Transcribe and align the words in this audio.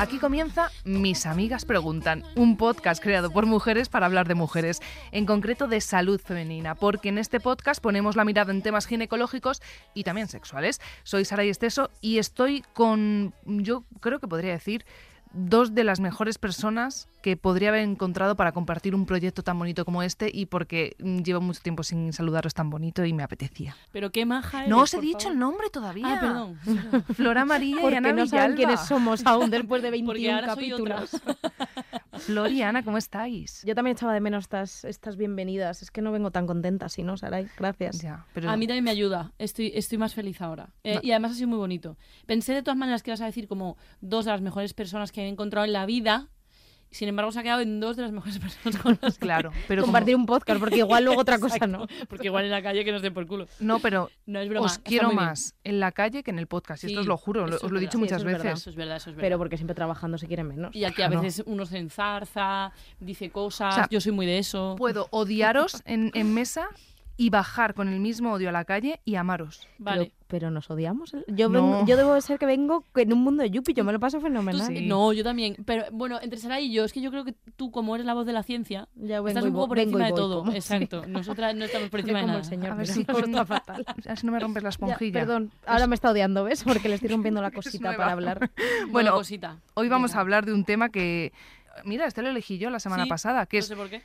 Aquí 0.00 0.16
comienza 0.16 0.70
Mis 0.86 1.26
amigas 1.26 1.66
preguntan, 1.66 2.24
un 2.34 2.56
podcast 2.56 3.02
creado 3.02 3.30
por 3.30 3.44
mujeres 3.44 3.90
para 3.90 4.06
hablar 4.06 4.26
de 4.26 4.34
mujeres, 4.34 4.80
en 5.12 5.26
concreto 5.26 5.68
de 5.68 5.82
salud 5.82 6.18
femenina, 6.18 6.74
porque 6.74 7.10
en 7.10 7.18
este 7.18 7.38
podcast 7.38 7.82
ponemos 7.82 8.16
la 8.16 8.24
mirada 8.24 8.50
en 8.50 8.62
temas 8.62 8.86
ginecológicos 8.86 9.60
y 9.92 10.04
también 10.04 10.28
sexuales. 10.28 10.80
Soy 11.02 11.26
Sara 11.26 11.42
Esteso 11.42 11.90
y 12.00 12.16
estoy 12.16 12.64
con, 12.72 13.34
yo 13.44 13.84
creo 14.00 14.20
que 14.20 14.26
podría 14.26 14.52
decir, 14.52 14.86
dos 15.32 15.74
de 15.74 15.84
las 15.84 16.00
mejores 16.00 16.38
personas 16.38 17.08
que 17.22 17.36
podría 17.36 17.68
haber 17.68 17.82
encontrado 17.82 18.34
para 18.36 18.52
compartir 18.52 18.94
un 18.94 19.04
proyecto 19.06 19.42
tan 19.42 19.58
bonito 19.58 19.84
como 19.84 20.02
este 20.02 20.30
y 20.32 20.46
porque 20.46 20.96
mm, 20.98 21.18
llevo 21.18 21.40
mucho 21.40 21.60
tiempo 21.60 21.82
sin 21.82 22.12
saludaros 22.12 22.54
tan 22.54 22.70
bonito 22.70 23.04
y 23.04 23.12
me 23.12 23.22
apetecía. 23.22 23.76
Pero 23.92 24.10
qué 24.10 24.24
maja 24.24 24.66
No 24.66 24.78
eres, 24.78 24.94
os 24.94 24.94
he 24.94 25.00
dicho 25.00 25.18
favor. 25.20 25.32
el 25.32 25.38
nombre 25.38 25.70
todavía. 25.70 26.06
Ah, 26.14 26.20
perdón. 26.20 26.58
Flora 27.14 27.44
María 27.44 27.76
y 27.76 27.80
Porque 27.80 27.96
Ana 27.96 28.12
no 28.12 28.26
saben 28.26 28.56
quiénes 28.56 28.80
somos 28.80 29.24
aún 29.26 29.50
después 29.50 29.82
de 29.82 29.88
Porque 29.90 30.26
21 30.26 30.34
ahora 30.34 30.54
soy 30.54 30.72
otra. 30.72 30.96
capítulos. 30.96 31.22
Flor 32.20 32.50
y 32.50 32.62
Ana, 32.62 32.82
¿cómo 32.82 32.98
estáis? 32.98 33.62
Yo 33.64 33.74
también 33.74 33.96
echaba 33.96 34.12
de 34.12 34.20
menos 34.20 34.44
estas, 34.44 34.84
estas 34.84 35.16
bienvenidas. 35.16 35.82
Es 35.82 35.90
que 35.90 36.02
no 36.02 36.12
vengo 36.12 36.30
tan 36.30 36.46
contenta, 36.46 36.88
si 36.88 37.02
no, 37.02 37.16
Saray. 37.16 37.48
Gracias. 37.56 38.00
Ya, 38.00 38.26
pero 38.34 38.50
A 38.50 38.56
mí 38.56 38.66
también 38.66 38.84
me 38.84 38.90
ayuda. 38.90 39.32
Estoy, 39.38 39.72
estoy 39.74 39.98
más 39.98 40.14
feliz 40.14 40.40
ahora. 40.40 40.70
Eh, 40.84 40.98
y 41.02 41.12
además 41.12 41.32
ha 41.32 41.34
sido 41.34 41.48
muy 41.48 41.58
bonito. 41.58 41.96
Pensé 42.26 42.52
de 42.52 42.62
todas 42.62 42.76
maneras 42.76 43.02
que 43.02 43.10
ibas 43.10 43.20
a 43.20 43.26
decir 43.26 43.46
como 43.48 43.76
dos 44.00 44.24
de 44.26 44.32
las 44.32 44.40
mejores 44.40 44.74
personas 44.74 45.12
que 45.12 45.19
he 45.24 45.28
encontrado 45.28 45.64
en 45.64 45.72
la 45.72 45.86
vida. 45.86 46.28
Sin 46.92 47.06
embargo, 47.08 47.30
se 47.30 47.38
ha 47.38 47.44
quedado 47.44 47.60
en 47.60 47.78
dos 47.78 47.94
de 47.96 48.02
las 48.02 48.10
mejores 48.10 48.38
personas 48.40 48.82
con 48.82 48.98
las 49.00 49.14
que- 49.14 49.20
claro, 49.20 49.52
pero 49.68 49.82
como- 49.82 49.92
Compartir 49.92 50.16
un 50.16 50.26
podcast, 50.26 50.58
porque 50.58 50.78
igual 50.78 51.04
luego 51.04 51.20
otra 51.20 51.38
cosa 51.38 51.68
no. 51.68 51.86
Porque 52.08 52.26
igual 52.26 52.46
en 52.46 52.50
la 52.50 52.62
calle 52.64 52.84
que 52.84 52.90
nos 52.90 53.00
dé 53.00 53.12
por 53.12 53.28
culo. 53.28 53.46
no, 53.60 53.78
pero 53.78 54.10
No 54.26 54.40
es 54.40 54.48
broma. 54.48 54.66
os 54.66 54.78
quiero 54.80 55.10
bien. 55.10 55.16
más 55.16 55.54
en 55.62 55.78
la 55.78 55.92
calle 55.92 56.24
que 56.24 56.32
en 56.32 56.40
el 56.40 56.48
podcast. 56.48 56.82
Y 56.82 56.88
esto 56.88 56.96
Sí, 56.98 57.00
os 57.02 57.06
lo 57.06 57.16
juro, 57.16 57.44
os 57.44 57.62
lo 57.70 57.78
he 57.78 57.84
es 57.84 57.90
dicho 57.90 58.00
verdad. 58.00 58.18
muchas 58.18 58.22
Sí, 58.22 58.26
eso 58.26 58.28
es 58.28 58.32
verdad. 58.32 58.44
veces. 58.44 58.60
Eso 58.60 58.70
es 58.70 58.76
verdad, 58.76 58.96
eso 58.96 59.10
es 59.10 59.16
verdad. 59.16 59.26
Pero 59.26 59.38
porque 59.38 59.56
siempre 59.56 59.74
trabajando 59.76 60.18
se 60.18 60.26
quieren 60.26 60.48
menos. 60.48 60.74
Y 60.74 60.82
aquí 60.84 61.02
a 61.02 61.06
Claro. 61.06 61.22
veces 61.22 61.44
uno 61.46 61.64
se 61.64 61.78
enzarza, 61.78 62.72
dice 62.98 63.30
cosas. 63.30 63.72
O 63.74 63.76
sea, 63.76 63.88
yo 63.88 64.00
soy 64.00 64.10
muy 64.10 64.26
de 64.26 64.38
eso. 64.38 64.74
Puedo 64.76 65.06
odiaros 65.12 65.82
en, 65.84 66.10
en 66.14 66.34
mesa 66.34 66.66
y 67.20 67.28
bajar 67.28 67.74
con 67.74 67.88
el 67.88 68.00
mismo 68.00 68.32
odio 68.32 68.48
a 68.48 68.52
la 68.52 68.64
calle 68.64 69.00
y 69.04 69.16
amaros. 69.16 69.68
Vale. 69.76 70.04
Pero, 70.04 70.26
pero 70.26 70.50
nos 70.50 70.70
odiamos. 70.70 71.12
Yo, 71.28 71.50
No. 71.50 71.60
vengo- 71.60 71.84
yo 71.86 71.98
debo 71.98 72.14
de 72.14 72.22
ser 72.22 72.38
que 72.38 72.46
vengo 72.46 72.86
en 72.94 73.12
un 73.12 73.20
mundo 73.22 73.42
de 73.42 73.50
Yupi. 73.50 73.74
Yo 73.74 73.84
me 73.84 73.92
lo 73.92 74.00
paso 74.00 74.22
fenomenal. 74.22 74.66
sí- 74.66 74.78
Sí. 74.78 74.86
No, 74.86 75.12
yo 75.12 75.22
también. 75.22 75.54
Pero 75.66 75.84
bueno, 75.92 76.18
entre 76.22 76.38
Sara 76.38 76.60
y 76.60 76.72
yo, 76.72 76.82
es 76.84 76.94
que 76.94 77.02
yo 77.02 77.10
creo 77.10 77.26
que 77.26 77.34
tú, 77.56 77.70
como 77.70 77.94
eres 77.94 78.06
la 78.06 78.14
voz 78.14 78.24
de 78.24 78.32
la 78.32 78.42
ciencia, 78.42 78.88
Ya 78.94 79.18
estás 79.18 79.44
un 79.44 79.52
poco 79.52 79.68
por 79.68 79.78
encima 79.80 80.06
de 80.06 80.12
voy, 80.12 80.18
todo. 80.18 80.38
como- 80.38 80.52
Exacto. 80.52 81.04
Nosotras 81.06 81.54
no 81.54 81.66
estamos 81.66 81.90
por 81.90 82.00
encima 82.00 82.20
de 82.20 82.22
como 82.22 82.32
nada. 82.32 82.42
el 82.42 82.48
señor. 82.48 82.72
A 82.72 82.74
ver 82.76 82.86
pero 82.86 82.94
si 82.94 83.04
con- 83.24 83.24
está 83.34 83.44
fatal. 83.44 83.84
A 83.86 83.94
ver 83.94 84.16
si 84.16 84.24
no 84.26 84.32
me 84.32 84.40
rompes 84.40 84.62
la 84.62 84.68
Ya, 84.68 84.70
esponjilla. 84.70 85.20
perdón, 85.20 85.50
ahora 85.66 85.86
me 85.88 85.94
está 85.96 86.10
odiando, 86.12 86.44
¿ves? 86.44 86.64
Porque 86.64 86.88
le 86.88 86.94
estoy 86.94 87.10
rompiendo 87.10 87.42
la 87.42 87.50
cosita 87.90 87.96
para 87.98 88.12
hablar. 88.12 88.38
Bueno, 88.56 88.92
Bueno, 88.92 89.12
cosita. 89.12 89.58
Hoy 89.74 89.90
vamos 89.90 90.12
Venga. 90.12 90.18
a 90.18 90.22
hablar 90.22 90.46
de 90.46 90.54
un 90.54 90.64
tema 90.64 90.88
que... 90.88 91.32
Mira, 91.84 92.06
este 92.06 92.22
lo 92.22 92.28
elegí 92.30 92.58
yo 92.58 92.70
la 92.70 92.80
semana 92.80 93.04
Sí, 93.04 93.08
pasada, 93.10 93.46
que 93.46 93.58
No 93.58 93.60
es 93.60 93.66
sé 93.66 93.76
por 93.76 93.88
qué. 93.90 94.02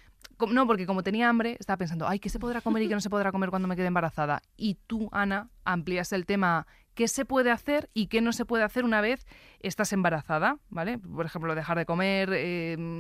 No, 0.50 0.67
porque 0.67 0.86
como 0.86 1.03
tenía 1.03 1.30
hambre, 1.30 1.55
estaba 1.59 1.78
pensando, 1.78 2.08
ay, 2.08 2.19
¿qué 2.19 2.30
se 2.30 2.39
podrá 2.39 2.61
comer 2.61 2.83
y 2.83 2.88
qué 2.88 2.95
no 2.95 3.02
se 3.02 3.09
podrá 3.09 3.31
comer 3.31 3.50
cuando 3.50 3.67
me 3.67 3.75
quede 3.75 3.88
embarazada? 3.88 4.41
Y 4.58 4.75
tú, 4.88 5.09
Ana, 5.11 5.50
amplías 5.64 6.11
el 6.14 6.25
tema, 6.25 6.67
¿qué 6.94 7.08
se 7.08 7.25
puede 7.25 7.52
hacer 7.52 7.89
y 7.94 8.08
qué 8.08 8.22
no 8.22 8.33
se 8.33 8.45
puede 8.45 8.63
hacer 8.63 8.83
una 8.83 9.02
vez 9.02 9.25
estás 9.61 9.94
embarazada? 9.94 10.58
¿Vale? 10.69 10.97
Por 10.97 11.25
ejemplo, 11.25 11.56
dejar 11.56 11.78
de 11.78 11.86
comer 11.86 12.30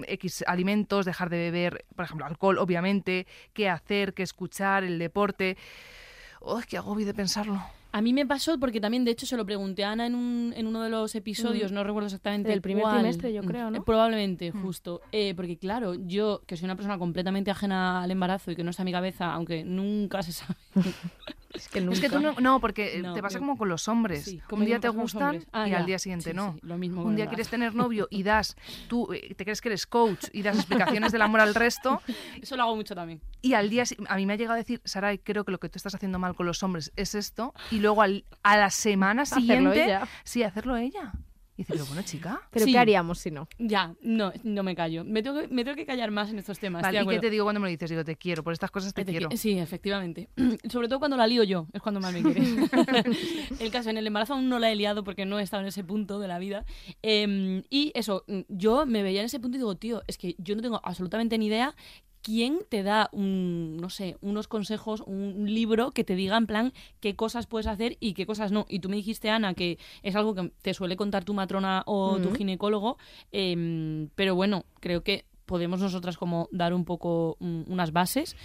X 0.07 0.43
alimentos, 0.47 1.05
dejar 1.05 1.29
de 1.29 1.37
beber, 1.37 1.85
por 1.95 2.05
ejemplo, 2.05 2.25
alcohol, 2.25 2.57
obviamente, 2.57 3.27
qué 3.53 3.69
hacer, 3.69 4.13
qué 4.13 4.23
escuchar, 4.23 4.83
el 4.83 4.97
deporte. 4.97 5.57
¡Ay, 6.45 6.63
qué 6.67 6.77
agobio 6.77 7.05
de 7.05 7.13
pensarlo! 7.13 7.61
A 7.97 8.01
mí 8.01 8.11
me 8.11 8.25
pasó 8.25 8.59
porque 8.59 8.81
también, 8.81 9.05
de 9.05 9.11
hecho, 9.11 9.25
se 9.25 9.37
lo 9.37 9.45
pregunté 9.45 9.85
a 9.85 9.91
Ana 9.93 10.05
en, 10.05 10.15
un, 10.15 10.53
en 10.57 10.67
uno 10.67 10.81
de 10.83 10.89
los 10.89 11.15
episodios, 11.15 11.71
no 11.71 11.81
recuerdo 11.83 12.07
exactamente. 12.07 12.49
Del 12.49 12.61
primer 12.61 12.83
cuál. 12.83 12.95
trimestre, 12.97 13.31
yo 13.31 13.41
Mm, 13.41 13.45
creo, 13.45 13.71
¿no? 13.71 13.83
Probablemente, 13.85 14.51
justo. 14.51 14.99
Eh, 15.13 15.33
porque, 15.33 15.57
claro, 15.57 15.93
yo, 15.95 16.41
que 16.45 16.57
soy 16.57 16.65
una 16.65 16.75
persona 16.75 16.97
completamente 16.97 17.51
ajena 17.51 18.03
al 18.03 18.11
embarazo 18.11 18.51
y 18.51 18.55
que 18.57 18.63
no 18.65 18.71
está 18.71 18.81
en 18.83 18.85
mi 18.85 18.91
cabeza, 18.91 19.31
aunque 19.33 19.63
nunca 19.63 20.21
se 20.23 20.33
sabe. 20.33 20.55
Es 21.55 21.69
que 21.69 21.79
nunca. 21.79 21.93
Es 21.95 22.01
que 22.01 22.09
tú 22.09 22.19
no, 22.19 22.33
no 22.41 22.59
porque 22.59 22.97
eh, 22.97 23.01
No, 23.01 23.13
te 23.13 23.21
pasa 23.21 23.35
yo- 23.35 23.39
como 23.39 23.57
con 23.57 23.69
los 23.69 23.87
hombres. 23.87 24.25
Sí, 24.25 24.41
como 24.49 24.59
un 24.63 24.65
día 24.65 24.81
te 24.81 24.89
gustan. 24.89 25.39
Ah, 25.53 25.65
y 25.69 25.71
ya. 25.71 25.77
al 25.77 25.85
día 25.85 25.97
siguiente 25.99 26.31
Sí, 26.31 26.35
no. 26.35 26.51
sí, 26.55 26.59
lo 26.63 26.77
mismo 26.77 27.01
un 27.01 27.15
día 27.15 27.27
quieres 27.27 27.47
tener 27.47 27.73
novio 27.73 28.09
y 28.11 28.23
das, 28.23 28.57
tú 28.89 29.13
eh, 29.13 29.33
te 29.35 29.45
crees 29.45 29.61
que 29.61 29.69
eres 29.69 29.87
coach 29.87 30.25
y 30.33 30.41
das 30.41 30.57
explicaciones 30.57 31.13
del 31.13 31.21
amor 31.21 31.39
al 31.39 31.55
resto 31.55 32.01
Eso 32.41 32.57
lo 32.57 32.63
hago 32.63 32.75
mucho 32.75 32.93
también. 32.93 33.21
y 33.41 33.53
al 33.53 33.69
día 33.69 33.85
a 34.09 34.15
mí 34.17 34.25
me 34.25 34.33
ha 34.33 34.35
llegado 34.35 34.55
a 34.55 34.57
decir, 34.57 34.81
Saray, 34.83 35.17
creo 35.19 35.45
que 35.45 35.53
lo 35.53 35.59
que 35.59 35.69
tú 35.69 35.77
estás 35.77 35.95
haciendo 35.95 36.19
mal 36.19 36.35
con 36.35 36.45
los 36.45 36.61
hombres 36.61 36.91
es 36.97 37.15
esto 37.15 37.53
y 37.71 37.79
luego 37.85 38.01
al- 38.01 38.25
a 38.43 38.57
la 38.57 38.69
semana 38.69 39.21
Hacerlo 39.23 39.41
siguiente 39.41 39.83
ella. 39.85 40.07
sí 40.23 40.43
hacerlo 40.43 40.75
ella. 40.77 41.13
Y 41.57 41.61
decir, 41.63 41.75
pero 41.77 41.85
bueno, 41.85 42.01
chica. 42.01 42.41
Pero 42.51 42.65
Sí. 42.65 42.73
¿qué 42.73 42.77
haríamos 42.79 43.17
si 43.19 43.31
no? 43.31 43.47
Ya, 43.57 43.95
no, 44.01 44.33
no 44.43 44.61
me 44.61 44.75
callo. 44.75 45.05
Me 45.05 45.23
tengo 45.23 45.39
que, 45.39 45.47
me 45.47 45.63
tengo 45.63 45.77
que 45.77 45.85
callar 45.85 46.11
más 46.11 46.29
en 46.29 46.37
estos 46.37 46.59
temas. 46.59 46.81
Vale, 46.81 46.97
estoy 46.97 47.07
de 47.07 47.13
¿y 47.13 47.17
qué 47.17 47.21
te 47.21 47.29
digo 47.29 47.45
cuando 47.45 47.61
me 47.61 47.67
lo 47.67 47.71
dices? 47.71 47.89
Digo, 47.89 48.03
te 48.03 48.17
quiero, 48.17 48.43
por 48.43 48.51
estas 48.51 48.71
cosas 48.71 48.93
te 48.93 49.05
Te 49.05 49.11
quiero. 49.11 49.29
qui- 49.29 49.37
Sí, 49.37 49.57
efectivamente. 49.57 50.27
Sobre 50.69 50.89
todo 50.89 50.99
cuando 50.99 51.15
la 51.15 51.25
lío 51.27 51.43
yo, 51.43 51.67
es 51.71 51.81
cuando 51.81 52.01
más 52.01 52.11
me 52.11 52.21
quiere. 52.23 52.41
el 53.61 53.71
caso, 53.71 53.89
en 53.89 53.95
el 53.97 54.05
embarazo 54.05 54.33
aún 54.33 54.49
no 54.49 54.59
la 54.59 54.69
he 54.69 54.75
liado 54.75 55.05
porque 55.05 55.25
no 55.25 55.39
he 55.39 55.43
estado 55.43 55.61
en 55.61 55.67
ese 55.69 55.85
punto 55.85 56.19
de 56.19 56.27
la 56.27 56.39
vida. 56.39 56.65
Eh, 57.03 57.63
y 57.69 57.93
eso, 57.95 58.25
yo 58.49 58.85
me 58.85 59.01
veía 59.01 59.21
en 59.21 59.27
ese 59.27 59.39
punto 59.39 59.55
y 59.55 59.59
digo, 59.59 59.75
tío, 59.77 60.01
es 60.07 60.17
que 60.17 60.35
yo 60.37 60.57
no 60.57 60.61
tengo 60.61 60.81
absolutamente 60.83 61.37
ni 61.37 61.45
idea 61.47 61.73
quién 62.25 62.61
te 62.69 62.81
da 62.81 63.07
un, 63.11 63.77
no 63.77 63.91
sé, 63.91 64.17
unos 64.19 64.47
consejos, 64.47 65.03
un, 65.05 65.45
libro 65.45 65.91
que 65.91 66.03
te 66.03 66.15
diga 66.15 66.37
en 66.37 66.47
plan 66.47 66.73
qué 66.99 67.15
cosas 67.15 67.45
puedes 67.45 67.67
hacer 67.67 67.97
y 67.99 68.15
qué 68.15 68.25
cosas 68.25 68.51
no. 68.51 68.65
Y 68.67 68.79
tú 68.79 68.89
me 68.89 68.95
dijiste, 68.95 69.29
Ana, 69.29 69.53
que 69.53 69.77
es 70.01 70.15
algo 70.15 70.33
que 70.33 70.51
te 70.63 70.73
suele 70.73 70.97
contar 70.97 71.23
tu 71.23 71.35
matrona 71.35 71.83
o 71.85 72.17
tu 72.17 72.33
ginecólogo, 72.33 72.97
eh, 73.31 74.07
pero 74.15 74.33
bueno, 74.33 74.65
creo 74.79 75.03
que 75.03 75.25
podemos 75.45 75.79
nosotras 75.79 76.17
como 76.17 76.49
dar 76.51 76.73
un 76.73 76.83
poco 76.83 77.37
mm, 77.39 77.71
unas 77.71 77.91
bases 77.91 78.35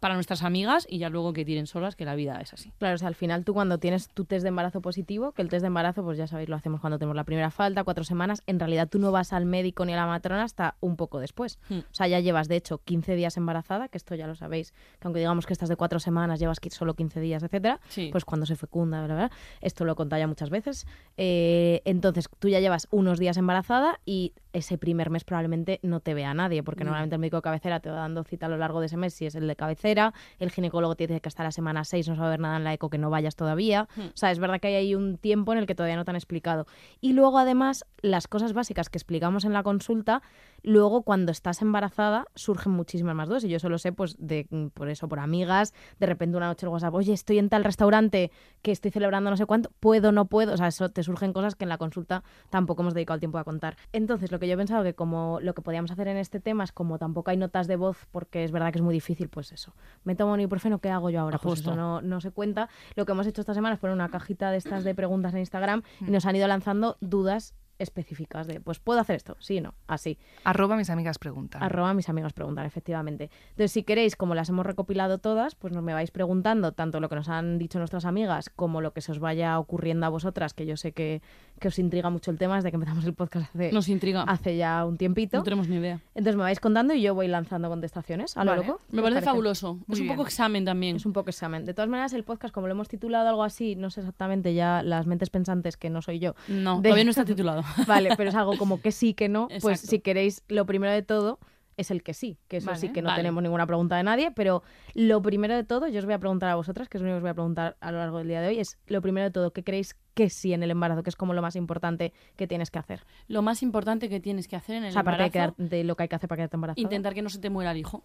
para 0.00 0.14
nuestras 0.14 0.42
amigas 0.42 0.86
y 0.88 0.98
ya 0.98 1.08
luego 1.08 1.32
que 1.32 1.44
tiren 1.44 1.66
solas, 1.66 1.96
que 1.96 2.04
la 2.04 2.14
vida 2.14 2.40
es 2.40 2.52
así. 2.52 2.72
Claro, 2.78 2.94
o 2.94 2.98
sea, 2.98 3.08
al 3.08 3.14
final 3.14 3.44
tú 3.44 3.54
cuando 3.54 3.78
tienes 3.78 4.08
tu 4.08 4.24
test 4.24 4.42
de 4.42 4.48
embarazo 4.48 4.80
positivo, 4.80 5.32
que 5.32 5.42
el 5.42 5.48
test 5.48 5.62
de 5.62 5.66
embarazo, 5.68 6.02
pues 6.02 6.18
ya 6.18 6.26
sabéis, 6.26 6.48
lo 6.48 6.56
hacemos 6.56 6.80
cuando 6.80 6.98
tenemos 6.98 7.16
la 7.16 7.24
primera 7.24 7.50
falta, 7.50 7.84
cuatro 7.84 8.04
semanas, 8.04 8.42
en 8.46 8.58
realidad 8.60 8.88
tú 8.88 8.98
no 8.98 9.12
vas 9.12 9.32
al 9.32 9.44
médico 9.44 9.84
ni 9.84 9.92
a 9.92 9.96
la 9.96 10.06
matrona 10.06 10.44
hasta 10.44 10.76
un 10.80 10.96
poco 10.96 11.20
después. 11.20 11.58
Hmm. 11.68 11.78
O 11.80 11.94
sea, 11.94 12.06
ya 12.08 12.20
llevas, 12.20 12.48
de 12.48 12.56
hecho, 12.56 12.78
15 12.78 13.14
días 13.16 13.36
embarazada, 13.36 13.88
que 13.88 13.98
esto 13.98 14.14
ya 14.14 14.26
lo 14.26 14.34
sabéis, 14.34 14.72
que 14.72 15.08
aunque 15.08 15.20
digamos 15.20 15.46
que 15.46 15.52
estás 15.52 15.68
de 15.68 15.76
cuatro 15.76 15.98
semanas, 16.00 16.38
llevas 16.40 16.58
solo 16.70 16.94
15 16.94 17.20
días, 17.20 17.42
etcétera, 17.42 17.80
Sí. 17.88 18.08
pues 18.12 18.24
cuando 18.24 18.46
se 18.46 18.56
fecunda, 18.56 19.04
bla, 19.04 19.14
bla, 19.14 19.30
esto 19.60 19.84
lo 19.84 19.92
he 19.92 19.94
contado 19.96 20.20
ya 20.20 20.26
muchas 20.26 20.50
veces. 20.50 20.86
Eh, 21.16 21.82
entonces, 21.84 22.28
tú 22.38 22.48
ya 22.48 22.60
llevas 22.60 22.88
unos 22.90 23.18
días 23.18 23.36
embarazada 23.36 24.00
y 24.04 24.32
ese 24.52 24.78
primer 24.78 25.10
mes 25.10 25.24
probablemente 25.24 25.80
no 25.82 26.00
te 26.00 26.14
vea 26.14 26.34
nadie, 26.34 26.62
porque 26.62 26.84
No. 26.84 26.90
normalmente 26.90 27.14
el 27.16 27.20
médico 27.20 27.36
de 27.36 27.42
cabecera 27.42 27.80
te 27.80 27.90
va 27.90 27.96
dando 27.96 28.24
cita 28.24 28.46
a 28.46 28.48
lo 28.48 28.56
largo 28.56 28.80
de 28.80 28.86
ese 28.86 28.96
mes 28.96 29.14
si 29.14 29.26
es 29.26 29.34
el 29.34 29.46
de 29.46 29.56
cabecera, 29.56 30.12
el 30.38 30.50
ginecólogo 30.50 30.94
te 30.94 31.06
dice 31.06 31.20
que 31.20 31.28
hasta 31.28 31.42
la 31.42 31.52
semana 31.52 31.84
6 31.84 32.08
no 32.08 32.14
se 32.14 32.20
va 32.20 32.26
a 32.26 32.30
ver 32.30 32.40
nada 32.40 32.56
en 32.56 32.64
la 32.64 32.72
eco, 32.74 32.90
que 32.90 32.98
no 32.98 33.10
vayas 33.10 33.36
todavía. 33.36 33.88
Hmm. 33.96 34.06
O 34.08 34.16
sea, 34.16 34.30
es 34.30 34.38
verdad 34.38 34.60
que 34.60 34.68
hay 34.68 34.74
ahí 34.74 34.94
un 34.94 35.16
tiempo 35.18 35.52
en 35.52 35.58
el 35.58 35.66
que 35.66 35.74
todavía 35.74 35.96
no 35.96 36.04
te 36.04 36.10
han 36.10 36.16
explicado. 36.16 36.66
Y 37.00 37.12
luego, 37.12 37.38
además, 37.38 37.84
las 38.02 38.28
cosas 38.28 38.52
básicas 38.52 38.88
que 38.88 38.98
explicamos 38.98 39.44
en 39.44 39.52
la 39.52 39.62
consulta, 39.62 40.22
luego 40.62 41.02
cuando 41.02 41.32
estás 41.32 41.60
embarazada 41.62 42.26
surgen 42.34 42.72
muchísimas 42.72 43.14
más 43.14 43.28
dudas. 43.28 43.44
Y 43.44 43.48
yo 43.48 43.58
solo 43.58 43.78
sé, 43.78 43.92
pues, 43.92 44.16
de, 44.18 44.46
mm, 44.50 44.66
por 44.68 44.88
eso, 44.88 45.08
por 45.08 45.18
amigas, 45.18 45.74
de 45.98 46.06
repente 46.06 46.36
una 46.36 46.46
noche 46.46 46.66
el 46.66 46.70
WhatsApp, 46.72 46.94
oye, 46.94 47.12
estoy 47.12 47.38
en 47.38 47.48
tal 47.48 47.64
restaurante 47.64 48.30
que 48.62 48.70
estoy 48.70 48.90
celebrando 48.90 49.30
no 49.30 49.36
sé 49.36 49.46
cuánto, 49.46 49.70
puedo, 49.80 50.12
no 50.12 50.26
puedo. 50.26 50.52
O 50.52 50.56
sea, 50.56 50.68
eso 50.68 50.88
te 50.90 51.02
surgen 51.02 51.32
cosas 51.32 51.54
que 51.56 51.64
en 51.64 51.68
la 51.68 51.78
consulta 51.78 52.22
tampoco 52.50 52.82
hemos 52.82 52.94
dedicado 52.94 53.14
el 53.16 53.20
tiempo 53.20 53.38
a 53.38 53.44
contar. 53.44 53.76
Entonces, 53.92 54.30
lo 54.30 54.38
que 54.42 54.48
yo 54.48 54.54
he 54.54 54.56
pensado 54.56 54.82
que 54.82 54.94
como 54.94 55.38
lo 55.40 55.54
que 55.54 55.62
podíamos 55.62 55.90
hacer 55.90 56.08
en 56.08 56.16
este 56.16 56.40
tema 56.40 56.64
es 56.64 56.72
como 56.72 56.98
tampoco 56.98 57.30
hay 57.30 57.36
notas 57.36 57.68
de 57.68 57.76
voz, 57.76 58.06
porque 58.10 58.44
es 58.44 58.50
verdad 58.50 58.72
que 58.72 58.78
es 58.78 58.82
muy 58.82 58.92
difícil, 58.92 59.28
pues 59.28 59.52
eso. 59.52 59.72
Me 60.04 60.16
tomo 60.16 60.32
un 60.32 60.40
ibuprofeno, 60.40 60.80
¿qué 60.80 60.90
hago 60.90 61.10
yo 61.10 61.20
ahora? 61.20 61.38
Pues 61.38 61.60
Justo. 61.60 61.70
eso 61.70 61.76
no, 61.80 62.02
no 62.02 62.20
se 62.20 62.32
cuenta. 62.32 62.68
Lo 62.96 63.06
que 63.06 63.12
hemos 63.12 63.26
hecho 63.26 63.40
esta 63.40 63.54
semana 63.54 63.74
es 63.74 63.80
poner 63.80 63.94
una 63.94 64.08
cajita 64.08 64.50
de 64.50 64.58
estas 64.58 64.84
de 64.84 64.94
preguntas 64.94 65.32
en 65.32 65.40
Instagram 65.40 65.82
y 66.00 66.10
nos 66.10 66.26
han 66.26 66.36
ido 66.36 66.48
lanzando 66.48 66.96
dudas 67.00 67.54
específicas 67.82 68.46
de, 68.46 68.60
pues, 68.60 68.78
¿puedo 68.78 69.00
hacer 69.00 69.16
esto? 69.16 69.36
Sí, 69.40 69.60
no, 69.60 69.74
así. 69.86 70.18
Arroba 70.44 70.76
mis 70.76 70.88
amigas 70.90 71.18
preguntan. 71.18 71.62
Arroba 71.62 71.92
mis 71.94 72.08
amigos 72.08 72.32
preguntar, 72.32 72.64
efectivamente. 72.64 73.30
Entonces, 73.50 73.72
si 73.72 73.82
queréis, 73.82 74.16
como 74.16 74.34
las 74.34 74.48
hemos 74.48 74.64
recopilado 74.64 75.18
todas, 75.18 75.54
pues 75.54 75.72
nos 75.72 75.82
me 75.82 75.92
vais 75.92 76.10
preguntando 76.10 76.72
tanto 76.72 77.00
lo 77.00 77.08
que 77.08 77.16
nos 77.16 77.28
han 77.28 77.58
dicho 77.58 77.78
nuestras 77.78 78.04
amigas 78.04 78.50
como 78.50 78.80
lo 78.80 78.92
que 78.92 79.00
se 79.00 79.12
os 79.12 79.18
vaya 79.18 79.58
ocurriendo 79.58 80.06
a 80.06 80.08
vosotras, 80.08 80.54
que 80.54 80.64
yo 80.64 80.76
sé 80.76 80.92
que, 80.92 81.22
que 81.62 81.68
os 81.68 81.78
intriga 81.78 82.10
mucho 82.10 82.30
el 82.30 82.36
tema 82.36 82.56
desde 82.56 82.68
que 82.70 82.74
empezamos 82.76 83.04
el 83.06 83.14
podcast 83.14 83.48
hace, 83.54 83.72
Nos 83.72 83.88
intriga. 83.88 84.22
hace 84.24 84.56
ya 84.58 84.84
un 84.84 84.98
tiempito. 84.98 85.38
No 85.38 85.42
tenemos 85.44 85.68
ni 85.68 85.76
idea. 85.76 86.00
Entonces 86.14 86.36
me 86.36 86.42
vais 86.42 86.60
contando 86.60 86.92
y 86.92 87.00
yo 87.00 87.14
voy 87.14 87.28
lanzando 87.28 87.70
contestaciones 87.70 88.36
a 88.36 88.44
lo 88.44 88.50
Vale. 88.50 88.66
loco. 88.66 88.80
¿Qué 88.90 88.96
Me 88.96 89.02
parece 89.02 89.22
fabuloso. 89.22 89.74
Muy 89.74 89.84
es 89.94 90.00
un 90.00 90.04
bien. 90.08 90.16
poco 90.16 90.26
examen 90.26 90.64
también. 90.66 90.96
Es 90.96 91.06
un 91.06 91.14
poco 91.14 91.30
examen. 91.30 91.64
De 91.64 91.72
todas 91.72 91.88
maneras, 91.88 92.12
el 92.12 92.24
podcast, 92.24 92.52
como 92.52 92.66
lo 92.66 92.72
hemos 92.74 92.88
titulado 92.88 93.28
algo 93.28 93.44
así, 93.44 93.76
no 93.76 93.88
sé 93.88 94.00
exactamente 94.00 94.52
ya 94.52 94.82
las 94.82 95.06
mentes 95.06 95.30
pensantes, 95.30 95.78
que 95.78 95.88
no 95.88 96.02
soy 96.02 96.18
yo. 96.18 96.34
No, 96.48 96.76
de- 96.76 96.82
todavía 96.90 97.04
no 97.04 97.10
está 97.10 97.24
titulado. 97.24 97.62
Vale, 97.86 98.10
pero 98.16 98.28
es 98.30 98.34
algo 98.36 98.58
como 98.58 98.80
que 98.82 98.92
sí, 98.92 99.14
que 99.14 99.28
no. 99.28 99.48
Pues 99.62 99.80
si 99.80 100.00
queréis, 100.00 100.42
lo 100.48 100.66
primero 100.66 100.92
de 100.92 101.02
todo 101.02 101.38
es 101.76 101.90
el 101.90 102.02
que 102.02 102.12
sí, 102.14 102.38
que 102.48 102.58
eso 102.58 102.66
Vale, 102.66 102.78
sí 102.78 102.88
que 102.90 103.00
no 103.02 103.08
vale. 103.08 103.20
tenemos 103.20 103.42
ninguna 103.42 103.66
pregunta 103.66 103.96
de 103.96 104.02
nadie, 104.02 104.30
pero 104.30 104.62
lo 104.94 105.22
primero 105.22 105.54
de 105.54 105.64
todo, 105.64 105.88
yo 105.88 105.98
os 106.00 106.04
voy 106.04 106.14
a 106.14 106.18
preguntar 106.18 106.50
a 106.50 106.54
vosotras, 106.54 106.88
que 106.88 106.98
es 106.98 107.02
lo 107.02 107.06
único 107.08 107.16
que 107.16 107.18
os 107.18 107.22
voy 107.22 107.30
a 107.30 107.34
preguntar 107.34 107.76
a 107.80 107.92
lo 107.92 107.98
largo 107.98 108.18
del 108.18 108.28
día 108.28 108.40
de 108.40 108.48
hoy, 108.48 108.58
es 108.58 108.78
lo 108.86 109.00
primero 109.02 109.24
de 109.24 109.30
todo, 109.30 109.52
¿qué 109.52 109.64
creéis 109.64 109.96
qué 110.14 110.28
sí 110.28 110.52
en 110.52 110.62
el 110.62 110.70
embarazo, 110.70 111.02
que 111.02 111.08
es 111.10 111.16
como 111.16 111.32
lo 111.34 111.40
más 111.40 111.56
importante 111.56 112.12
que 112.36 112.46
tienes 112.46 112.70
que 112.70 112.78
hacer. 112.78 113.04
Lo 113.28 113.40
más 113.40 113.62
importante 113.62 114.10
que 114.10 114.20
tienes 114.20 114.46
que 114.48 114.56
hacer 114.56 114.76
en 114.76 114.84
el 114.84 114.90
O 114.90 114.92
sea, 114.92 115.00
aparte 115.00 115.22
de, 115.22 115.26
embarazo, 115.28 115.54
quedar- 115.56 115.68
de 115.70 115.84
lo 115.84 115.96
que 115.96 116.02
hay 116.02 116.08
que 116.10 116.16
hacer 116.16 116.28
para 116.28 116.36
quedarte 116.40 116.56
embarazada. 116.56 116.82
intentar 116.82 117.14
que 117.14 117.22
no 117.22 117.30
se 117.30 117.38
te 117.38 117.48
muera 117.48 117.70
el 117.72 117.78
hijo. 117.78 118.04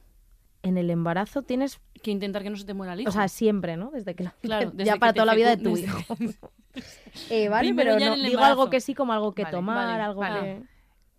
En 0.64 0.78
el 0.78 0.90
embarazo 0.90 1.44
tienes, 1.44 1.80
Que 2.02 2.12
intentar 2.12 2.42
que 2.44 2.50
no 2.50 2.56
se 2.56 2.66
te 2.66 2.74
muera 2.74 2.94
el 2.94 3.02
hijo. 3.02 3.10
o 3.10 3.12
sea, 3.12 3.28
siempre, 3.28 3.75
¿no? 3.78 3.92
Desde 3.92 4.16
que 4.16 4.24
la- 4.24 4.31
Claro, 4.42 4.72
desde 4.72 4.86
ya 4.86 4.94
que 4.94 5.00
para 5.00 5.14
toda 5.14 5.25
la 5.25 5.36
vida 5.36 5.56
de 5.56 5.62
tu 5.62 5.75
hijo. 5.78 5.98
Eh, 7.30 7.50
vale, 7.50 7.69
Primero 7.69 7.96
pero 7.98 8.16
no, 8.16 8.24
digo 8.24 8.42
algo 8.44 8.69
que 8.69 8.80
sí 8.81 8.94
como 8.94 9.12
algo 9.12 9.34
que 9.34 9.44
Vale, 9.44 9.56
tomar, 9.58 9.88
vale, 9.88 10.04
algo 10.04 10.19
vale. 10.22 10.40
que... 10.42 10.64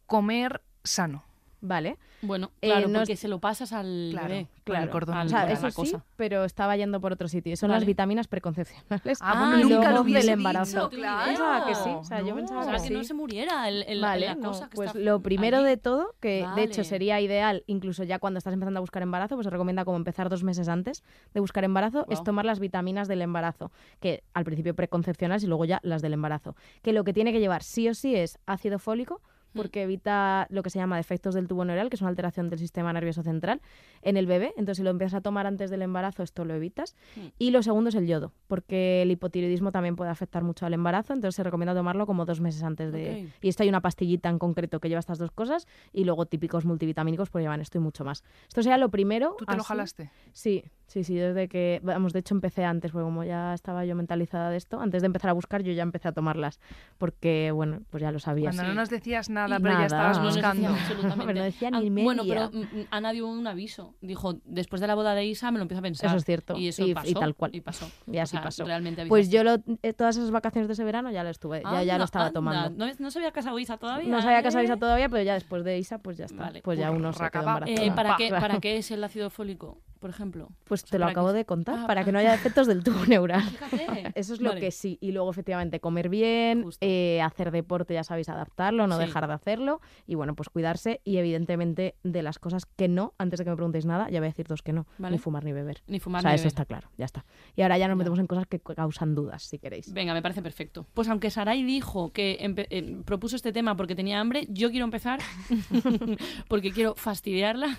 Comer 0.06 0.62
sano. 0.85 1.25
Vale, 1.61 1.99
Bueno, 2.21 2.51
Eh, 2.61 2.67
claro, 2.69 2.89
no 2.89 2.99
porque 3.01 3.13
es- 3.13 3.21
se 3.21 3.29
lo 3.29 3.39
pasas 3.41 3.73
al 3.73 4.09
Claro, 4.11 4.29
bebé. 4.29 4.49
claro. 4.65 4.91
cordón 4.91 5.17
Al- 5.17 5.27
o 5.29 5.31
sea, 5.31 5.51
eso 5.53 5.63
la 5.63 5.71
sí, 5.71 5.77
cosa. 5.77 6.05
pero 6.17 6.45
estaba 6.45 6.77
yendo 6.77 7.01
por 7.01 7.13
otro 7.13 7.29
sitio. 7.29 7.57
Son 7.57 7.71
las 7.71 7.85
vitaminas 7.85 8.27
preconcepcionales. 8.27 9.19
Ah, 9.23 9.51
bueno, 9.51 9.69
nunca 9.69 9.93
lo 9.93 10.03
del 10.05 10.29
embarazo. 10.29 10.89
dicho, 10.89 10.91
claro. 11.01 11.27
Pensaba 11.27 11.67
que 11.67 11.75
sí, 11.77 11.91
o 11.91 12.05
sea, 12.05 12.21
yo 12.23 12.35
pensaba 12.35 12.61
O 12.61 12.65
sea, 12.65 12.73
que 12.75 12.83
que 12.83 12.89
sí. 12.89 12.95
no 12.95 13.05
se 13.05 13.15
muriera 13.15 13.69
el, 13.69 13.85
el- 13.85 14.01
Vale, 14.01 14.27
la 14.27 14.35
no, 14.35 14.49
cosa 14.49 14.69
que 14.69 14.77
pues 14.77 14.89
está 14.89 14.99
lo 14.99 15.21
primero 15.21 15.63
de 15.63 15.77
todo, 15.77 16.15
que 16.21 16.45
de 16.57 16.63
hecho 16.65 16.83
sería 16.85 17.21
ideal, 17.21 17.63
incluso 17.69 18.03
ya 18.05 18.19
cuando 18.19 18.39
estás 18.39 18.53
empezando 18.53 18.79
a 18.79 18.81
buscar 18.81 19.03
embarazo, 19.03 19.37
pues 19.37 19.45
se 19.45 19.51
recomienda 19.51 19.85
como 19.85 19.97
empezar 19.97 20.29
dos 20.29 20.43
meses 20.43 20.69
antes 20.69 21.05
de 21.35 21.41
buscar 21.41 21.63
embarazo, 21.65 22.05
es 22.09 22.23
tomar 22.25 22.45
las 22.45 22.59
vitaminas 22.59 23.07
del 23.09 23.23
embarazo, 23.23 23.71
que 24.01 24.23
al 24.35 24.45
principio 24.45 24.75
preconcepcionales 24.75 25.45
y 25.45 25.47
luego 25.47 25.65
ya 25.67 25.79
las 25.85 26.03
del 26.03 26.15
embarazo. 26.15 26.57
Que 26.83 26.93
lo 26.93 27.05
que 27.05 27.13
tiene 27.13 27.33
que 27.33 27.39
llevar 27.41 27.63
sí 27.63 27.89
o 27.89 27.95
sí 27.95 28.15
es 28.17 28.39
ácido 28.47 28.79
fólico. 28.79 29.21
Porque 29.55 29.83
evita 29.83 30.47
lo 30.50 30.62
que 30.62 30.71
se 30.71 30.79
llama 30.79 30.97
defectos 30.97 31.35
del 31.35 31.49
tubo 31.49 31.65
neural, 31.65 31.91
que 31.91 31.97
es 31.97 32.03
una 32.03 32.11
alteración 32.11 32.49
del 32.50 32.59
sistema 32.59 32.93
nervioso 32.93 33.23
central 33.23 33.61
en 34.03 34.17
el 34.17 34.27
bebé. 34.27 34.53
Entonces, 34.56 34.79
si 34.79 34.83
lo 34.83 34.91
empiezas 34.91 35.15
a 35.15 35.21
tomar 35.21 35.47
antes 35.47 35.71
del 35.71 35.83
embarazo, 35.83 36.23
esto 36.23 36.45
lo 36.45 36.55
evitas. 36.55 36.97
Mm. 37.17 37.21
Y 37.39 37.50
lo 37.50 37.62
segundo 37.62 37.89
es 37.89 37.95
el 37.95 38.06
yodo, 38.06 38.33
porque 38.47 39.03
el 39.03 39.11
hipotiroidismo 39.11 39.73
también 39.73 39.97
puede 39.97 40.11
afectar 40.11 40.43
mucho 40.43 40.67
al 40.67 40.75
embarazo, 40.75 41.12
entonces 41.12 41.37
se 41.37 41.43
recomienda 41.43 41.75
tomarlo 41.75 42.06
como 42.06 42.25
dos 42.25 42.41
meses 42.41 42.62
antes 42.62 42.93
de... 42.93 43.29
Y 43.41 43.49
esto 43.49 43.62
hay 43.62 43.69
una 43.69 43.81
pastillita 43.81 44.29
en 44.29 44.39
concreto 44.39 44.81
que 44.81 44.89
lleva 44.89 45.00
estas 45.00 45.19
dos 45.19 45.31
cosas 45.31 45.67
y 45.93 46.05
luego 46.05 46.27
típicos 46.27 46.65
multivitamínicos 46.65 47.31
pues 47.31 47.43
llevan 47.43 47.61
esto 47.61 47.79
y 47.79 47.81
mucho 47.81 48.05
más. 48.05 48.25
Esto 48.49 48.62
sería 48.62 48.79
lo 48.79 48.91
primero. 48.91 49.37
¿Tú 49.39 49.45
te 49.45 49.56
lo 49.56 49.65
jalaste? 49.65 50.11
Sí, 50.33 50.65
sí, 50.88 51.05
sí, 51.05 51.14
desde 51.14 51.46
que, 51.49 51.81
vamos, 51.85 52.12
de 52.12 52.19
hecho 52.19 52.35
empecé 52.35 52.64
antes, 52.64 52.90
porque 52.90 53.05
como 53.05 53.23
ya 53.23 53.55
estaba 53.55 53.85
yo 53.85 53.94
mentalizada 53.94 54.50
de 54.50 54.56
esto, 54.56 54.81
antes 54.81 55.02
de 55.02 55.06
empezar 55.06 55.31
a 55.31 55.35
buscar 55.35 55.62
yo 55.62 55.73
ya 55.73 55.82
empecé 55.85 56.08
a 56.08 56.12
tomarlas, 56.12 56.58
porque, 56.99 57.52
bueno, 57.55 57.82
pues 57.90 58.02
ya 58.02 58.11
lo 58.11 58.19
sabía. 58.19 58.46
Cuando 58.50 58.62
sí. 58.62 58.69
no 58.69 58.75
nos 58.75 58.90
decías 58.90 59.31
nada, 59.31 59.58
Y 59.58 59.62
pero 59.62 59.75
ya 59.79 59.87
estabas 59.87 60.19
No 60.19 60.25
No 60.25 60.31
buscando. 60.31 60.62
decía 60.62 60.81
absolutamente. 60.82 61.26
Pero 61.26 61.38
no 61.38 61.44
decía 61.44 61.70
ni 61.70 61.90
Bueno, 62.02 62.25
media. 62.25 62.50
pero 62.50 62.64
mm, 62.64 62.87
Ana 62.90 63.12
dio 63.12 63.29
un 63.29 63.46
aviso. 63.46 63.94
Dijo, 64.00 64.40
después 64.44 64.81
de 64.81 64.87
la 64.88 64.94
boda 64.94 65.14
de 65.14 65.25
Isa 65.26 65.50
me 65.50 65.58
lo 65.58 65.62
empiezo 65.62 65.79
a 65.79 65.82
pensar. 65.82 66.08
Eso 66.08 66.17
es 66.17 66.25
cierto, 66.25 66.56
Y 66.56 66.69
eso 66.69 66.85
y- 66.85 66.90
y 66.90 66.94
pasó. 66.94 67.20
tal 67.20 67.35
cual. 67.35 67.55
Y 67.55 67.61
pasó. 67.61 67.88
Y 68.06 68.19
O 68.19 68.23
así 68.23 68.32
sea, 68.32 68.43
pasó. 68.43 68.64
Realmente 68.64 69.06
Pues 69.06 69.31
yo 69.31 69.44
lo- 69.44 69.58
eh, 69.82 69.93
todas 69.93 70.17
esas 70.17 70.31
vacaciones 70.31 70.69
de 70.69 70.73
ese 70.75 70.85
verano 70.85 71.11
ya 71.11 71.23
lo 71.23 71.31
estuve, 71.31 71.62
ya, 71.62 71.82
ya 71.82 71.99
lo 71.99 72.05
estaba 72.05 72.26
anda. 72.26 72.35
tomando. 72.35 72.87
¿No, 72.87 72.93
no 72.99 73.11
se 73.11 73.19
había 73.19 73.32
casado 73.32 73.58
Isa 73.58 73.76
todavía? 73.76 74.08
No 74.11 74.23
sabía 74.23 74.43
casar 74.43 74.62
¿eh? 74.62 74.64
Isa 74.64 74.76
todavía, 74.76 75.08
pero 75.08 75.23
ya 75.23 75.35
después 75.35 75.64
de 75.64 75.79
Isa, 75.79 75.99
pues 75.99 76.17
ya 76.17 76.25
está. 76.25 76.44
Vale. 76.44 76.62
Pues 76.62 76.79
ya 76.79 76.90
uno 76.90 77.12
se 77.12 77.29
quedó. 77.31 77.61
Eh, 77.67 77.93
¿para, 77.94 78.17
qué. 78.17 78.31
¿Para 78.31 78.58
qué 78.61 78.79
es 78.79 78.90
el 78.90 79.05
ácido 79.05 79.31
fólico, 79.31 79.81
por 79.99 80.11
ejemplo? 80.11 80.49
Pues 80.65 80.83
O 80.83 80.87
sea, 80.87 80.91
te 80.93 80.99
lo 80.99 81.05
¿para 81.05 81.12
acabo 81.12 81.33
de 81.33 81.45
contar, 81.45 81.81
Ah, 81.81 81.87
para 81.87 82.05
que 82.05 82.12
no 82.12 82.19
haya 82.19 82.33
defectos 82.33 82.67
del 82.67 82.83
tubo 82.85 83.05
neural. 83.06 83.43
Fíjate. 83.43 84.12
Eso 84.15 84.35
es 84.35 84.41
lo 84.41 84.50
Vale. 84.50 84.61
que 84.61 84.71
sí. 84.71 84.99
Y 85.00 85.12
luego, 85.12 85.31
efectivamente, 85.31 85.81
comer 85.81 86.09
bien, 86.09 86.65
eh, 86.81 87.21
hacer 87.23 87.50
deporte, 87.50 87.95
ya 87.95 88.05
sabéis, 88.05 88.29
adaptarlo, 88.29 88.87
no 88.87 88.97
Sí. 88.99 89.05
dejar 89.06 89.27
de 89.27 89.35
hacerlo. 89.35 89.81
Y 90.06 90.15
bueno, 90.15 90.35
pues 90.35 90.49
cuidarse. 90.49 91.00
Y 91.05 91.17
evidentemente, 91.19 91.95
de 92.03 92.23
las 92.23 92.39
cosas 92.39 92.65
que 92.67 92.89
no, 92.89 93.15
antes 93.19 93.39
de 93.39 93.45
que 93.45 93.50
me 93.50 93.56
preguntéis 93.56 93.85
nada, 93.87 94.09
ya 94.11 94.21
voy 94.21 94.27
a 94.27 94.31
decir 94.31 94.47
dos 94.47 94.62
que 94.62 94.73
no. 94.73 94.87
Vale. 94.99 95.17
Ni 95.17 95.19
fumar 95.19 95.45
ni 95.45 95.53
beber. 95.53 95.83
Ni 95.87 96.00
fumar 96.00 96.21
o 96.21 96.23
sea, 96.23 96.31
ni 96.31 96.35
eso 96.37 96.43
beber. 96.43 96.49
está 96.53 96.65
claro, 96.65 96.91
ya 96.97 97.05
está. 97.05 97.25
Y 97.56 97.62
ahora 97.62 97.79
ya 97.79 97.89
nos 97.89 97.97
metemos 97.97 98.19
en 98.19 98.27
cosas 98.27 98.47
que 98.47 98.61
causan 98.61 99.15
dudas, 99.15 99.43
si 99.43 99.59
queréis. 99.59 99.93
Venga, 99.93 100.15
me 100.15 100.23
parece 100.23 100.43
perfecto. 100.43 100.87
Pues 100.95 101.09
aunque 101.09 101.31
Sarai 101.31 101.62
dijo 101.65 102.12
que 102.12 102.39
eh, 102.41 103.03
propuso 103.05 103.37
este 103.37 103.53
tema 103.53 103.77
porque 103.77 103.95
tenía 103.95 104.21
hambre, 104.21 104.47
yo 104.50 104.71
quiero 104.71 104.85
empezar 104.85 105.21
porque 106.49 106.73
quiero 106.73 106.95
fastidiarla 106.97 107.79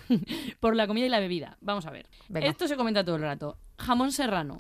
por 0.60 0.76
la 0.76 0.88
comida 0.88 1.06
y 1.06 1.10
la 1.10 1.20
bebida. 1.20 1.58
Vamos 1.62 1.86
a 1.86 1.92
ver. 1.92 2.08
Venga. 2.28 2.48
Esto 2.48 2.68
se 2.68 2.76
comenta 2.76 3.04
todo 3.04 3.16
el 3.18 3.22
rato. 3.24 3.58
Jamón 3.78 4.12
serrano 4.12 4.58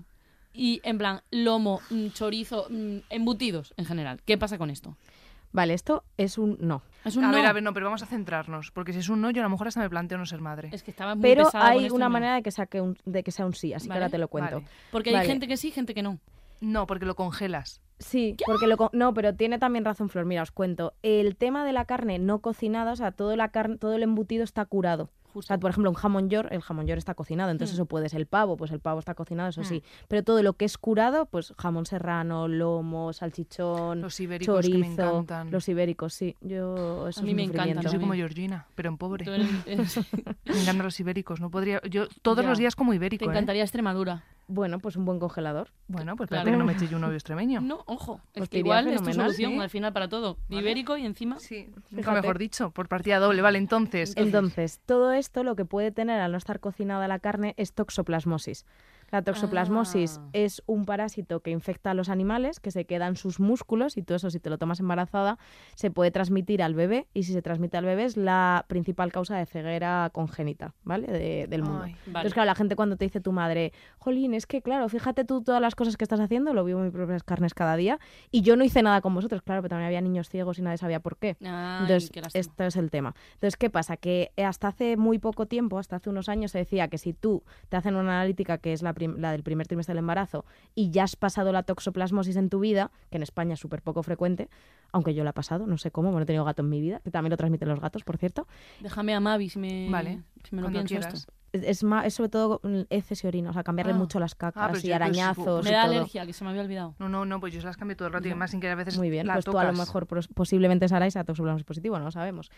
y 0.53 0.81
en 0.83 0.97
plan 0.97 1.21
lomo, 1.31 1.81
mm, 1.89 2.07
chorizo, 2.09 2.67
mm, 2.69 2.97
embutidos 3.09 3.73
en 3.77 3.85
general. 3.85 4.21
¿Qué 4.25 4.37
pasa 4.37 4.57
con 4.57 4.69
esto? 4.69 4.95
Vale, 5.51 5.73
esto 5.73 6.03
es 6.17 6.37
un 6.37 6.57
no. 6.61 6.83
Es 7.03 7.15
un 7.15 7.23
A 7.23 7.27
no. 7.29 7.33
ver, 7.33 7.45
a 7.47 7.53
ver, 7.53 7.63
no, 7.63 7.73
pero 7.73 7.87
vamos 7.87 8.03
a 8.03 8.05
centrarnos. 8.05 8.69
Porque 8.71 8.93
si 8.93 8.99
es 8.99 9.09
un 9.09 9.19
no, 9.21 9.31
yo 9.31 9.41
a 9.41 9.43
lo 9.43 9.49
mejor 9.49 9.67
hasta 9.67 9.79
me 9.79 9.89
planteo 9.89 10.17
no 10.19 10.25
ser 10.27 10.41
madre. 10.41 10.69
Es 10.71 10.83
que 10.83 10.91
estaba 10.91 11.15
muy 11.15 11.23
Pero 11.23 11.49
con 11.49 11.61
hay 11.61 11.85
esto, 11.85 11.95
una 11.95 12.05
no. 12.05 12.11
manera 12.11 12.35
de 12.35 12.43
que, 12.43 12.51
saque 12.51 12.81
un, 12.81 12.97
de 13.05 13.23
que 13.23 13.31
sea 13.31 13.45
un 13.47 13.53
sí, 13.53 13.73
así 13.73 13.87
Vale, 13.87 13.99
que 13.99 14.03
ahora 14.03 14.11
te 14.11 14.17
lo 14.19 14.27
cuento. 14.27 14.55
vale. 14.57 14.67
Porque 14.91 15.09
hay 15.09 15.15
Vale. 15.17 15.27
gente 15.27 15.47
que 15.47 15.57
sí, 15.57 15.71
gente 15.71 15.93
que 15.95 16.03
no. 16.03 16.19
No, 16.61 16.85
porque 16.85 17.05
lo 17.05 17.15
congelas. 17.15 17.81
Sí, 17.99 18.35
porque 18.45 18.67
lo 18.67 18.89
no, 18.93 19.13
pero 19.13 19.33
tiene 19.33 19.57
también 19.59 19.85
razón 19.85 20.09
Flor. 20.09 20.25
Mira, 20.25 20.43
os 20.43 20.51
cuento. 20.51 20.93
El 21.03 21.35
tema 21.35 21.65
de 21.65 21.73
la 21.73 21.85
carne 21.85 22.19
no 22.19 22.39
cocinada, 22.39 22.91
o 22.91 22.95
sea, 22.95 23.11
todo 23.11 23.35
la 23.35 23.49
carne, 23.49 23.77
todo 23.77 23.95
el 23.95 24.03
embutido 24.03 24.43
está 24.43 24.65
curado. 24.65 25.09
O 25.29 25.33
Justo. 25.33 25.47
sea, 25.47 25.57
por 25.59 25.69
ejemplo, 25.71 25.89
un 25.91 25.95
jamón 25.95 26.29
york, 26.29 26.49
el 26.51 26.61
jamón 26.61 26.87
york 26.87 26.97
está 26.97 27.13
cocinado, 27.13 27.51
entonces 27.51 27.75
Mm. 27.75 27.77
eso 27.81 27.85
puede 27.85 28.09
ser 28.09 28.19
el 28.21 28.25
pavo, 28.27 28.57
pues 28.57 28.71
el 28.71 28.79
pavo 28.79 28.99
está 28.99 29.13
cocinado, 29.13 29.49
eso 29.49 29.61
Mm. 29.61 29.65
sí. 29.65 29.83
Pero 30.07 30.23
todo 30.23 30.41
lo 30.43 30.53
que 30.53 30.65
es 30.65 30.77
curado, 30.77 31.25
pues 31.27 31.53
jamón 31.57 31.85
serrano, 31.85 32.47
lomo, 32.47 33.13
salchichón, 33.13 34.01
Los 34.01 34.19
ibéricos 34.19 34.65
que 34.65 34.69
me 34.73 34.85
chorizo, 34.87 35.01
encantan. 35.21 35.51
los 35.51 35.69
ibéricos, 35.69 36.13
sí. 36.13 36.35
Yo 36.41 37.07
eso 37.07 37.21
A 37.21 37.23
mí 37.23 37.29
es 37.31 37.35
me 37.35 37.43
encantan 37.43 37.53
sufrimiento. 37.67 37.81
Yo 37.83 37.89
soy 37.89 37.99
como. 37.99 38.13
Georgina, 38.13 38.67
pero 38.75 38.89
en 38.89 38.97
pobre. 38.97 39.25
Me 40.45 40.61
encantan 40.61 40.83
los 40.85 40.99
ibéricos. 40.99 41.39
No 41.39 41.49
podría. 41.51 41.81
Yo 41.89 42.07
todos 42.21 42.43
Ya. 42.43 42.49
los 42.49 42.57
días 42.57 42.75
como 42.75 42.91
Te 42.91 42.95
ibérico. 42.97 43.25
¿eh? 43.25 43.27
encantaría 43.29 43.63
Extremadura. 43.63 44.23
Bueno, 44.51 44.79
pues 44.79 44.95
un 44.95 45.05
buen 45.05 45.19
congelador. 45.19 45.69
Bueno, 45.87 46.15
pues 46.15 46.27
Claro. 46.27 46.41
espérate 46.41 46.51
que 46.51 46.57
no 46.57 46.65
me 46.65 46.73
eche 46.73 46.87
yo 46.87 46.97
un 46.97 47.01
novio 47.01 47.13
extremeño. 47.15 47.61
No, 47.61 47.83
ojo. 47.85 48.19
Es 48.33 48.39
Pues 48.39 48.49
que 48.49 48.57
igual 48.57 48.87
es 48.87 49.01
tu 49.03 49.13
solución 49.13 49.51
sí. 49.51 49.59
al 49.59 49.69
final 49.69 49.93
para 49.93 50.09
todo. 50.09 50.37
Ibérico 50.49 50.97
y 50.97 51.05
encima. 51.05 51.37
Sí, 51.39 51.69
nunca 51.91 52.13
mejor 52.13 52.39
dicho, 52.39 52.71
por 52.71 52.87
partida 52.87 53.19
doble. 53.19 53.43
Vale, 53.43 53.59
entonces. 53.59 54.13
Entonces, 54.17 54.79
todo 54.87 55.11
esto 55.13 55.43
lo 55.43 55.55
que 55.55 55.65
puede 55.65 55.91
tener 55.91 56.19
al 56.19 56.31
no 56.31 56.37
estar 56.39 56.59
cocinada 56.59 57.07
la 57.07 57.19
carne 57.19 57.53
es 57.57 57.73
toxoplasmosis. 57.73 58.65
La 59.11 59.21
toxoplasmosis 59.21 60.17
Ah. 60.19 60.29
es 60.33 60.61
un 60.65 60.85
parásito 60.85 61.39
que 61.41 61.51
infecta 61.51 61.91
a 61.91 61.93
los 61.93 62.09
animales, 62.09 62.59
que 62.59 62.71
se 62.71 62.85
queda 62.85 63.07
en 63.07 63.15
sus 63.15 63.39
músculos 63.39 63.97
y 63.97 64.03
todo 64.03 64.15
eso, 64.17 64.29
si 64.29 64.39
te 64.39 64.49
lo 64.49 64.57
tomas 64.57 64.79
embarazada, 64.79 65.37
se 65.75 65.91
puede 65.91 66.11
transmitir 66.11 66.61
al 66.63 66.73
bebé 66.75 67.07
y 67.13 67.23
si 67.23 67.33
se 67.33 67.41
transmite 67.41 67.77
al 67.77 67.85
bebé 67.85 68.05
es 68.05 68.17
la 68.17 68.65
principal 68.67 69.11
causa 69.11 69.37
de 69.37 69.45
ceguera 69.45 70.09
congénita, 70.13 70.73
¿vale? 70.83 71.07
De- 71.07 71.47
del 71.47 71.63
mundo. 71.63 71.83
Ay, 71.83 71.91
Vale. 71.93 72.03
Entonces, 72.07 72.33
claro, 72.33 72.45
la 72.47 72.55
gente 72.55 72.75
cuando 72.75 72.97
te 72.97 73.05
dice 73.05 73.21
tu 73.21 73.31
madre, 73.31 73.73
Jolín, 73.97 74.33
es 74.33 74.45
que 74.45 74.61
claro, 74.61 74.87
fíjate 74.89 75.25
tú 75.25 75.41
todas 75.41 75.61
las 75.61 75.75
cosas 75.75 75.97
que 75.97 76.03
estás 76.03 76.19
haciendo, 76.19 76.53
lo 76.53 76.63
vivo 76.63 76.79
en 76.79 76.85
mis 76.85 76.93
propias 76.93 77.23
carnes 77.23 77.53
cada 77.53 77.75
día, 77.75 77.99
y 78.31 78.41
yo 78.41 78.55
no 78.55 78.63
hice 78.63 78.81
nada 78.83 79.01
con 79.01 79.13
vosotros, 79.15 79.41
claro, 79.41 79.61
pero 79.61 79.69
también 79.69 79.87
había 79.87 80.01
niños 80.01 80.29
ciegos 80.29 80.59
y 80.59 80.61
nadie 80.61 80.77
sabía 80.77 80.99
por 80.99 81.17
qué. 81.17 81.37
Ay, 81.41 81.81
Entonces, 81.81 82.09
qué 82.11 82.21
esto 82.33 82.63
es 82.63 82.75
el 82.75 82.89
tema. 82.91 83.15
Entonces, 83.33 83.57
¿qué 83.57 83.69
pasa? 83.69 83.97
Que 83.97 84.31
hasta 84.37 84.67
hace 84.69 84.97
muy 84.97 85.19
poco 85.19 85.45
tiempo, 85.45 85.77
hasta 85.79 85.95
hace 85.97 86.09
unos 86.09 86.29
años, 86.29 86.51
se 86.51 86.59
decía 86.59 86.87
que 86.87 86.97
si 86.97 87.13
tú 87.13 87.43
te 87.69 87.77
hacen 87.77 87.95
una 87.95 88.13
analítica, 88.19 88.57
que 88.57 88.73
es 88.73 88.81
la, 88.81 88.93
la 89.07 89.31
del 89.31 89.43
primer 89.43 89.67
trimestre 89.67 89.93
del 89.93 89.99
embarazo, 89.99 90.45
y 90.75 90.91
ya 90.91 91.03
has 91.03 91.15
pasado 91.15 91.51
la 91.51 91.63
toxoplasmosis 91.63 92.35
en 92.35 92.49
tu 92.49 92.59
vida, 92.59 92.91
que 93.09 93.17
en 93.17 93.23
España 93.23 93.53
es 93.53 93.59
súper 93.59 93.81
poco 93.81 94.03
frecuente, 94.03 94.49
aunque 94.91 95.13
yo 95.13 95.23
la 95.23 95.31
he 95.31 95.33
pasado, 95.33 95.67
no 95.67 95.77
sé 95.77 95.91
cómo, 95.91 96.09
bueno, 96.09 96.23
he 96.23 96.25
tenido 96.25 96.45
gato 96.45 96.61
en 96.61 96.69
mi 96.69 96.81
vida, 96.81 96.99
que 97.03 97.11
también 97.11 97.31
lo 97.31 97.37
transmiten 97.37 97.69
los 97.69 97.79
gatos, 97.79 98.03
por 98.03 98.17
cierto, 98.17 98.47
Déjame 98.79 99.13
a 99.13 99.19
Mavi 99.19 99.49
si 99.49 99.59
me, 99.59 99.89
Vale, 99.89 100.21
si 100.43 100.55
me 100.55 100.61
lo 100.61 100.65
cuando 100.67 100.79
pienso 100.79 100.95
quieras. 100.95 101.13
esto. 101.13 101.33
Es, 101.51 101.83
ma- 101.83 102.05
es 102.05 102.13
sobre 102.13 102.29
todo 102.29 102.61
heces 102.89 103.23
y 103.23 103.27
orina, 103.27 103.49
o 103.49 103.53
sea, 103.53 103.63
cambiarle 103.63 103.93
Ah. 103.93 103.97
mucho 103.97 104.19
las 104.19 104.35
cacas 104.35 104.67
pero 104.67 104.79
y 104.79 104.81
yo- 104.83 104.87
pues, 104.89 104.95
arañazos 104.95 105.63
Me 105.63 105.69
y 105.69 105.73
da 105.73 105.85
todo. 105.85 105.91
alergia, 105.95 106.25
que 106.25 106.33
se 106.33 106.43
me 106.43 106.49
había 106.49 106.61
olvidado. 106.61 106.95
No, 106.99 107.09
no, 107.09 107.25
no, 107.25 107.39
pues 107.39 107.53
yo 107.53 107.61
se 107.61 107.67
las 107.67 107.77
cambio 107.77 107.95
todo 107.97 108.07
el 108.07 108.13
rato 108.13 108.27
y 108.27 108.33
más 108.35 108.51
sin 108.51 108.59
que 108.59 108.69
a 108.69 108.75
veces 108.75 108.97
Muy 108.97 109.09
bien, 109.09 109.27
la 109.27 109.33
pues 109.33 109.45
tú 109.45 109.51
a 109.57 109.63
lo 109.63 109.71
tocas. 109.71 109.87
mejor 109.87 110.07
posiblemente 110.33 110.87
sea 110.87 111.23
toxoplasmosis 111.23 111.65
positivo, 111.65 111.97
no 111.99 112.05
lo 112.05 112.11
sabemos. 112.11 112.51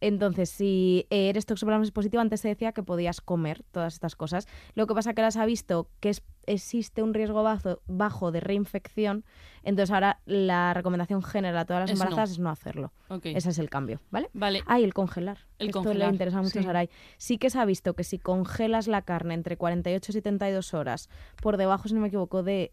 Entonces, 0.00 0.50
si 0.50 1.06
eres 1.10 1.46
toxoplasmosis 1.46 1.92
positivo, 1.92 2.20
antes 2.20 2.40
se 2.40 2.48
decía 2.48 2.72
que 2.72 2.82
podías 2.82 3.20
comer 3.20 3.64
todas 3.72 3.94
estas 3.94 4.16
cosas. 4.16 4.46
Lo 4.74 4.86
que 4.86 4.94
pasa 4.94 5.14
que 5.14 5.20
ahora 5.20 5.30
se 5.30 5.40
ha 5.40 5.46
visto 5.46 5.88
que 6.00 6.10
es- 6.10 6.22
existe 6.52 7.02
un 7.02 7.14
riesgo 7.14 7.42
bajo, 7.42 7.80
bajo 7.86 8.32
de 8.32 8.40
reinfección, 8.40 9.24
entonces 9.62 9.92
ahora 9.92 10.20
la 10.26 10.74
recomendación 10.74 11.22
general 11.22 11.58
a 11.58 11.64
todas 11.64 11.82
las 11.82 11.90
Es 11.90 11.98
no. 11.98 12.04
embarazadas 12.04 12.30
es 12.30 12.38
no 12.38 12.50
hacerlo. 12.50 12.92
Ok. 13.08 13.26
Ese 13.26 13.50
es 13.50 13.58
el 13.58 13.68
cambio, 13.70 14.00
¿vale? 14.10 14.28
Vale. 14.32 14.62
Ah, 14.66 14.80
y 14.80 14.84
el 14.84 14.94
congelar. 14.94 15.38
El 15.58 15.68
Esto 15.68 15.80
congelar, 15.82 16.08
le 16.08 16.14
interesa 16.14 16.40
mucho 16.42 16.60
a. 16.60 16.62
Sarai. 16.62 16.90
Sí 17.16 17.38
que 17.38 17.50
se 17.50 17.58
ha 17.58 17.64
visto 17.64 17.94
que 17.94 18.04
si 18.04 18.18
congelas 18.18 18.88
la 18.88 19.02
carne 19.02 19.34
entre 19.34 19.56
48 19.56 20.10
y 20.10 20.14
72 20.14 20.74
horas 20.74 21.08
por 21.42 21.56
debajo, 21.56 21.88
si 21.88 21.94
no 21.94 22.00
me 22.00 22.08
equivoco, 22.08 22.42
de 22.42 22.72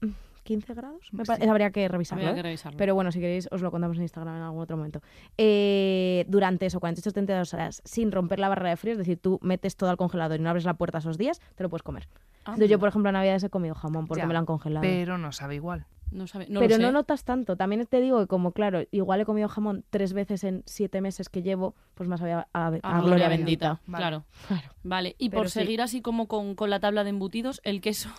mm, 0.00 0.08
15 0.42 0.74
grados, 0.74 1.08
me 1.12 1.24
pa- 1.24 1.36
Sí. 1.36 1.44
habría 1.48 1.70
que 1.70 1.88
revisarlo. 1.88 2.22
Habría 2.22 2.32
¿eh? 2.32 2.36
que 2.36 2.42
revisarlo. 2.42 2.76
Pero 2.76 2.94
bueno, 2.94 3.10
si 3.12 3.20
queréis, 3.20 3.48
os 3.50 3.62
lo 3.62 3.70
contamos 3.70 3.96
en 3.96 4.02
Instagram 4.02 4.36
en 4.36 4.42
algún 4.42 4.60
otro 4.62 4.76
momento. 4.76 5.00
Eh, 5.38 6.24
durante 6.28 6.66
eso, 6.66 6.80
48 6.80 7.10
72 7.10 7.54
horas, 7.54 7.80
sin 7.84 8.12
romper 8.12 8.38
la 8.40 8.48
barrera 8.48 8.70
de 8.70 8.76
frío, 8.76 8.92
es 8.92 8.98
decir, 8.98 9.18
tú 9.18 9.38
metes 9.42 9.76
todo 9.76 9.88
al 9.90 9.96
congelador 9.96 10.38
y 10.38 10.42
no 10.42 10.50
abres 10.50 10.64
la 10.64 10.74
puerta 10.74 10.98
esos 10.98 11.16
días, 11.18 11.40
te 11.54 11.62
lo 11.62 11.68
puedes 11.70 11.82
comer. 11.82 12.08
Ah, 12.44 12.50
Entonces, 12.52 12.70
yo, 12.70 12.78
por 12.78 12.88
ejemplo, 12.90 13.08
en 13.08 13.14
Navidades 13.14 13.42
he 13.44 13.50
comido 13.50 13.74
jamón 13.74 14.06
porque 14.06 14.20
Ya, 14.22 14.26
me 14.26 14.34
lo 14.34 14.38
han 14.40 14.46
congelado. 14.46 14.82
Pero 14.82 15.16
no 15.18 15.32
sabe 15.32 15.54
igual. 15.54 15.86
no 16.10 16.26
sabe, 16.26 16.46
no 16.48 16.60
Pero 16.60 16.74
lo 16.74 16.76
sé. 16.76 16.82
no 16.82 16.92
notas 16.92 17.24
tanto. 17.24 17.56
También 17.56 17.86
te 17.86 18.00
digo 18.00 18.20
que, 18.20 18.26
como 18.26 18.52
claro, 18.52 18.82
igual 18.90 19.20
he 19.20 19.24
comido 19.24 19.48
jamón 19.48 19.84
tres 19.90 20.12
veces 20.12 20.44
en 20.44 20.62
siete 20.66 21.00
meses 21.00 21.28
que 21.28 21.42
llevo, 21.42 21.74
pues 21.94 22.08
más 22.08 22.20
había 22.22 22.46
a, 22.52 22.66
a 22.68 22.72
Ah, 22.82 23.00
gloria 23.00 23.28
bendita. 23.28 23.80
Vale. 23.86 24.02
Claro. 24.02 24.24
Claro. 24.46 24.68
Vale. 24.82 25.16
Y 25.18 25.30
Pero 25.30 25.40
por 25.40 25.50
sí. 25.50 25.60
seguir 25.60 25.80
así 25.82 26.02
como 26.02 26.28
con, 26.28 26.54
con 26.54 26.70
la 26.70 26.80
tabla 26.80 27.02
de 27.02 27.10
embutidos, 27.10 27.60
el 27.64 27.80
queso. 27.80 28.10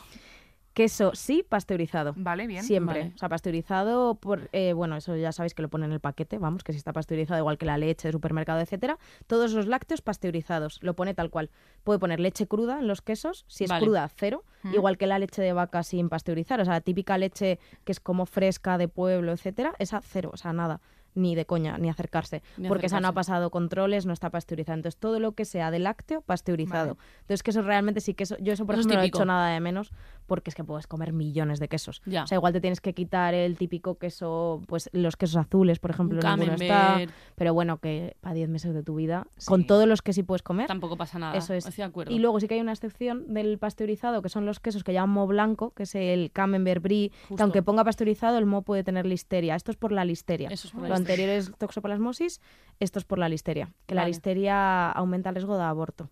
Queso 0.75 1.11
sí, 1.15 1.41
pasteurizado. 1.47 2.13
Vale, 2.17 2.47
bien. 2.47 2.61
Siempre. 2.61 2.99
Vale. 2.99 3.13
O 3.15 3.17
sea, 3.17 3.29
pasteurizado 3.29 4.15
por, 4.15 4.49
eh, 4.51 4.73
bueno, 4.73 4.97
eso 4.97 5.15
ya 5.15 5.31
sabéis 5.31 5.53
que 5.53 5.61
lo 5.61 5.69
pone 5.69 5.85
en 5.85 5.93
el 5.93 6.01
paquete, 6.01 6.37
vamos, 6.37 6.65
que 6.65 6.73
si 6.73 6.77
está 6.77 6.91
pasteurizado 6.91 7.39
igual 7.39 7.57
que 7.57 7.65
la 7.65 7.77
leche 7.77 8.09
de 8.09 8.11
supermercado, 8.11 8.59
etcétera. 8.59 8.99
Todos 9.25 9.53
los 9.53 9.67
lácteos 9.67 10.01
pasteurizados, 10.01 10.83
lo 10.83 10.93
pone 10.93 11.13
tal 11.13 11.29
cual. 11.29 11.49
Puede 11.85 11.97
poner 11.99 12.19
leche 12.19 12.45
cruda 12.45 12.77
en 12.79 12.87
los 12.89 13.01
quesos, 13.01 13.45
si 13.47 13.63
es 13.63 13.69
Vale. 13.69 13.85
cruda, 13.85 14.09
cero, 14.13 14.43
Mm. 14.63 14.73
igual 14.73 14.97
que 14.97 15.07
la 15.07 15.17
leche 15.17 15.41
de 15.41 15.53
vaca 15.53 15.81
sin 15.81 16.09
pasteurizar. 16.09 16.59
O 16.59 16.65
sea, 16.65 16.73
la 16.73 16.81
típica 16.81 17.17
leche 17.17 17.57
que 17.85 17.93
es 17.93 18.01
como 18.01 18.25
fresca 18.25 18.77
de 18.77 18.89
pueblo, 18.89 19.31
etcétera, 19.31 19.73
esa 19.79 20.01
cero, 20.01 20.31
o 20.33 20.37
sea, 20.37 20.51
nada. 20.51 20.81
Ni 21.17 21.33
de 21.33 21.45
coña, 21.45 21.77
ni 21.77 21.87
acercarse. 21.87 22.43
Ni 22.57 22.67
porque 22.67 22.87
esa 22.87 22.99
no 22.99 23.07
ha 23.07 23.13
pasado 23.13 23.49
controles, 23.49 24.05
no 24.05 24.11
está 24.11 24.29
pasteurizado. 24.31 24.75
Entonces, 24.75 24.99
todo 24.99 25.21
lo 25.21 25.31
que 25.31 25.45
sea 25.45 25.71
de 25.71 25.79
lácteo, 25.79 26.19
pasteurizado. 26.19 26.95
Vale. 26.95 27.07
Entonces, 27.21 27.41
que 27.41 27.51
eso 27.51 27.61
realmente 27.61 28.01
sí 28.01 28.13
que 28.15 28.23
eso. 28.23 28.35
Yo 28.41 28.51
eso, 28.51 28.65
por 28.65 28.75
Eso 28.75 28.81
es 28.81 28.85
ejemplo, 28.87 28.97
no 28.99 29.03
he 29.03 29.07
hecho 29.07 29.23
nada 29.23 29.47
de 29.47 29.61
menos 29.61 29.93
porque 30.27 30.49
es 30.49 30.55
que 30.55 30.63
puedes 30.63 30.87
comer 30.87 31.13
millones 31.13 31.59
de 31.59 31.67
quesos. 31.67 32.01
Ya. 32.05 32.23
O 32.23 32.27
sea, 32.27 32.37
igual 32.37 32.53
te 32.53 32.61
tienes 32.61 32.81
que 32.81 32.93
quitar 32.93 33.33
el 33.33 33.57
típico 33.57 33.97
queso, 33.97 34.61
pues 34.67 34.89
los 34.93 35.15
quesos 35.17 35.37
azules, 35.37 35.79
por 35.79 35.91
ejemplo, 35.91 36.19
está. 36.19 36.99
Pero 37.35 37.53
bueno, 37.53 37.77
que 37.77 38.15
para 38.21 38.33
10 38.35 38.49
meses 38.49 38.73
de 38.73 38.83
tu 38.83 38.95
vida, 38.95 39.27
Sí. 39.37 39.47
con 39.47 39.65
todos 39.67 39.87
los 39.87 40.01
que 40.01 40.13
sí 40.13 40.23
puedes 40.23 40.41
comer. 40.43 40.67
tampoco 40.67 40.97
pasa 40.97 41.19
nada. 41.19 41.35
Eso 41.37 41.53
es. 41.53 41.65
Estoy 41.65 41.81
de 41.83 41.87
acuerdo. 41.89 42.11
Y 42.13 42.19
luego 42.19 42.39
sí 42.39 42.47
que 42.47 42.55
hay 42.55 42.61
una 42.61 42.71
excepción 42.73 43.33
del 43.33 43.57
pasteurizado, 43.57 44.21
que 44.21 44.29
son 44.29 44.45
los 44.45 44.59
quesos 44.59 44.83
que 44.83 44.93
llaman 44.93 45.09
mo 45.11 45.27
blanco, 45.27 45.71
que 45.71 45.83
es 45.83 45.95
el 45.95 46.31
camembert 46.31 46.81
brie, 46.81 47.11
que 47.35 47.43
aunque 47.43 47.61
ponga 47.63 47.83
pasteurizado, 47.83 48.37
el 48.37 48.45
mo 48.45 48.61
puede 48.63 48.83
tener 48.83 49.05
listeria. 49.05 49.55
Esto 49.55 49.71
es 49.71 49.77
por 49.77 49.91
la 49.91 50.05
listeria. 50.05 50.49
Eso 50.49 50.67
es 50.67 50.73
por 50.73 50.83
la 50.83 50.89
Lo 50.89 50.95
listeria. 50.95 51.25
anterior 51.25 51.37
es 51.37 51.57
toxoplasmosis, 51.57 52.41
esto 52.79 52.99
es 52.99 53.05
por 53.05 53.19
la 53.19 53.29
listeria. 53.29 53.71
Que 53.85 53.95
la 53.95 54.05
listeria 54.05 54.91
aumenta 54.91 55.29
el 55.29 55.35
riesgo 55.35 55.57
de 55.57 55.63
aborto 55.63 56.09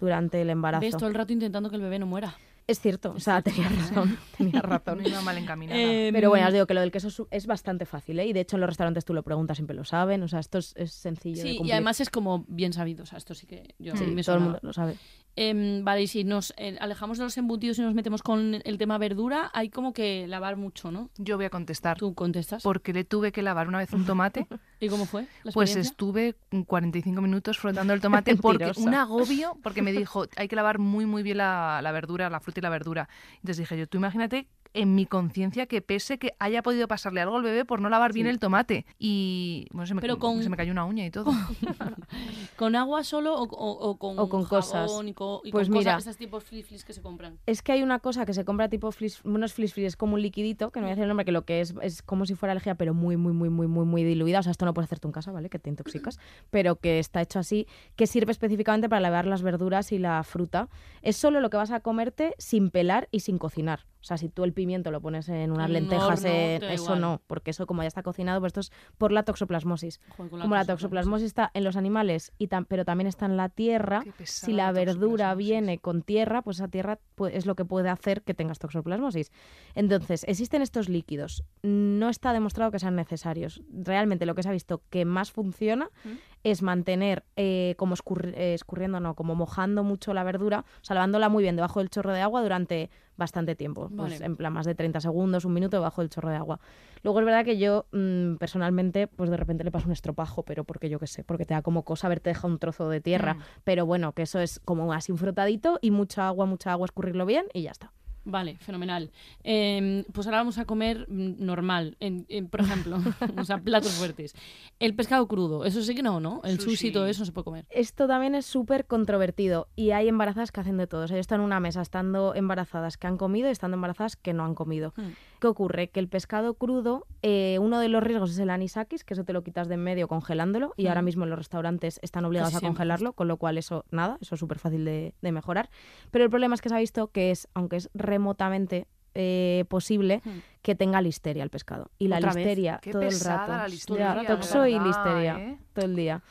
durante 0.00 0.40
el 0.42 0.50
embarazo. 0.50 0.80
Ves 0.82 0.96
todo 0.96 1.08
el 1.08 1.14
rato 1.14 1.32
intentando 1.32 1.70
que 1.70 1.76
el 1.76 1.82
bebé 1.82 1.98
no 1.98 2.06
muera. 2.06 2.34
Es 2.66 2.80
cierto, 2.80 3.12
o 3.14 3.20
sea, 3.20 3.42
tenía 3.42 3.68
razón, 3.68 4.18
tenía 4.38 4.60
razón. 4.62 4.98
No 5.02 5.08
iba 5.08 5.20
mal 5.20 5.36
encaminada. 5.38 5.78
Eh, 5.80 6.10
Pero 6.12 6.30
bueno, 6.30 6.46
os 6.46 6.52
digo 6.52 6.66
que 6.66 6.74
lo 6.74 6.80
del 6.80 6.90
queso 6.92 7.26
es- 7.30 7.46
bastante 7.46 7.84
fácil, 7.84 8.18
¿eh? 8.20 8.26
Y 8.26 8.32
de 8.32 8.40
hecho 8.40 8.56
en 8.56 8.60
los 8.62 8.68
restaurantes 8.70 9.04
tú 9.04 9.12
lo 9.12 9.22
preguntas, 9.22 9.56
siempre 9.58 9.76
lo 9.76 9.84
saben. 9.84 10.22
O 10.22 10.28
sea, 10.28 10.40
esto 10.40 10.58
es, 10.58 10.72
es 10.76 10.92
sencillo 10.92 11.36
de 11.36 11.42
Sí, 11.42 11.48
y 11.54 11.56
cumplir. 11.58 11.74
además 11.74 12.00
es 12.00 12.08
como 12.10 12.44
bien 12.48 12.72
sabido. 12.72 13.02
O 13.02 13.06
sea, 13.06 13.18
esto 13.18 13.34
sí 13.34 13.46
que 13.46 13.74
yo 13.78 13.94
Sí, 13.96 14.04
me 14.06 14.22
todo 14.22 14.36
el 14.36 14.42
mundo 14.42 14.58
lo 14.62 14.72
sabe. 14.72 14.96
Em, 15.36 15.84
vale, 15.84 16.02
y 16.02 16.06
si 16.06 16.22
nos 16.22 16.54
eh, 16.56 16.76
alejamos 16.80 17.18
de 17.18 17.24
los 17.24 17.36
embutidos 17.36 17.78
y 17.80 17.82
nos 17.82 17.92
metemos 17.92 18.22
con 18.22 18.62
el 18.64 18.78
tema 18.78 18.98
verdura, 18.98 19.50
hay 19.52 19.68
como 19.68 19.92
que 19.92 20.26
lavar 20.28 20.56
mucho, 20.56 20.92
¿no? 20.92 21.10
Yo 21.18 21.36
voy 21.36 21.46
a 21.46 21.50
contestar. 21.50 21.98
Tú 21.98 22.14
contestas. 22.14 22.62
Porque 22.62 22.92
le 22.92 23.02
tuve 23.04 23.32
que 23.32 23.42
lavar 23.42 23.66
una 23.68 23.78
vez 23.78 23.92
un 23.92 24.06
tomate, 24.06 24.46
¿Y 24.80 24.88
cómo 24.88 25.06
fue? 25.06 25.26
La 25.42 25.52
pues 25.52 25.74
estuve 25.76 26.36
45 26.66 27.20
minutos 27.20 27.58
frotando 27.58 27.92
el 27.92 28.00
tomate 28.00 28.36
porque 28.36 28.72
un 28.76 28.94
agobio, 28.94 29.58
porque 29.62 29.82
me 29.82 29.92
dijo, 29.92 30.26
hay 30.36 30.46
que 30.46 30.56
lavar 30.56 30.78
muy 30.78 31.04
muy 31.06 31.22
bien 31.22 31.38
la, 31.38 31.80
la 31.82 31.90
verdura, 31.92 32.30
la 32.30 32.38
fruta 32.40 32.53
y 32.60 32.62
la 32.62 32.70
verdura. 32.70 33.08
Entonces 33.36 33.58
dije 33.58 33.76
yo, 33.78 33.86
tú 33.86 33.98
imagínate 33.98 34.46
en 34.74 34.94
mi 34.94 35.06
conciencia 35.06 35.66
que 35.66 35.80
pese 35.80 36.18
que 36.18 36.34
haya 36.38 36.62
podido 36.62 36.86
pasarle 36.88 37.20
algo 37.20 37.36
al 37.36 37.42
bebé 37.42 37.64
por 37.64 37.80
no 37.80 37.88
lavar 37.88 38.12
bien 38.12 38.26
el 38.26 38.38
tomate. 38.38 38.84
Y 38.98 39.66
bueno, 39.72 39.86
se 39.86 39.94
me, 39.94 40.00
Pero 40.00 40.18
con- 40.18 40.42
se 40.42 40.50
me 40.50 40.56
cayó 40.56 40.72
una 40.72 40.84
uña 40.84 41.06
y 41.06 41.10
todo. 41.10 41.30
¿Con 42.56 42.76
agua 42.76 43.04
solo 43.04 43.34
o, 43.34 43.44
o- 43.44 43.90
o 43.90 43.96
con, 43.98 44.18
O 44.18 44.28
con 44.28 44.42
jabón 44.44 44.60
cosas. 44.62 44.90
y, 45.06 45.12
co- 45.14 45.40
y 45.44 45.50
Pues 45.50 45.68
con 45.68 45.78
mira. 45.78 45.94
cosas, 45.96 46.16
tipos 46.16 46.44
que 46.44 46.92
se 46.92 47.02
compran? 47.02 47.38
Es 47.46 47.62
que 47.62 47.72
hay 47.72 47.82
una 47.82 47.98
cosa 48.00 48.26
que 48.26 48.34
se 48.34 48.44
compra 48.44 48.68
tipo 48.68 48.90
flis, 48.92 49.20
unos 49.24 49.52
flis 49.54 49.74
flis, 49.74 49.86
es 49.86 49.96
como 49.96 50.14
un 50.14 50.22
liquidito, 50.22 50.70
que 50.70 50.80
no 50.80 50.86
voy 50.86 50.90
a 50.90 50.94
decir 50.94 51.02
el 51.04 51.08
nombre, 51.08 51.24
que 51.24 51.32
lo 51.32 51.44
que 51.44 51.60
es 51.60 51.74
es 51.82 52.02
como 52.02 52.26
si 52.26 52.34
fuera 52.34 52.54
lejía, 52.54 52.74
pero 52.74 52.94
muy, 52.94 53.16
muy, 53.16 53.32
muy, 53.32 53.48
muy, 53.48 53.66
muy, 53.66 53.84
muy 53.86 54.04
diluida. 54.04 54.40
O 54.40 54.42
sea, 54.42 54.52
esto 54.52 54.64
no 54.64 54.74
puedes 54.74 54.88
hacerte 54.88 55.08
en 55.08 55.12
casa, 55.12 55.32
¿vale? 55.32 55.48
Que 55.50 55.58
te 55.58 55.70
intoxicas. 55.70 56.18
pero 56.50 56.76
que 56.76 56.98
está 56.98 57.20
hecho 57.22 57.38
así, 57.38 57.66
que 57.96 58.06
sirve 58.06 58.32
específicamente 58.32 58.88
para 58.88 59.00
lavar 59.00 59.26
las 59.26 59.42
verduras 59.42 59.92
y 59.92 59.98
la 59.98 60.22
fruta. 60.24 60.68
Es 61.02 61.16
solo 61.16 61.40
lo 61.40 61.50
que 61.50 61.56
vas 61.56 61.70
a 61.70 61.80
comerte 61.80 62.34
sin 62.38 62.70
pelar 62.70 63.08
y 63.10 63.20
sin 63.20 63.38
cocinar. 63.38 63.86
O 64.04 64.06
sea, 64.06 64.18
si 64.18 64.28
tú 64.28 64.44
el 64.44 64.52
pimiento 64.52 64.90
lo 64.90 65.00
pones 65.00 65.30
en 65.30 65.50
unas 65.50 65.64
En 65.70 65.70
un 65.70 65.72
lentejas, 65.72 66.22
en- 66.26 66.60
da 66.60 66.72
eso 66.74 66.84
igual. 66.84 67.00
no, 67.00 67.22
porque 67.26 67.52
eso 67.52 67.66
como 67.66 67.80
ya 67.80 67.88
está 67.88 68.02
cocinado, 68.02 68.38
pues 68.38 68.50
esto 68.50 68.60
es 68.60 68.70
por 68.98 69.12
la 69.12 69.22
toxoplasmosis. 69.22 69.98
Joder, 70.14 70.30
Como 70.30 70.54
la 70.54 70.66
toxoplasmosis 70.66 71.24
está 71.26 71.50
en 71.54 71.64
los 71.64 71.76
animales, 71.76 72.30
y 72.36 72.48
tam- 72.48 72.66
pero 72.68 72.84
también 72.84 73.06
está 73.06 73.24
en 73.24 73.38
la 73.38 73.48
tierra, 73.48 74.04
si 74.24 74.52
la 74.52 74.64
la 74.66 74.72
verdura 74.72 75.34
viene 75.34 75.78
con 75.78 76.02
tierra, 76.02 76.42
pues 76.42 76.58
esa 76.58 76.68
tierra 76.68 76.98
es 77.32 77.46
lo 77.46 77.54
que 77.54 77.64
puede 77.64 77.88
hacer 77.88 78.22
que 78.22 78.34
tengas 78.34 78.58
toxoplasmosis. 78.58 79.32
Entonces, 79.74 80.24
existen 80.28 80.60
estos 80.62 80.88
líquidos. 80.90 81.44
No 81.62 82.08
está 82.10 82.32
demostrado 82.34 82.70
que 82.70 82.78
sean 82.78 82.96
necesarios. 82.96 83.62
Realmente 83.72 84.26
lo 84.26 84.34
que 84.34 84.42
se 84.42 84.48
ha 84.50 84.52
visto 84.52 84.82
que 84.90 85.04
más 85.06 85.32
funciona 85.32 85.88
¿Mm? 86.04 86.08
Es 86.44 86.62
mantener 86.62 87.24
eh, 87.36 87.74
como 87.78 87.96
escurri- 87.96 88.34
eh, 88.36 88.54
escurriendo, 88.54 89.00
no, 89.00 89.14
como 89.14 89.34
mojando 89.34 89.82
mucho 89.82 90.14
la 90.14 90.22
verdura, 90.22 90.60
o 90.60 90.84
sea, 90.84 90.94
lavándola 90.94 91.28
muy 91.28 91.42
bien 91.42 91.56
debajo 91.56 91.80
del 91.80 91.90
chorro 91.90 92.12
de 92.12 92.20
agua 92.20 92.42
durante 92.42 92.90
bastante 93.16 93.54
tiempo. 93.54 93.90
Pues 93.96 94.20
en 94.20 94.36
plan 94.36 94.52
más 94.52 94.66
de 94.66 94.74
30 94.74 95.00
segundos, 95.00 95.44
un 95.44 95.54
minuto 95.54 95.76
debajo 95.76 96.00
del 96.02 96.10
chorro 96.10 96.30
de 96.30 96.36
agua. 96.36 96.60
Luego 97.02 97.20
es 97.20 97.26
verdad 97.26 97.44
que 97.44 97.58
yo 97.58 97.86
mm, 97.92 98.34
personalmente, 98.36 99.06
pues 99.06 99.30
de 99.30 99.36
repente 99.36 99.64
le 99.64 99.70
paso 99.70 99.86
un 99.86 99.92
estropajo, 99.92 100.42
pero 100.42 100.64
porque 100.64 100.88
yo 100.88 100.98
qué 100.98 101.06
sé, 101.06 101.24
porque 101.24 101.44
te 101.44 101.54
da 101.54 101.62
como 101.62 101.82
cosa 101.84 102.06
haberte 102.08 102.30
dejado 102.30 102.48
un 102.48 102.58
trozo 102.58 102.88
de 102.88 103.00
tierra. 103.00 103.34
Mm. 103.34 103.42
Pero 103.64 103.86
bueno, 103.86 104.12
que 104.12 104.22
eso 104.22 104.38
es 104.40 104.60
como 104.64 104.92
así 104.92 105.12
un 105.12 105.18
frotadito 105.18 105.78
y 105.80 105.90
mucha 105.90 106.26
agua, 106.28 106.46
mucha 106.46 106.72
agua, 106.72 106.84
escurrirlo 106.86 107.24
bien 107.26 107.46
y 107.52 107.62
ya 107.62 107.70
está. 107.70 107.92
Vale, 108.26 108.56
fenomenal. 108.58 109.10
Em, 109.42 110.04
pues 110.12 110.26
ahora 110.26 110.38
vamos 110.38 110.56
a 110.58 110.64
comer 110.64 111.06
mm, 111.08 111.44
normal, 111.44 111.96
en- 112.00 112.24
en- 112.28 112.48
por 112.48 112.60
ejemplo, 112.62 112.96
o 113.38 113.44
sea, 113.44 113.58
platos 113.58 113.92
fuertes. 113.92 114.34
El 114.80 114.94
pescado 114.94 115.26
crudo, 115.28 115.64
eso 115.66 115.82
sí 115.82 115.94
que 115.94 116.02
no, 116.02 116.20
¿no? 116.20 116.40
El 116.44 116.58
sushi, 116.58 116.90
todo 116.90 117.06
eso 117.06 117.20
no 117.20 117.26
se 117.26 117.32
puede 117.32 117.44
comer. 117.44 117.66
Esto 117.70 118.06
también 118.06 118.34
es 118.34 118.46
súper 118.46 118.86
controvertido 118.86 119.68
y 119.76 119.90
hay 119.90 120.08
embarazadas 120.08 120.52
que 120.52 120.60
hacen 120.60 120.78
de 120.78 120.86
todo. 120.86 121.04
O 121.04 121.08
sea, 121.08 121.16
yo 121.16 121.20
estoy 121.20 121.36
en 121.36 121.42
una 121.42 121.60
mesa 121.60 121.82
estando 121.82 122.34
embarazadas 122.34 122.96
que 122.96 123.06
han 123.06 123.18
comido 123.18 123.48
y 123.48 123.52
estando 123.52 123.74
embarazadas 123.76 124.16
que 124.16 124.32
no 124.32 124.44
han 124.44 124.54
comido. 124.54 124.94
Hmm. 124.96 125.10
¿Qué 125.44 125.48
ocurre? 125.48 125.88
Que 125.88 126.00
el 126.00 126.08
pescado 126.08 126.54
crudo, 126.54 127.06
eh, 127.20 127.58
uno 127.60 127.78
de 127.78 127.88
los 127.88 128.02
riesgos 128.02 128.30
es 128.30 128.38
el 128.38 128.48
anisakis, 128.48 129.04
que 129.04 129.12
eso 129.12 129.24
te 129.24 129.34
lo 129.34 129.42
quitas 129.44 129.68
de 129.68 129.74
en 129.74 129.82
medio 129.84 130.08
congelándolo 130.08 130.72
y 130.78 130.84
Mm. 130.84 130.88
ahora 130.88 131.02
mismo 131.02 131.24
en 131.24 131.30
los 131.30 131.38
restaurantes 131.38 132.00
están 132.02 132.24
obligados 132.24 132.48
Casi 132.48 132.56
a 132.56 132.60
siempre, 132.60 132.76
congelarlo, 132.78 133.12
con 133.12 133.28
lo 133.28 133.36
cual 133.36 133.58
eso, 133.58 133.84
nada, 133.90 134.16
eso 134.22 134.36
es 134.36 134.38
súper 134.40 134.58
fácil 134.58 134.86
de, 134.86 135.14
de 135.20 135.32
mejorar. 135.32 135.68
Pero 136.10 136.24
el 136.24 136.30
problema 136.30 136.54
es 136.54 136.62
que 136.62 136.70
se 136.70 136.74
ha 136.76 136.78
visto 136.78 137.08
que 137.08 137.30
es, 137.30 137.46
aunque 137.52 137.76
es 137.76 137.90
remotamente 137.92 138.86
eh, 139.16 139.64
posible, 139.68 140.22
Hmm. 140.24 140.38
que 140.62 140.74
tenga 140.74 141.00
listeria 141.02 141.42
el 141.44 141.50
pescado. 141.50 141.90
Y 141.98 142.08
la 142.08 142.18
listeria 142.20 142.80
todo 142.90 143.02
el 143.02 143.20
rato. 143.20 143.52
la 143.96 144.24
toxo 144.26 144.66
y 144.66 144.78
listeria 144.78 145.38
¿eh? 145.38 145.58
todo 145.72 145.84
el 145.84 145.94
día. 145.94 146.22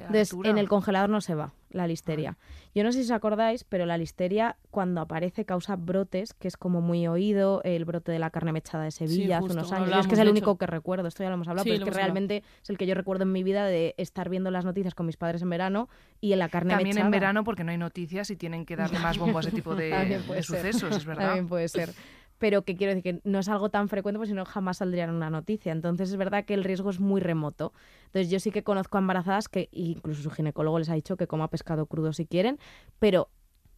Entonces, 0.00 0.34
en 0.44 0.58
el 0.58 0.68
congelador 0.68 1.10
no 1.10 1.20
se 1.20 1.34
va 1.34 1.52
la 1.70 1.86
listeria. 1.86 2.36
Yo 2.74 2.84
no 2.84 2.92
sé 2.92 2.98
si 2.98 3.04
os 3.04 3.10
acordáis, 3.10 3.64
pero 3.64 3.86
la 3.86 3.98
listeria 3.98 4.56
cuando 4.70 5.00
aparece 5.00 5.44
causa 5.44 5.76
brotes, 5.76 6.34
que 6.34 6.48
es 6.48 6.56
como 6.56 6.80
muy 6.80 7.06
oído, 7.06 7.60
el 7.64 7.84
brote 7.84 8.12
de 8.12 8.18
la 8.18 8.30
carne 8.30 8.52
mechada 8.52 8.84
de 8.84 8.90
Sevilla 8.90 9.38
hace 9.38 9.52
unos 9.52 9.72
años. 9.72 9.90
Es 10.00 10.06
que 10.06 10.14
es 10.14 10.20
el 10.20 10.28
único 10.28 10.50
hecho. 10.52 10.58
que 10.58 10.66
recuerdo, 10.66 11.08
esto 11.08 11.22
ya 11.22 11.28
lo 11.28 11.34
hemos 11.34 11.48
hablado, 11.48 11.64
Sí, 11.64 11.70
pero 11.70 11.78
es 11.78 11.84
que 11.84 11.90
hablado. 11.90 12.04
realmente 12.04 12.42
es 12.62 12.70
el 12.70 12.78
que 12.78 12.86
yo 12.86 12.94
recuerdo 12.94 13.24
en 13.24 13.32
mi 13.32 13.42
vida 13.42 13.66
de 13.66 13.94
estar 13.96 14.28
viendo 14.28 14.50
las 14.50 14.64
noticias 14.64 14.94
con 14.94 15.06
mis 15.06 15.16
padres 15.16 15.42
en 15.42 15.50
verano 15.50 15.88
y 16.20 16.32
en 16.32 16.38
la 16.38 16.48
carne 16.48 16.70
También 16.70 16.88
mechada. 16.90 17.06
en 17.06 17.10
verano 17.10 17.44
porque 17.44 17.64
no 17.64 17.72
hay 17.72 17.78
noticias 17.78 18.30
y 18.30 18.36
tienen 18.36 18.64
que 18.66 18.76
darle 18.76 18.98
más 18.98 19.18
bombo 19.18 19.38
a 19.38 19.40
ese 19.40 19.50
tipo 19.52 19.74
de, 19.74 19.90
También 19.90 20.22
sucesos, 20.42 20.96
es 20.96 21.04
verdad. 21.04 21.26
También 21.26 21.48
puede 21.48 21.68
ser. 21.68 21.92
Pero 22.42 22.64
que 22.64 22.74
quiero 22.76 22.92
decir 22.92 23.04
que 23.04 23.20
no 23.22 23.38
es 23.38 23.48
algo 23.48 23.68
tan 23.68 23.88
frecuente, 23.88 24.18
pues 24.18 24.28
si 24.28 24.34
no 24.34 24.44
jamás 24.44 24.78
saldría 24.78 25.04
en 25.04 25.10
una 25.10 25.30
noticia. 25.30 25.70
Entonces 25.70 26.10
es 26.10 26.16
verdad 26.16 26.44
que 26.44 26.54
el 26.54 26.64
riesgo 26.64 26.90
es 26.90 26.98
muy 26.98 27.20
remoto. 27.20 27.72
Entonces 28.06 28.30
yo 28.32 28.40
sí 28.40 28.50
que 28.50 28.64
conozco 28.64 28.98
a 28.98 29.00
embarazadas 29.00 29.48
que 29.48 29.68
incluso 29.70 30.22
su 30.22 30.30
ginecólogo 30.32 30.80
les 30.80 30.88
ha 30.88 30.94
dicho 30.94 31.16
que 31.16 31.28
coma 31.28 31.46
pescado 31.46 31.86
crudo 31.86 32.12
si 32.12 32.26
quieren, 32.26 32.58
pero 32.98 33.28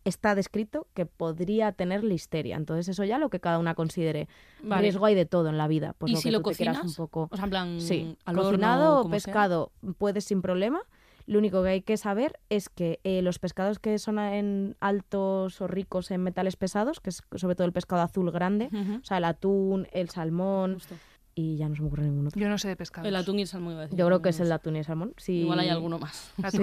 está 0.05 0.35
descrito 0.35 0.87
que 0.95 1.05
podría 1.05 1.73
tener 1.73 2.05
listeria. 2.05 2.57
Entonces 2.57 2.89
eso 2.89 3.05
ya 3.05 3.19
lo 3.19 3.29
que 3.29 3.39
cada 3.39 3.59
una 3.59 3.75
considere. 3.75 4.29
Vale. 4.63 4.81
Riesgo 4.81 5.05
hay 5.05 5.15
de 5.15 5.27
todo 5.27 5.51
en 5.51 5.59
la 5.59 5.69
vida. 5.69 5.95
Pues 5.99 6.13
¿Y 6.13 6.15
lo 6.15 6.21
si 6.23 6.29
que 6.29 6.33
lo 6.33 6.41
tú 6.41 6.51
te 6.51 6.57
quieras 6.57 6.77
cocinas? 6.79 6.99
un 6.99 7.05
poco. 7.05 7.29
O 7.33 7.37
sea, 7.37 7.45
en 7.45 7.51
plan, 7.51 7.81
Sí, 7.83 8.17
al 8.25 8.39
horno, 8.39 8.49
cocinado 8.51 9.01
o 9.01 9.03
sea. 9.03 9.11
pescado 9.11 9.73
puedes 9.99 10.25
sin 10.25 10.41
problema. 10.41 10.81
Lo 11.27 11.39
único 11.39 11.63
que 11.63 11.69
hay 11.71 11.83
que 11.83 11.97
saber 11.97 12.39
es 12.51 12.69
que 12.69 13.01
eh, 13.05 13.23
los 13.23 13.39
pescados 13.39 13.79
que 13.79 13.99
son 13.99 14.19
en 14.19 14.77
altos 14.81 15.61
o 15.61 15.67
ricos 15.67 16.11
en 16.11 16.23
metales 16.23 16.57
pesados, 16.57 17.01
que 17.01 17.11
es 17.11 17.23
sobre 17.37 17.55
todo 17.55 17.67
el 17.67 17.73
pescado 17.73 18.03
azul 18.03 18.31
grande, 18.31 18.69
o 18.73 19.05
sea, 19.05 19.19
el 19.19 19.25
atún, 19.25 19.89
el 19.93 20.11
salmón 20.11 20.75
Justo. 20.75 20.97
y 21.35 21.57
ya 21.57 21.69
no 21.69 21.77
se 21.77 21.83
me 21.83 21.89
ocurre 21.89 22.05
ningún 22.05 22.27
otro. 22.27 22.41
Yo 22.41 22.49
no 22.49 22.59
sé 22.59 22.69
de 22.69 22.77
pescado. 22.77 23.09
El 23.09 23.17
atún 23.17 23.39
y 23.39 23.43
el 23.43 23.49
salmón 23.49 23.73
iba 23.73 23.81
a 23.81 23.85
decir. 23.85 23.99
Yo 23.99 24.07
creo 24.07 24.21
que 24.21 24.29
es 24.29 24.41
el 24.41 24.53
atún 24.53 24.77
y 24.77 24.81
el 24.81 24.85
salmón. 24.85 25.15
Sí. 25.17 25.33
Igual 25.41 25.61
hay 25.61 25.69
alguno 25.71 25.99
más. 25.99 26.33
La 26.37 26.51
Sí. 26.51 26.59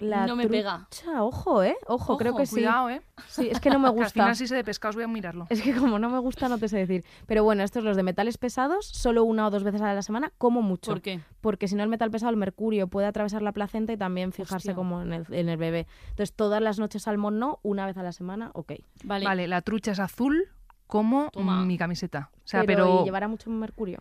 La 0.00 0.26
No 0.26 0.34
me 0.34 0.48
pega. 0.48 0.86
trucha, 0.90 1.22
Ojo, 1.22 1.62
¿eh? 1.62 1.76
Ojo, 1.86 2.16
creo 2.16 2.34
que 2.34 2.46
sí. 2.46 2.64
¿eh? 2.64 3.02
Sí, 3.28 3.48
es 3.50 3.60
que 3.60 3.70
no 3.70 3.78
me 3.78 3.84
Que 3.90 3.90
al 3.90 3.94
gusta. 3.96 4.10
final 4.12 4.36
sí 4.36 4.46
sé 4.46 4.54
de 4.56 4.64
pescados, 4.64 4.94
voy 4.96 5.04
a 5.04 5.08
mirarlo. 5.08 5.46
Es 5.50 5.60
que 5.62 5.74
como 5.74 5.98
no 5.98 6.08
me 6.10 6.18
gusta, 6.18 6.48
no 6.48 6.58
te 6.58 6.68
sé 6.68 6.78
decir. 6.78 7.04
Pero 7.26 7.44
bueno, 7.44 7.62
estos 7.62 7.84
los 7.84 7.96
de 7.96 8.02
metales 8.02 8.38
pesados, 8.38 8.86
solo 8.86 9.24
una 9.24 9.46
o 9.46 9.50
dos 9.50 9.62
veces 9.62 9.82
a 9.82 9.92
la 9.94 10.02
semana, 10.02 10.32
como 10.38 10.62
mucho. 10.62 10.90
¿Por 10.92 11.02
qué? 11.02 11.20
porque 11.40 11.68
si 11.68 11.74
no 11.74 11.82
el 11.82 11.88
metal 11.88 12.10
pesado, 12.10 12.30
el 12.30 12.36
mercurio, 12.36 12.88
puede 12.88 13.06
atravesar 13.06 13.40
la 13.42 13.52
placenta 13.52 13.92
y 13.92 13.96
también 13.96 14.32
fijarse 14.32 14.56
Hostia. 14.70 14.74
como 14.74 15.00
en 15.02 15.12
el, 15.12 15.26
en 15.30 15.48
el 15.48 15.56
bebé. 15.56 15.86
Entonces, 16.10 16.34
todas 16.34 16.60
las 16.60 16.78
noches 16.78 17.02
salmón 17.02 17.38
no, 17.38 17.60
una 17.62 17.86
vez 17.86 17.96
a 17.96 18.02
la 18.02 18.12
semana, 18.12 18.50
ok. 18.54 18.72
Vale. 19.04 19.24
Vale, 19.24 19.48
la 19.48 19.62
trucha 19.62 19.92
es 19.92 20.00
azul 20.00 20.48
como 20.86 21.30
Toma. 21.30 21.64
mi 21.64 21.78
camiseta. 21.78 22.30
O 22.36 22.48
sea, 22.48 22.64
pero, 22.64 22.84
pero, 22.84 23.00
¿y 23.02 23.04
llevará 23.04 23.28
mucho 23.28 23.48
mercurio? 23.50 24.00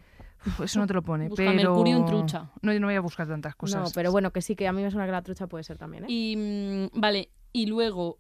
Eso 0.64 0.80
no 0.80 0.88
te 0.88 0.94
lo 0.94 1.02
pone. 1.02 1.30
Busca 1.30 1.44
pero... 1.44 1.54
mercurio 1.54 1.98
en 1.98 2.06
trucha. 2.06 2.50
No, 2.62 2.74
yo 2.74 2.80
no 2.80 2.88
voy 2.88 2.96
a 2.96 3.02
buscar 3.02 3.28
tantas 3.28 3.56
cosas. 3.56 3.84
No, 3.84 3.90
pero 3.94 4.12
bueno, 4.12 4.32
que 4.32 4.42
sí, 4.42 4.56
que 4.56 4.68
a 4.68 4.74
mí 4.74 4.82
me 4.82 4.92
suena 4.92 5.06
que 5.06 5.12
la 5.12 5.22
trucha 5.22 5.48
puede 5.48 5.64
ser 5.64 5.78
también, 5.78 6.06
¿eh? 6.06 6.08
Y 6.10 6.90
mm, 6.94 7.00
vale, 7.00 7.30
y 7.52 7.66
luego 7.66 8.20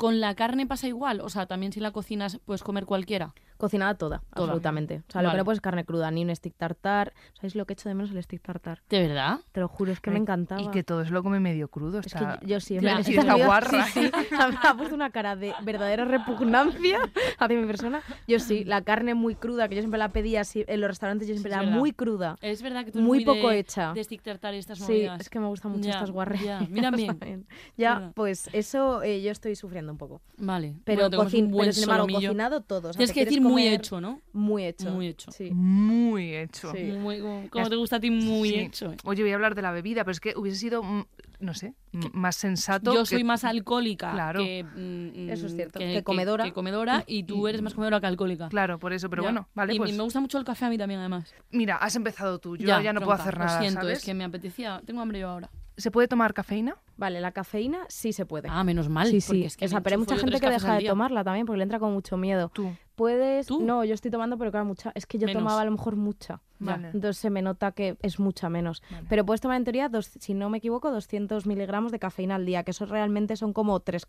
¿Con 0.00 0.18
la 0.18 0.34
carne 0.34 0.66
pasa 0.66 0.88
igual? 0.88 1.20
O 1.20 1.28
sea, 1.28 1.44
también 1.44 1.72
si 1.72 1.78
la 1.78 1.90
cocinas 1.90 2.40
puedes 2.46 2.62
comer 2.62 2.86
cualquiera. 2.86 3.34
Cocinada 3.60 3.94
toda, 3.94 4.18
Toda. 4.34 4.46
absolutamente. 4.46 5.02
O 5.08 5.12
sea, 5.12 5.22
lo 5.22 5.30
que 5.30 5.36
no 5.36 5.44
puedes 5.44 5.58
es 5.58 5.60
carne 5.60 5.84
cruda, 5.84 6.10
ni 6.10 6.24
un 6.24 6.34
stick 6.34 6.54
tartar. 6.56 7.12
¿Sabéis 7.34 7.54
lo 7.54 7.66
que 7.66 7.74
echo 7.74 7.88
de 7.88 7.94
menos 7.94 8.10
el 8.10 8.22
stick 8.22 8.42
tartar? 8.42 8.80
¿De 8.88 9.00
verdad? 9.06 9.40
Te 9.52 9.60
lo 9.60 9.68
juro, 9.68 9.92
es 9.92 10.00
que 10.00 10.10
me 10.10 10.18
encantaba. 10.18 10.60
Y 10.62 10.68
que 10.70 10.82
todo 10.82 11.04
se 11.04 11.10
lo 11.10 11.22
come 11.22 11.38
medio 11.40 11.68
crudo. 11.68 11.98
Es 12.00 12.06
que 12.12 12.18
está- 12.18 12.40
yo, 12.40 12.46
yo 12.48 12.60
sí, 12.60 12.78
sí, 13.04 13.16
está 13.18 13.34
guarra. 13.34 13.84
Sí, 13.86 14.00
sí, 14.04 14.10
me 14.30 14.38
ha 14.68 14.74
puesto 14.74 14.94
una 14.94 15.10
cara 15.10 15.36
de 15.36 15.52
verdadera 15.62 16.04
repugnancia 16.04 16.98
hacia 17.38 17.56
mi 17.60 17.66
persona. 17.66 18.00
Yo 18.26 18.38
sí, 18.38 18.64
la 18.64 18.82
carne 18.82 19.14
muy 19.14 19.34
cruda, 19.34 19.68
que 19.68 19.74
yo 19.76 19.82
siempre 19.82 19.98
la 19.98 20.08
pedía 20.08 20.40
así, 20.42 20.64
en 20.66 20.80
los 20.80 20.88
restaurantes 20.88 21.28
yo 21.28 21.34
siempre 21.34 21.50
Sí, 21.50 21.54
es 21.54 21.58
la 21.58 21.64
verdad. 21.66 21.78
muy 21.78 21.92
cruda. 21.92 22.36
Es 22.40 22.62
verdad 22.62 22.84
que 22.84 22.92
tú 22.92 22.98
Muy 23.00 23.18
muy 23.20 23.24
poco 23.24 23.50
de, 23.50 23.58
hecha. 23.58 23.92
de 23.92 24.02
stick 24.04 24.22
tartar 24.22 24.54
y 24.54 24.58
estas 24.58 24.78
Sí, 24.78 24.84
movidas. 24.84 25.20
es 25.20 25.28
que 25.28 25.38
me 25.40 25.46
gustan 25.48 25.72
mucho 25.72 25.84
Ya, 25.84 25.92
estas 25.92 26.10
guarrerías. 26.10 26.60
ya. 26.68 26.68
Mira 26.68 26.90
bien. 26.90 27.46
Ya, 27.76 28.12
pues 28.14 28.48
eso 28.52 29.02
eh, 29.02 29.20
yo 29.22 29.30
estoy 29.30 29.54
sufriendo 29.56 29.92
un 29.92 29.98
poco. 29.98 30.20
Vale. 30.38 30.76
Pero, 30.84 31.08
Bueno, 31.10 31.24
cocin- 31.24 31.54
pero 31.56 31.72
sin 31.72 31.82
embargo, 31.84 32.06
cocinado 32.12 32.60
todo. 32.62 32.88
o 32.90 32.92
sea, 32.92 32.98
Tienes 32.98 33.10
que 33.10 33.14
quieres 33.14 33.34
muy 33.50 33.66
hecho, 33.68 34.00
¿no? 34.00 34.20
Muy 34.32 34.64
hecho. 34.64 34.90
Muy 34.90 35.06
hecho. 35.08 35.30
Sí. 35.32 35.50
Muy 35.52 36.34
hecho. 36.34 36.72
Sí. 36.72 36.92
Muy, 36.92 37.20
como, 37.50 37.68
te 37.68 37.76
gusta 37.76 37.96
a 37.96 38.00
ti, 38.00 38.10
muy 38.10 38.48
Sí. 38.50 38.54
hecho. 38.56 38.94
Oye, 39.04 39.22
voy 39.22 39.32
a 39.32 39.34
hablar 39.34 39.54
de 39.54 39.62
la 39.62 39.72
bebida, 39.72 40.04
pero 40.04 40.12
es 40.12 40.20
que 40.20 40.34
hubiese 40.36 40.58
sido, 40.58 40.82
mm, 40.82 41.04
no 41.40 41.54
sé, 41.54 41.74
mm, 41.92 42.06
más 42.12 42.36
sensato. 42.36 42.92
Yo 42.94 43.00
que- 43.00 43.06
soy 43.06 43.24
más 43.24 43.44
alcohólica 43.44 44.12
Claro. 44.12 44.40
que, 44.40 44.64
mm, 44.64 45.28
Eso 45.30 45.46
es 45.46 45.54
cierto, 45.54 45.78
que, 45.78 45.92
que 45.94 46.02
comedora. 46.02 46.44
que 46.44 46.52
comedora 46.52 47.04
y 47.06 47.24
tú 47.24 47.48
eres 47.48 47.62
más 47.62 47.74
comedora 47.74 48.00
que 48.00 48.06
alcohólica. 48.06 48.48
Claro, 48.48 48.78
por 48.78 48.92
eso, 48.92 49.08
pero 49.10 49.22
Ya. 49.22 49.28
bueno, 49.30 49.48
vale, 49.54 49.74
y, 49.74 49.78
pues. 49.78 49.90
y 49.90 49.96
me 49.96 50.02
gusta 50.02 50.20
mucho 50.20 50.38
el 50.38 50.44
café 50.44 50.66
a 50.66 50.68
mí 50.70 50.78
también, 50.78 51.00
además. 51.00 51.34
Mira, 51.50 51.76
has 51.76 51.96
empezado 51.96 52.38
tú, 52.38 52.56
yo 52.56 52.66
ya, 52.80 52.92
no 52.92 53.00
puedo 53.00 53.12
hacer 53.12 53.38
nada, 53.38 53.54
Lo 53.56 53.60
siento, 53.62 53.80
¿sabes? 53.82 53.98
es 53.98 54.04
que 54.04 54.14
me 54.14 54.24
apetecía. 54.24 54.82
Tengo 54.84 55.00
hambre 55.00 55.20
yo 55.20 55.28
ahora. 55.28 55.50
¿Se 55.76 55.90
puede 55.90 56.08
tomar 56.08 56.34
cafeína? 56.34 56.76
Vale, 56.98 57.22
la 57.22 57.32
cafeína 57.32 57.86
sí 57.88 58.12
se 58.12 58.26
puede. 58.26 58.48
Ah, 58.50 58.62
menos 58.64 58.90
mal. 58.90 59.06
sí, 59.08 59.22
sí. 59.22 59.44
es 59.44 59.56
que 59.56 59.64
o 59.64 59.68
sea, 59.68 59.80
pero 59.80 59.94
hay 59.94 59.98
mucha 60.00 60.16
gente 60.18 60.38
que 60.38 60.50
deja 60.50 60.74
de 60.76 60.84
tomarla 60.84 61.24
también 61.24 61.46
porque 61.46 61.56
le 61.56 61.62
entra 61.62 61.78
con 61.78 61.92
mucho 61.94 62.18
miedo. 62.18 62.50
Tú. 62.52 62.70
Puedes. 63.00 63.46
¿Tú? 63.46 63.62
No, 63.62 63.82
yo 63.82 63.94
estoy 63.94 64.10
tomando, 64.10 64.36
pero 64.36 64.50
claro, 64.50 64.66
mucha. 64.66 64.92
Es 64.94 65.06
que 65.06 65.16
yo 65.18 65.26
Menos. 65.26 65.40
tomaba 65.42 65.62
a 65.62 65.64
lo 65.64 65.70
mejor 65.70 65.96
mucha. 65.96 66.42
Vale. 66.58 66.88
Entonces 66.92 67.16
se 67.16 67.30
me 67.30 67.40
nota 67.40 67.72
que 67.72 67.96
es 68.02 68.20
mucha 68.20 68.50
menos. 68.50 68.82
Vale. 68.90 69.06
Pero 69.08 69.24
puedes 69.24 69.40
tomar 69.40 69.56
en 69.56 69.64
teoría, 69.64 69.88
dos, 69.88 70.04
si 70.18 70.34
no 70.34 70.50
me 70.50 70.58
equivoco, 70.58 70.90
200 70.90 71.46
miligramos 71.46 71.92
de 71.92 71.98
cafeína 71.98 72.34
al 72.34 72.44
día, 72.44 72.62
que 72.62 72.72
eso 72.72 72.84
realmente 72.84 73.36
son 73.36 73.54
como 73.54 73.80
tres, 73.80 74.06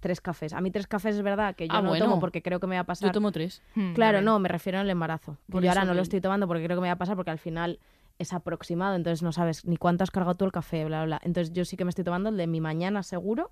tres 0.00 0.22
cafés. 0.22 0.54
A 0.54 0.62
mí 0.62 0.70
tres 0.70 0.86
cafés 0.86 1.16
es 1.16 1.22
verdad 1.22 1.54
que 1.54 1.68
yo 1.68 1.74
Ah, 1.74 1.82
no 1.82 1.90
bueno. 1.90 2.06
tomo 2.06 2.20
porque 2.20 2.40
creo 2.40 2.58
que 2.58 2.66
me 2.66 2.76
va 2.76 2.80
a 2.80 2.84
pasar. 2.84 3.10
Yo 3.10 3.12
tomo 3.12 3.32
tres. 3.32 3.60
Hmm, 3.74 3.92
Claro, 3.92 4.16
vale. 4.16 4.24
no, 4.24 4.38
me 4.38 4.48
refiero 4.48 4.78
al 4.78 4.88
embarazo. 4.88 5.36
Por 5.50 5.62
yo 5.62 5.68
ahora 5.68 5.84
no 5.84 5.92
lo 5.92 6.00
estoy 6.00 6.22
tomando 6.22 6.46
porque 6.48 6.64
creo 6.64 6.78
que 6.78 6.80
me 6.82 6.88
va 6.88 6.94
a 6.94 6.98
pasar 6.98 7.16
porque 7.16 7.30
al 7.32 7.38
final 7.38 7.80
es 8.18 8.32
aproximado, 8.32 8.94
entonces 8.96 9.22
no 9.22 9.32
sabes 9.32 9.66
ni 9.66 9.76
cuánto 9.76 10.04
has 10.04 10.10
cargado 10.10 10.36
tú 10.36 10.44
el 10.46 10.52
café, 10.52 10.84
bla, 10.86 10.98
bla, 11.04 11.18
bla. 11.18 11.20
Entonces 11.24 11.52
yo 11.52 11.64
sí 11.66 11.76
que 11.76 11.84
me 11.84 11.90
estoy 11.90 12.04
tomando 12.04 12.30
el 12.30 12.38
de 12.38 12.46
mi 12.46 12.62
mañana 12.62 13.02
seguro. 13.02 13.50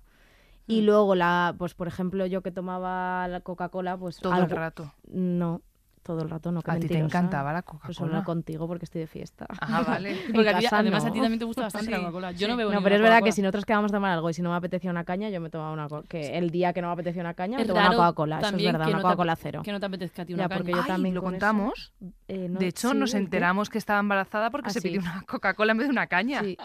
Y 0.67 0.81
luego 0.81 1.15
la, 1.15 1.55
pues 1.57 1.73
por 1.73 1.87
ejemplo, 1.87 2.25
yo 2.25 2.41
que 2.41 2.51
tomaba 2.51 3.27
la 3.27 3.41
Coca-Cola, 3.41 3.97
pues 3.97 4.17
Todo 4.17 4.35
el 4.35 4.49
rato. 4.49 4.93
No, 5.07 5.61
todo 6.03 6.21
el 6.23 6.29
rato 6.29 6.51
no. 6.51 6.61
qué 6.61 6.71
A 6.71 6.79
ti 6.79 6.87
te 6.87 6.97
encantaba 6.97 7.53
la 7.53 7.61
Pues 7.61 7.79
Coca-Cola. 7.81 7.93
solo 8.11 8.23
contigo 8.23 8.67
porque 8.67 8.85
estoy 8.85 9.01
de 9.01 9.07
fiesta. 9.07 9.45
Ah, 9.59 9.83
vale. 9.87 10.15
Porque 10.33 10.49
a 10.49 10.57
ti- 10.57 10.63
casa 10.65 10.79
además 10.79 11.05
a 11.05 11.11
ti 11.11 11.19
también 11.19 11.39
te 11.39 11.45
gusta 11.45 11.63
bastante 11.63 11.85
Sí, 11.87 11.91
la 11.91 11.99
Coca-Cola. 11.99 12.31
Yo 12.31 12.37
sí. 12.39 12.47
no 12.47 12.57
bebo 12.57 12.71
No, 12.71 12.81
pero 12.81 12.95
es 12.95 13.01
verdad 13.01 13.21
que 13.23 13.31
si 13.31 13.41
nosotros 13.41 13.65
quedamos 13.65 13.91
a 13.91 13.95
tomar 13.95 14.11
algo 14.11 14.29
y 14.29 14.33
si 14.33 14.41
no 14.41 14.49
me 14.49 14.55
apetecía 14.55 14.89
una 14.91 15.03
caña, 15.03 15.29
yo 15.29 15.39
me 15.41 15.49
tomaba 15.49 15.71
una 15.71 15.87
Coca. 15.87 16.07
Que 16.07 16.37
el 16.37 16.49
día 16.51 16.73
que 16.73 16.81
no 16.81 16.87
me 16.87 16.93
apetecía 16.93 17.21
una 17.21 17.33
caña, 17.33 17.57
me 17.57 17.65
tomaba 17.65 17.87
una 17.89 17.95
Coca-Cola. 17.97 18.39
Eso 18.39 18.55
es 18.55 18.63
verdad, 18.63 18.85
que 18.85 18.91
una 18.93 19.01
Coca-Cola 19.01 19.35
cero. 19.35 19.61
Que 19.63 19.71
no 19.71 19.79
te 19.79 19.85
apetezca 19.85 20.21
a 20.23 20.25
ti 20.25 20.33
una 20.33 20.43
Ya, 20.43 20.49
porque 20.49 20.71
caña. 20.71 20.75
yo 20.77 20.81
Ay, 20.83 20.87
también 20.87 21.15
lo 21.15 21.21
contamos. 21.21 21.93
Eh, 22.27 22.47
no, 22.49 22.59
de 22.59 22.67
hecho, 22.67 22.91
sí, 22.91 22.97
nos 22.97 23.13
enteramos 23.13 23.69
que 23.69 23.77
estaba 23.77 23.99
embarazada 23.99 24.49
porque 24.49 24.69
Ah, 24.69 24.73
se 24.73 24.81
pidió 24.81 24.99
una 25.01 25.21
Coca-Cola 25.27 25.71
en 25.73 25.77
vez 25.77 25.87
de 25.87 25.91
una 25.91 26.07
caña. 26.07 26.41
Sí. 26.41 26.57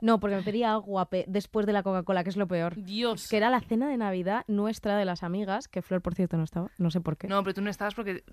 No, 0.00 0.18
porque 0.18 0.36
me 0.36 0.42
pedía 0.42 0.72
agua 0.72 1.08
después 1.26 1.66
de 1.66 1.72
la 1.72 1.82
Coca-Cola, 1.82 2.24
que 2.24 2.30
es 2.30 2.36
lo 2.36 2.46
peor. 2.48 2.74
Dios. 2.82 3.28
Que 3.28 3.36
era 3.36 3.50
la 3.50 3.60
cena 3.60 3.88
de 3.88 3.96
Navidad 3.96 4.44
nuestra 4.48 4.96
de 4.96 5.04
las 5.04 5.22
amigas, 5.22 5.68
que 5.68 5.82
Flor, 5.82 6.00
por 6.02 6.14
cierto, 6.14 6.36
no 6.36 6.44
estaba. 6.44 6.68
No 6.78 6.90
sé 6.90 7.00
por 7.00 7.16
qué. 7.16 7.28
No, 7.28 7.42
pero 7.42 7.54
tú 7.54 7.60
no 7.60 7.70
estabas 7.70 7.94
porque 7.94 8.24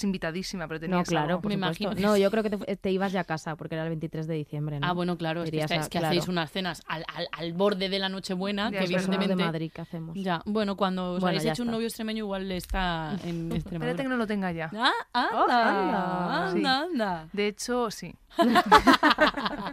estabas 0.00 0.04
invitadísima, 0.04 0.66
pero 0.68 0.78
No, 0.78 0.80
tenías 0.80 1.08
claro, 1.08 1.28
algo. 1.28 1.40
por 1.42 1.48
Me 1.50 1.54
supuesto. 1.56 1.82
imagino 1.84 1.96
que 1.96 2.02
No, 2.06 2.16
yo 2.16 2.30
creo 2.30 2.42
que 2.42 2.50
te, 2.50 2.76
te 2.76 2.90
ibas 2.90 3.12
ya 3.12 3.20
a 3.20 3.24
casa, 3.24 3.56
porque 3.56 3.74
era 3.74 3.84
el 3.84 3.90
23 3.90 4.26
de 4.26 4.34
diciembre, 4.34 4.80
¿no? 4.80 4.86
Ah, 4.86 4.92
bueno, 4.92 5.16
claro, 5.16 5.42
es 5.42 5.50
que, 5.50 5.58
estáis- 5.58 5.86
a- 5.86 5.88
que 5.88 5.98
claro. 5.98 6.06
hacéis 6.08 6.28
unas 6.28 6.50
cenas 6.50 6.82
al, 6.86 7.04
al, 7.14 7.28
al 7.32 7.52
borde 7.52 7.88
de 7.88 7.98
la 7.98 8.08
Nochebuena, 8.08 8.70
Ya, 8.70 8.78
que 8.78 8.84
evidentemente... 8.86 9.36
de 9.36 9.44
Madrid 9.44 9.70
que 9.72 9.80
hacemos. 9.82 10.16
Ya, 10.16 10.42
bueno, 10.46 10.76
cuando 10.76 11.12
os 11.14 11.20
Bueno, 11.20 11.38
habéis 11.38 11.52
hecho 11.52 11.62
un 11.62 11.70
novio 11.70 11.86
extremeño 11.86 12.24
igual 12.24 12.50
está 12.52 13.12
en 13.24 13.52
Espérate 13.52 13.52
que 13.52 13.56
Extremadura. 13.58 14.08
no 14.08 14.16
lo 14.16 14.26
tenga 14.26 14.52
ya. 14.52 14.70
Ah, 14.74 14.92
anda, 15.12 15.30
Oh, 15.32 15.42
anda, 15.50 16.50
anda. 16.50 16.80
anda, 16.82 17.28
De 17.32 17.46
hecho, 17.48 17.90
sí. 17.90 18.14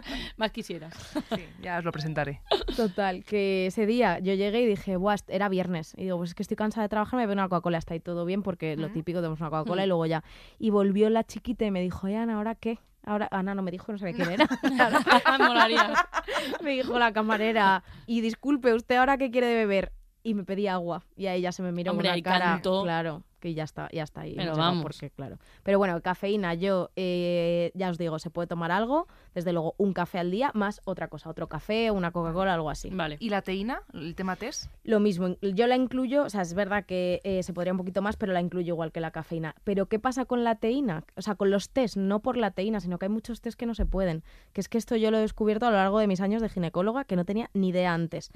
Más 0.36 0.50
quisieras. 0.52 0.94
Sí, 1.34 1.44
ya 1.62 1.78
os 1.78 1.84
lo 1.84 1.92
presentaré. 1.92 2.40
Total, 2.76 3.24
que 3.24 3.66
ese 3.66 3.86
día 3.86 4.18
yo 4.18 4.34
llegué 4.34 4.62
y 4.62 4.66
dije, 4.66 4.96
Buah, 4.96 5.16
era 5.28 5.48
viernes. 5.48 5.94
Y 5.96 6.04
digo, 6.04 6.16
pues 6.18 6.30
es 6.30 6.34
que 6.34 6.42
estoy 6.42 6.56
cansada 6.56 6.82
de 6.84 6.88
trabajar, 6.88 7.18
me 7.18 7.26
veo 7.26 7.32
una 7.34 7.48
Coca-Cola, 7.48 7.78
está 7.78 7.94
ahí 7.94 8.00
todo 8.00 8.24
bien, 8.24 8.42
porque 8.42 8.76
lo 8.76 8.90
típico, 8.90 9.18
tenemos 9.20 9.40
una 9.40 9.50
Coca-Cola 9.50 9.82
Mm. 9.82 9.84
y 9.84 9.88
luego 9.88 10.06
ya. 10.06 10.24
Y 10.58 10.70
volvió 10.70 11.10
la 11.10 11.24
chiquita 11.24 11.64
y 11.64 11.70
me 11.70 11.80
dijo, 11.80 12.06
"Oye, 12.06 12.16
Ana, 12.16 12.36
¿ahora 12.36 12.54
qué? 12.54 12.78
Ahora, 13.04 13.28
Ana 13.30 13.54
no 13.54 13.62
me 13.62 13.70
dijo, 13.70 13.90
no 13.92 13.98
sabía 13.98 14.14
quién 14.14 14.30
era. 14.30 14.48
Me 16.62 16.70
dijo 16.72 16.98
la 16.98 17.12
camarera, 17.12 17.82
y 18.06 18.20
disculpe, 18.20 18.74
¿usted 18.74 18.96
ahora 18.96 19.16
qué 19.16 19.30
quiere 19.30 19.46
de 19.46 19.54
beber? 19.54 19.92
Y 20.22 20.34
me 20.34 20.44
pedía 20.44 20.74
agua. 20.74 21.04
Y 21.16 21.26
ahí 21.26 21.40
ya 21.40 21.52
se 21.52 21.62
me 21.62 21.72
miró 21.72 21.92
Hombre, 21.92 22.08
con 22.08 22.14
una 22.18 22.22
cara. 22.22 22.44
cantó. 22.52 22.82
Claro, 22.82 23.22
que 23.38 23.54
ya 23.54 23.64
está, 23.64 23.88
ya 23.92 24.02
está 24.02 24.22
ahí. 24.22 24.34
Pero 24.36 24.56
vamos. 24.56 24.82
por 24.82 24.94
qué, 24.94 25.10
claro. 25.10 25.38
Pero 25.62 25.78
bueno, 25.78 26.00
cafeína, 26.02 26.54
yo 26.54 26.90
ya 26.96 27.90
os 27.90 27.98
digo, 27.98 28.18
se 28.18 28.30
puede 28.30 28.46
tomar 28.46 28.70
algo, 28.70 29.06
desde 29.34 29.52
luego 29.52 29.74
un 29.78 29.92
café 29.92 30.18
al 30.18 30.30
día, 30.30 30.50
más 30.54 30.80
otra 30.84 31.08
cosa, 31.08 31.30
otro 31.30 31.48
café, 31.48 31.90
una 31.90 32.10
Coca-Cola, 32.10 32.54
algo 32.54 32.70
así. 32.70 32.90
Vale. 32.90 33.16
¿Y 33.20 33.30
la 33.30 33.42
teína? 33.42 33.82
¿El 33.92 34.14
tema 34.14 34.36
test? 34.36 34.70
Lo 34.84 35.00
mismo, 35.00 35.36
yo 35.40 35.66
la 35.66 35.76
incluyo, 35.76 36.24
o 36.24 36.30
sea, 36.30 36.42
es 36.42 36.54
verdad 36.54 36.84
que 36.84 37.20
eh, 37.24 37.42
se 37.42 37.52
podría 37.52 37.72
un 37.72 37.78
poquito 37.78 38.02
más, 38.02 38.16
pero 38.16 38.32
la 38.32 38.40
incluyo 38.40 38.74
igual 38.74 38.92
que 38.92 39.00
la 39.00 39.10
cafeína. 39.10 39.54
Pero 39.64 39.86
¿qué 39.86 39.98
pasa 39.98 40.24
con 40.24 40.44
la 40.44 40.56
teína? 40.56 41.04
O 41.16 41.22
sea, 41.22 41.34
con 41.34 41.50
los 41.50 41.70
test, 41.70 41.96
no 41.96 42.20
por 42.20 42.36
la 42.36 42.50
teína, 42.50 42.80
sino 42.80 42.98
que 42.98 43.06
hay 43.06 43.10
muchos 43.10 43.40
test 43.40 43.58
que 43.58 43.66
no 43.66 43.74
se 43.74 43.86
pueden. 43.86 44.22
Que 44.52 44.60
es 44.60 44.68
que 44.68 44.78
esto 44.78 44.96
yo 44.96 45.10
lo 45.10 45.18
he 45.18 45.20
descubierto 45.20 45.66
a 45.66 45.70
lo 45.70 45.76
largo 45.76 45.98
de 45.98 46.06
mis 46.06 46.20
años 46.20 46.42
de 46.42 46.48
ginecóloga, 46.48 47.04
que 47.04 47.16
no 47.16 47.24
tenía 47.24 47.50
ni 47.54 47.68
idea 47.68 47.94
antes. 47.94 48.30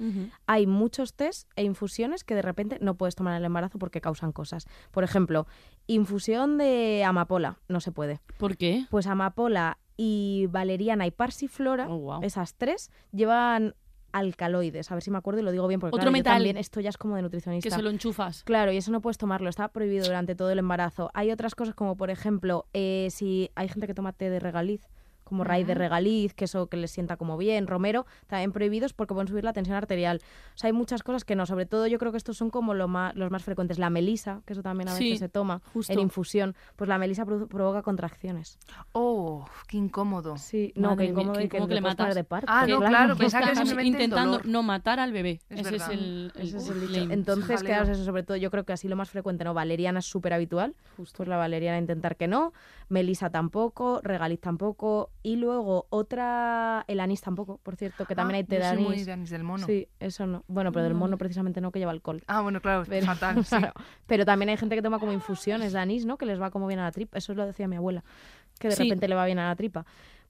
Hay 0.45 0.67
muchos 0.67 1.13
test 1.13 1.49
e 1.55 1.63
infusiones 1.63 2.23
que 2.23 2.35
de 2.35 2.41
repente 2.41 2.77
no 2.81 2.95
puedes 2.95 3.15
tomar 3.15 3.33
en 3.33 3.39
el 3.39 3.45
embarazo 3.45 3.79
porque 3.79 4.01
causan 4.01 4.31
cosas. 4.31 4.67
Por 4.93 5.03
ejemplo, 5.03 5.45
infusión 5.87 6.57
de 6.57 7.03
amapola, 7.05 7.57
no 7.67 7.81
se 7.81 7.91
puede. 7.91 8.21
¿Por 8.37 8.55
qué? 8.55 8.85
Pues 8.89 9.07
amapola 9.07 9.79
y 9.97 10.47
valeriana 10.49 11.05
y 11.05 11.11
parsiflora, 11.11 11.89
Oh, 11.89 11.97
wow. 11.99 12.23
esas 12.23 12.53
tres, 12.55 12.89
llevan 13.11 13.75
alcaloides. 14.11 14.91
A 14.91 14.95
ver 14.95 15.01
si 15.03 15.09
me 15.11 15.17
acuerdo 15.17 15.41
y 15.41 15.43
lo 15.43 15.51
digo 15.51 15.67
bien, 15.67 15.79
porque 15.79 15.95
Otro 15.95 16.03
claro, 16.03 16.11
yo 16.11 16.19
metal. 16.19 16.33
también 16.35 16.57
esto 16.57 16.79
ya 16.79 16.89
es 16.89 16.97
como 16.97 17.15
de 17.15 17.23
nutricionista. 17.23 17.67
Que 17.69 17.75
se 17.75 17.81
lo 17.81 17.89
enchufas. 17.89 18.43
Claro, 18.43 18.71
y 18.71 18.77
eso 18.77 18.91
no 18.91 19.01
puedes 19.01 19.17
tomarlo, 19.17 19.49
está 19.49 19.67
prohibido 19.69 20.05
durante 20.05 20.35
todo 20.35 20.51
el 20.51 20.59
embarazo. 20.59 21.09
Hay 21.15 21.31
otras 21.31 21.55
cosas 21.55 21.73
como, 21.75 21.97
por 21.97 22.09
ejemplo, 22.11 22.67
eh, 22.73 23.07
si 23.11 23.49
hay 23.55 23.67
gente 23.67 23.87
que 23.87 23.93
toma 23.95 24.13
té 24.13 24.29
de 24.29 24.39
regaliz, 24.39 24.87
como 25.23 25.43
raíz 25.43 25.65
de 25.67 25.73
regaliz, 25.75 26.33
que 26.33 26.45
eso 26.45 26.67
que 26.67 26.77
les 26.77 26.91
sienta 26.91 27.17
como 27.17 27.37
bien, 27.37 27.67
romero, 27.67 28.05
también 28.27 28.51
prohibidos 28.51 28.93
porque 28.93 29.13
pueden 29.13 29.27
subir 29.27 29.43
la 29.43 29.53
tensión 29.53 29.75
arterial. 29.77 30.21
O 30.55 30.57
sea, 30.57 30.67
hay 30.67 30.73
muchas 30.73 31.03
cosas 31.03 31.25
que 31.25 31.35
no, 31.35 31.45
sobre 31.45 31.65
todo 31.65 31.87
yo 31.87 31.97
creo 31.99 32.11
que 32.11 32.17
estos 32.17 32.37
son 32.37 32.49
como 32.49 32.73
lo 32.73 32.87
más, 32.87 33.15
los 33.15 33.31
más 33.31 33.43
frecuentes. 33.43 33.79
La 33.79 33.89
melisa, 33.89 34.41
que 34.45 34.53
eso 34.53 34.61
también 34.61 34.89
a 34.89 34.93
Sí, 34.93 35.05
veces 35.05 35.19
se 35.19 35.29
toma 35.29 35.61
justo. 35.73 35.93
en 35.93 35.99
infusión, 35.99 36.55
pues 36.75 36.87
la 36.87 36.97
melisa 36.97 37.25
provoca 37.25 37.81
contracciones. 37.81 38.57
Oh, 38.91 39.45
qué 39.67 39.77
incómodo. 39.77 40.37
Sí, 40.37 40.71
no, 40.75 40.89
Madre 40.89 41.07
que 41.07 41.13
mía, 41.13 41.21
incómodo 41.21 41.37
que 41.39 41.43
y 41.45 41.49
que 41.49 41.59
le 41.75 41.81
matas. 41.81 42.15
de 42.15 42.23
parto. 42.23 42.47
Ah, 42.49 42.65
no, 42.67 42.79
claro, 42.79 43.15
pensaba 43.15 43.45
que 43.45 43.51
Estamos 43.51 43.69
simplemente 43.69 43.97
el 43.97 44.03
intentando 44.03 44.41
no 44.45 44.63
matar 44.63 44.99
al 44.99 45.11
bebé. 45.11 45.39
Es 45.49 45.65
Ese 45.65 45.75
es 45.77 45.87
el, 45.89 46.31
el- 46.35 46.47
Ese 46.47 46.57
es 46.57 46.69
el 46.69 46.73
el 46.75 46.87
dicho. 46.87 46.99
aim. 46.99 47.11
Entonces, 47.11 47.57
Jaleo. 47.57 47.65
claro, 47.65 47.91
eso 47.91 48.03
sobre 48.03 48.23
todo 48.23 48.37
yo 48.37 48.51
creo 48.51 48.63
que 48.65 48.73
así 48.73 48.87
lo 48.87 48.95
más 48.95 49.09
frecuente, 49.09 49.43
¿no? 49.43 49.53
Valeriana 49.53 49.99
es 49.99 50.05
súper 50.05 50.33
habitual, 50.33 50.75
pues 50.95 51.13
la 51.27 51.37
valeriana 51.37 51.77
intentar 51.77 52.15
que 52.17 52.27
no, 52.27 52.53
melisa 52.89 53.29
tampoco, 53.29 54.01
regaliz 54.03 54.39
tampoco, 54.39 55.09
y 55.23 55.37
luego 55.37 55.87
otra, 55.89 56.83
el 56.87 56.99
anís 56.99 57.21
tampoco, 57.21 57.57
por 57.63 57.75
cierto, 57.77 58.05
que 58.05 58.13
también 58.13 58.35
Ah, 58.35 58.37
hay 58.39 58.43
té 58.43 58.59
de 58.59 58.65
soy 58.69 58.77
muy 58.77 58.93
anís. 58.95 59.05
de 59.05 59.11
anís 59.13 59.29
del 59.29 59.43
mono. 59.43 59.65
Sí, 59.65 59.87
eso 59.99 60.27
no. 60.27 60.43
Bueno, 60.47 60.71
pero 60.71 60.83
del 60.83 60.93
mono 60.93 61.17
precisamente 61.17 61.61
no, 61.61 61.71
que 61.71 61.79
lleva 61.79 61.91
alcohol. 61.91 62.21
Ah, 62.27 62.41
bueno, 62.41 62.61
claro, 62.61 62.83
Pero, 62.87 63.05
fatal, 63.05 63.35
sí. 63.45 63.49
claro. 63.57 63.73
Pero 64.05 64.25
también 64.25 64.49
hay 64.49 64.57
gente 64.57 64.75
que 64.75 64.81
toma 64.81 64.99
como 64.99 65.11
infusiones 65.13 65.73
de 65.73 65.79
anís, 65.79 66.05
¿no? 66.05 66.17
Que 66.17 66.25
les 66.25 66.39
va 66.41 66.51
como 66.51 66.67
bien 66.67 66.79
a 66.79 66.83
la 66.83 66.91
tripa. 66.91 67.17
Eso 67.17 67.33
lo 67.33 67.45
decía 67.45 67.67
mi 67.67 67.77
abuela, 67.77 68.03
que 68.59 68.67
de 68.69 68.75
Sí. 68.75 68.83
repente 68.83 69.07
le 69.07 69.15
va 69.15 69.25
bien 69.25 69.39
a 69.39 69.47
la 69.47 69.55
tripa. 69.55 69.85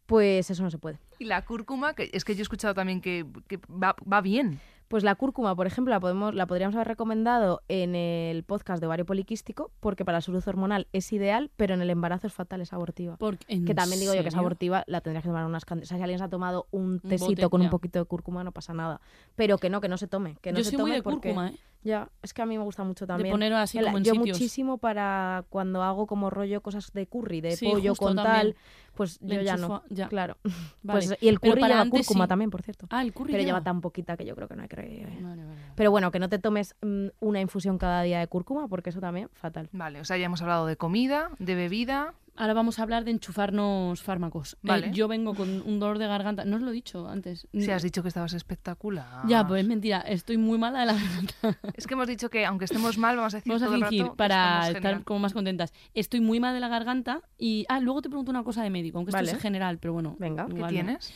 Pues 0.05 0.49
eso 0.51 0.61
no 0.63 0.69
se 0.69 0.77
puede. 0.77 0.99
Y 1.17 1.25
la 1.25 1.43
cúrcuma, 1.45 1.93
que 1.95 2.09
es 2.13 2.23
que 2.25 2.35
yo 2.35 2.41
he 2.41 2.43
escuchado 2.43 2.73
también 2.73 3.01
que, 3.01 3.25
que 3.47 3.57
va, 3.69 3.95
va 4.11 4.21
bien. 4.21 4.59
Pues 4.93 5.03
la 5.03 5.15
cúrcuma, 5.15 5.55
por 5.55 5.65
ejemplo, 5.65 5.89
la, 5.91 5.99
podemos, 5.99 6.35
la 6.35 6.45
podríamos 6.45 6.75
haber 6.75 6.87
recomendado 6.87 7.63
en 7.67 7.95
el 7.95 8.43
podcast 8.43 8.79
de 8.79 8.85
ovario 8.85 9.07
poliquístico, 9.07 9.71
porque 9.79 10.05
para 10.05 10.19
la 10.19 10.21
salud 10.21 10.43
hormonal 10.45 10.87
es 10.93 11.11
ideal, 11.11 11.49
pero 11.55 11.73
en 11.73 11.81
el 11.81 11.89
embarazo 11.89 12.27
es 12.27 12.33
fatal, 12.33 12.61
es 12.61 12.73
abortiva. 12.73 13.17
Porque- 13.17 13.43
¿en 13.47 13.65
Que 13.65 13.73
también 13.73 13.99
digo 13.99 14.13
yo 14.13 14.21
que 14.21 14.27
es 14.27 14.35
abortiva, 14.35 14.83
la 14.85 15.01
tendrías 15.01 15.23
que 15.23 15.29
tomar 15.29 15.47
unas 15.47 15.65
cantidades. 15.65 15.87
O 15.87 15.89
sea, 15.89 15.97
si 15.97 16.03
alguien 16.03 16.19
se 16.19 16.25
ha 16.25 16.29
tomado 16.29 16.67
un 16.69 16.99
tecito 16.99 17.25
bote, 17.25 17.49
con 17.49 17.61
un 17.61 17.71
poquito 17.71 17.97
de 17.97 18.05
cúrcuma, 18.05 18.43
no 18.43 18.51
pasa 18.51 18.75
nada. 18.75 19.01
Pero 19.33 19.57
que 19.57 19.71
no, 19.71 19.81
que 19.81 19.89
no 19.89 19.97
se 19.97 20.07
tome. 20.07 20.37
Que 20.43 20.51
no 20.51 20.59
Yo 20.59 20.63
se 20.63 20.69
soy 20.69 20.77
tome 20.77 20.89
muy 20.91 20.97
de 20.97 21.01
porque... 21.01 21.29
cúrcuma, 21.29 21.49
¿eh? 21.49 21.55
Ya, 21.83 22.09
es 22.21 22.33
que 22.33 22.41
a 22.41 22.45
mí 22.45 22.57
me 22.57 22.63
gusta 22.63 22.83
mucho 22.83 23.05
De 23.05 23.07
también. 23.13 23.33
poner 23.33 23.51
así 23.53 23.77
El- 23.77 23.85
como 23.85 23.97
en 23.97 24.03
yo 24.05 24.13
sitios. 24.13 24.37
muchísimo 24.37 24.77
para 24.77 25.43
cuando 25.49 25.83
hago 25.83 26.07
como 26.07 26.29
rollo 26.29 26.61
cosas 26.61 26.91
de 26.93 27.07
curry, 27.07 27.41
de 27.41 27.57
Sí, 27.57 27.65
pollo 27.65 27.93
con 27.95 28.15
también. 28.15 28.53
tal, 28.53 28.55
pues 28.95 29.19
Le 29.21 29.35
yo 29.35 29.41
ya 29.41 29.57
no. 29.57 29.83
ya. 29.89 30.07
Claro. 30.07 30.37
Vale. 30.83 31.07
Pues, 31.07 31.17
y 31.21 31.27
el 31.27 31.39
curry 31.41 31.61
lleva 31.61 31.81
antes 31.81 32.05
cúrcuma 32.07 32.25
sí. 32.25 32.29
también, 32.29 32.49
por 32.51 32.61
cierto. 32.61 32.87
Ah, 32.89 33.01
el 33.01 33.13
curry 33.13 33.31
pero 33.33 33.43
lleva 33.43 33.59
lleva. 33.59 33.63
tan 33.63 33.81
poquita 33.81 34.15
que 34.15 34.25
yo 34.25 34.35
creo 34.35 34.47
que 34.47 34.55
no 34.55 34.61
hay 34.63 34.69
que... 34.69 34.75
Vale, 34.75 35.21
vale, 35.21 35.43
vale. 35.45 35.57
Pero 35.75 35.91
bueno, 35.91 36.11
que 36.11 36.19
no 36.19 36.29
te 36.29 36.39
tomes 36.39 36.75
mm, 36.81 37.07
una 37.19 37.41
infusión 37.41 37.77
cada 37.77 38.01
día 38.03 38.19
de 38.19 38.27
cúrcuma, 38.27 38.67
porque 38.69 38.89
eso 38.91 39.01
también, 39.01 39.29
fatal. 39.33 39.67
Vale, 39.73 39.99
o 39.99 40.05
sea, 40.05 40.15
ya 40.17 40.25
hemos 40.27 40.41
hablado 40.41 40.65
de 40.67 40.77
comida, 40.77 41.31
de 41.39 41.55
bebida. 41.55 42.13
Ahora 42.35 42.53
vamos 42.55 42.79
a 42.79 42.83
hablar 42.83 43.03
de 43.03 43.11
enchufarnos 43.11 44.01
fármacos. 44.01 44.53
Eh, 44.53 44.57
Vale. 44.63 44.91
yo 44.91 45.07
vengo 45.07 45.35
con 45.35 45.61
un 45.61 45.79
dolor 45.79 45.99
de 45.99 46.07
garganta. 46.07 46.45
No 46.45 46.55
os 46.55 46.63
lo 46.63 46.71
he 46.71 46.73
dicho 46.73 47.07
antes. 47.07 47.47
Si 47.53 47.69
has 47.69 47.83
dicho 47.83 48.01
que 48.01 48.07
estabas 48.07 48.33
espectacular. 48.33 49.27
Ya, 49.27 49.45
pues 49.47 49.61
es 49.61 49.67
mentira. 49.67 50.01
Estoy 50.01 50.37
muy 50.37 50.57
mala 50.57 50.79
de 50.79 50.85
la 50.87 50.93
garganta. 50.93 51.33
Es 51.77 51.85
que 51.85 51.93
hemos 51.93 52.07
dicho 52.07 52.29
que 52.29 52.45
aunque 52.45 52.65
estemos 52.65 52.97
mal, 52.97 53.17
vamos 53.17 53.33
a 53.35 53.37
decir 53.37 53.51
Vamos 53.51 53.61
a 53.61 53.65
todo 53.67 53.75
fingir 53.77 54.03
rato 54.03 54.15
para 54.15 54.67
estar 54.67 54.81
genial. 54.81 55.03
como 55.03 55.19
más 55.19 55.33
contentas. 55.33 55.73
Estoy 55.93 56.21
muy 56.21 56.39
mal 56.39 56.53
de 56.55 56.59
la 56.59 56.69
garganta 56.69 57.21
y... 57.37 57.65
Ah, 57.69 57.79
luego 57.79 58.01
te 58.01 58.09
pregunto 58.09 58.31
una 58.31 58.43
cosa 58.43 58.63
de 58.63 58.69
médico, 58.71 58.97
aunque 58.97 59.11
Vale. 59.11 59.25
esto 59.25 59.37
es 59.37 59.41
general, 59.41 59.77
pero 59.77 59.93
bueno. 59.93 60.15
Venga. 60.17 60.45
¿Qué 60.45 60.53
¿Qué 60.53 60.55
igual 60.57 60.73
no. 60.73 60.83
tienes? 60.83 61.13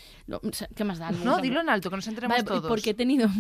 ¿Qué 0.76 0.84
más 0.84 1.00
da? 1.00 1.12
No, 1.12 1.40
dilo 1.40 1.62
en 1.62 1.70
alto, 1.70 1.90
que 1.90 1.96
nos 1.96 2.08
enteremos 2.08 2.36
Vale, 2.36 2.44
todos. 2.48 2.68
porque 2.68 2.92
he 2.92 2.94
tenido... 2.94 3.28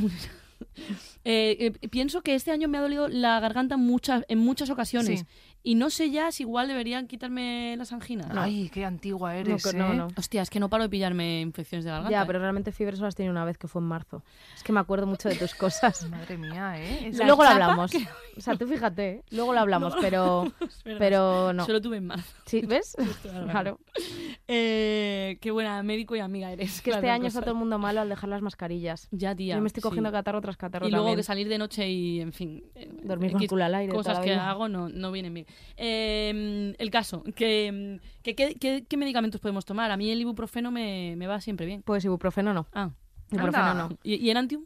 Eh, 1.23 1.73
eh, 1.81 1.89
pienso 1.89 2.21
que 2.21 2.33
este 2.33 2.51
año 2.51 2.67
me 2.67 2.77
ha 2.77 2.81
dolido 2.81 3.07
la 3.07 3.39
garganta 3.39 3.77
muchas, 3.77 4.23
en 4.27 4.39
muchas 4.39 4.69
ocasiones. 4.69 5.19
Sí. 5.19 5.25
Y 5.63 5.75
no 5.75 5.89
sé 5.89 6.11
ya 6.11 6.31
si 6.31 6.43
igual 6.43 6.69
deberían 6.69 7.07
quitarme 7.07 7.75
las 7.77 7.91
anginas. 7.91 8.27
Ay, 8.31 8.69
qué 8.73 8.85
antigua 8.85 9.35
eres, 9.35 9.73
No, 9.75 9.91
¿eh? 9.91 9.95
no. 9.95 10.07
Hostia, 10.15 10.41
es 10.41 10.49
que 10.49 10.61
no 10.61 10.69
paro 10.69 10.83
de 10.83 10.89
pillarme 10.89 11.41
infecciones 11.41 11.83
de 11.83 11.91
garganta. 11.91 12.11
Ya, 12.11 12.25
pero 12.25 12.39
realmente 12.39 12.71
fiebre 12.71 12.95
solo 12.95 13.07
has 13.09 13.15
tenido 13.15 13.31
una 13.33 13.43
vez, 13.43 13.57
que 13.57 13.67
fue 13.67 13.81
en 13.81 13.87
marzo. 13.87 14.23
Es 14.55 14.63
que 14.63 14.71
me 14.71 14.79
acuerdo 14.79 15.07
mucho 15.07 15.27
de 15.27 15.35
tus 15.35 15.55
cosas. 15.55 16.07
Madre 16.09 16.37
mía, 16.37 16.75
¿eh? 16.79 17.07
Es- 17.09 17.17
luego 17.17 17.43
lo 17.43 17.49
hablamos. 17.49 17.91
O 18.37 18.39
sea, 18.41 18.55
tú 18.55 18.65
fíjate, 18.67 19.09
¿eh? 19.09 19.23
luego 19.31 19.53
lo 19.53 19.59
hablamos, 19.59 19.93
pero, 20.01 20.51
pero 20.83 21.51
no. 21.51 21.65
Solo 21.65 21.81
tuve 21.81 21.97
en 21.97 22.07
marzo. 22.07 22.33
¿Sí? 22.45 22.61
¿Ves? 22.61 22.95
claro. 23.51 23.79
Eh, 24.47 25.37
qué 25.41 25.51
buena 25.51 25.83
médico 25.83 26.15
y 26.15 26.19
amiga 26.19 26.51
eres. 26.51 26.75
Es 26.75 26.81
que 26.81 26.91
las 26.91 26.99
este 26.99 27.09
año 27.09 27.27
está 27.27 27.39
cosas. 27.39 27.45
todo 27.45 27.53
el 27.55 27.59
mundo 27.59 27.77
malo 27.79 27.99
al 28.01 28.09
dejar 28.09 28.29
las 28.29 28.41
mascarillas. 28.41 29.07
Ya, 29.11 29.35
tía. 29.35 29.55
Yo 29.55 29.61
me 29.61 29.67
estoy 29.67 29.81
sí. 29.81 29.87
cogiendo 29.89 30.11
catarro 30.11 30.39
tras 30.39 30.55
catarro 30.55 30.87
Y 30.87 30.91
luego 30.91 31.05
también. 31.07 31.17
que 31.17 31.23
salir 31.23 31.49
de 31.49 31.57
noche 31.57 31.89
y, 31.89 32.21
en 32.21 32.31
fin. 32.31 32.63
eh, 32.75 32.89
Dormir 33.03 33.33
con 33.33 33.41
el 33.41 33.47
culo 33.49 33.65
al 33.65 33.75
aire 33.75 33.91
Cosas 33.93 34.19
que 34.19 34.33
hago 34.33 34.69
no, 34.69 34.87
no 34.87 35.11
vienen 35.11 35.33
bien. 35.33 35.46
Eh, 35.77 36.75
el 36.77 36.89
caso, 36.91 37.23
que, 37.35 37.99
que- 38.23 38.35
que- 38.35 38.55
que- 38.55 38.83
¿qué 38.87 38.97
medicamentos 38.97 39.39
podemos 39.41 39.65
tomar? 39.65 39.91
A 39.91 39.97
mí 39.97 40.09
el 40.09 40.19
ibuprofeno 40.21 40.71
me, 40.71 41.15
me 41.17 41.27
va 41.27 41.39
siempre 41.41 41.65
bien. 41.65 41.81
Pues 41.83 42.03
ibuprofeno 42.05 42.53
no. 42.53 42.67
Ah, 42.73 42.91
Ibuprofeno 43.31 43.63
Anda. 43.65 43.89
no. 43.89 43.97
¿y, 44.03 44.15
y 44.15 44.29
el 44.29 44.37
Antium? 44.37 44.65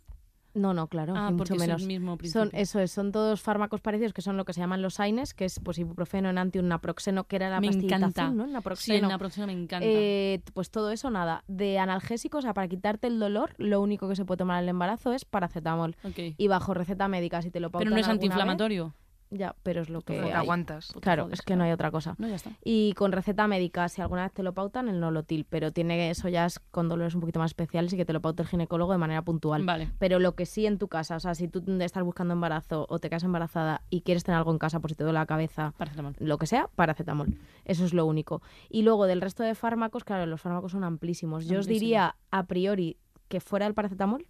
No, 0.54 0.74
no, 0.74 0.88
claro, 0.88 1.14
Ah, 1.16 1.32
mucho 1.32 1.54
es 1.54 1.60
menos. 1.62 1.82
el 1.82 1.88
mismo. 1.88 2.18
Son, 2.26 2.50
eso 2.52 2.82
es, 2.82 2.92
son 2.92 3.14
todos 3.14 3.40
fármacos 3.42 3.80
parecidos 3.80 4.12
que 4.12 4.22
son 4.22 4.36
lo 4.36 4.44
que 4.44 4.52
se 4.52 4.60
llaman 4.60 4.82
los 4.82 5.00
AINES, 5.00 5.34
que 5.34 5.46
es 5.46 5.62
pues 5.64 5.78
ibuprofeno, 5.78 6.30
enantium, 6.30 6.68
naproxeno, 6.68 7.24
que 7.24 7.38
era 7.38 7.50
la 7.50 7.62
me 7.62 7.68
pastillita 7.68 7.96
encanta. 7.96 8.26
azul, 8.26 8.36
¿no? 8.36 8.44
El 8.44 8.50
Sí, 8.50 8.54
naproxeno. 8.54 8.96
el 8.98 9.08
naproxeno 9.08 9.48
me 9.48 9.54
encanta. 9.54 9.86
Eh, 9.88 10.42
pues 10.54 10.70
todo 10.70 10.92
eso, 10.92 11.10
nada. 11.10 11.46
De 11.48 11.80
analgésicos, 11.80 12.40
o 12.40 12.42
sea, 12.42 12.54
para 12.54 12.68
quitarte 12.68 13.08
el 13.08 13.18
dolor, 13.18 13.56
lo 13.60 13.80
único 13.80 14.10
que 14.10 14.18
se 14.18 14.26
puede 14.26 14.40
tomar 14.40 14.58
en 14.58 14.64
el 14.64 14.70
embarazo 14.70 15.14
es 15.14 15.24
paracetamol. 15.24 15.96
Ok. 16.04 16.20
Y 16.38 16.48
bajo 16.50 16.74
receta 16.74 17.08
médica, 17.08 17.42
si 17.42 17.50
te 17.50 17.62
lo 17.62 17.72
pautan 17.72 17.86
Pero 17.86 17.92
no 17.92 18.02
es 18.02 18.08
vez- 18.08 18.12
antiinflamatorio. 18.12 18.94
Ya, 19.34 19.56
pero 19.64 19.82
es 19.82 19.90
lo 19.90 20.02
que 20.02 20.20
hay. 20.20 20.32
aguantas. 20.32 20.92
Claro, 21.00 21.24
jodes, 21.24 21.40
es 21.40 21.46
que 21.46 21.56
no 21.56 21.64
hay 21.64 21.72
otra 21.72 21.90
cosa. 21.90 22.16
No, 22.18 22.28
ya 22.28 22.36
está. 22.36 22.52
Y 22.66 22.92
con 22.94 23.14
receta 23.14 23.48
médica, 23.48 23.88
si 23.88 24.02
alguna 24.02 24.24
vez 24.24 24.34
te 24.34 24.44
lo 24.44 24.54
pautan, 24.54 24.90
el 24.90 25.00
nolotil, 25.00 25.46
pero 25.50 25.72
tiene 25.72 26.10
eso 26.10 26.28
ya 26.28 26.46
es 26.46 26.60
con 26.60 26.90
dolores 26.90 27.16
un 27.16 27.22
poquito 27.22 27.40
más 27.40 27.52
especiales 27.52 27.94
y 27.94 27.98
que 27.98 28.04
te 28.04 28.12
lo 28.12 28.20
paute 28.22 28.42
el 28.44 28.50
ginecólogo 28.50 28.92
de 28.92 28.98
manera 28.98 29.22
puntual. 29.22 29.64
Vale. 29.66 29.90
Pero 30.00 30.20
lo 30.20 30.36
que 30.36 30.46
sí 30.46 30.66
en 30.66 30.78
tu 30.78 30.90
casa, 30.90 31.16
o 31.16 31.20
sea, 31.22 31.34
si 31.34 31.48
tú 31.48 31.64
estás 31.80 32.04
buscando 32.04 32.34
embarazo 32.34 32.86
o 32.90 33.00
te 33.00 33.10
quedas 33.10 33.24
embarazada 33.24 33.84
y 33.90 34.02
quieres 34.02 34.26
tener 34.26 34.38
algo 34.38 34.52
en 34.52 34.60
casa 34.60 34.82
por 34.82 34.90
si 34.92 34.96
te 34.98 35.04
duele 35.06 35.20
la 35.20 35.26
cabeza, 35.26 35.74
Paracetamol. 35.78 36.14
lo 36.20 36.38
que 36.38 36.46
sea, 36.46 36.68
paracetamol. 36.76 37.34
Eso 37.64 37.86
es 37.86 37.94
lo 37.94 38.06
único. 38.06 38.42
Y 38.70 38.82
luego 38.82 39.06
del 39.08 39.22
resto 39.22 39.44
de 39.44 39.56
fármacos, 39.56 40.04
claro, 40.04 40.26
los 40.26 40.42
fármacos 40.42 40.74
son 40.74 40.84
amplísimos. 40.84 41.46
Yo 41.48 41.60
os 41.60 41.68
diría 41.68 42.18
a 42.32 42.48
priori 42.48 42.98
que 43.30 43.40
fuera 43.40 43.66
el 43.66 43.74
paracetamol, 43.74 44.28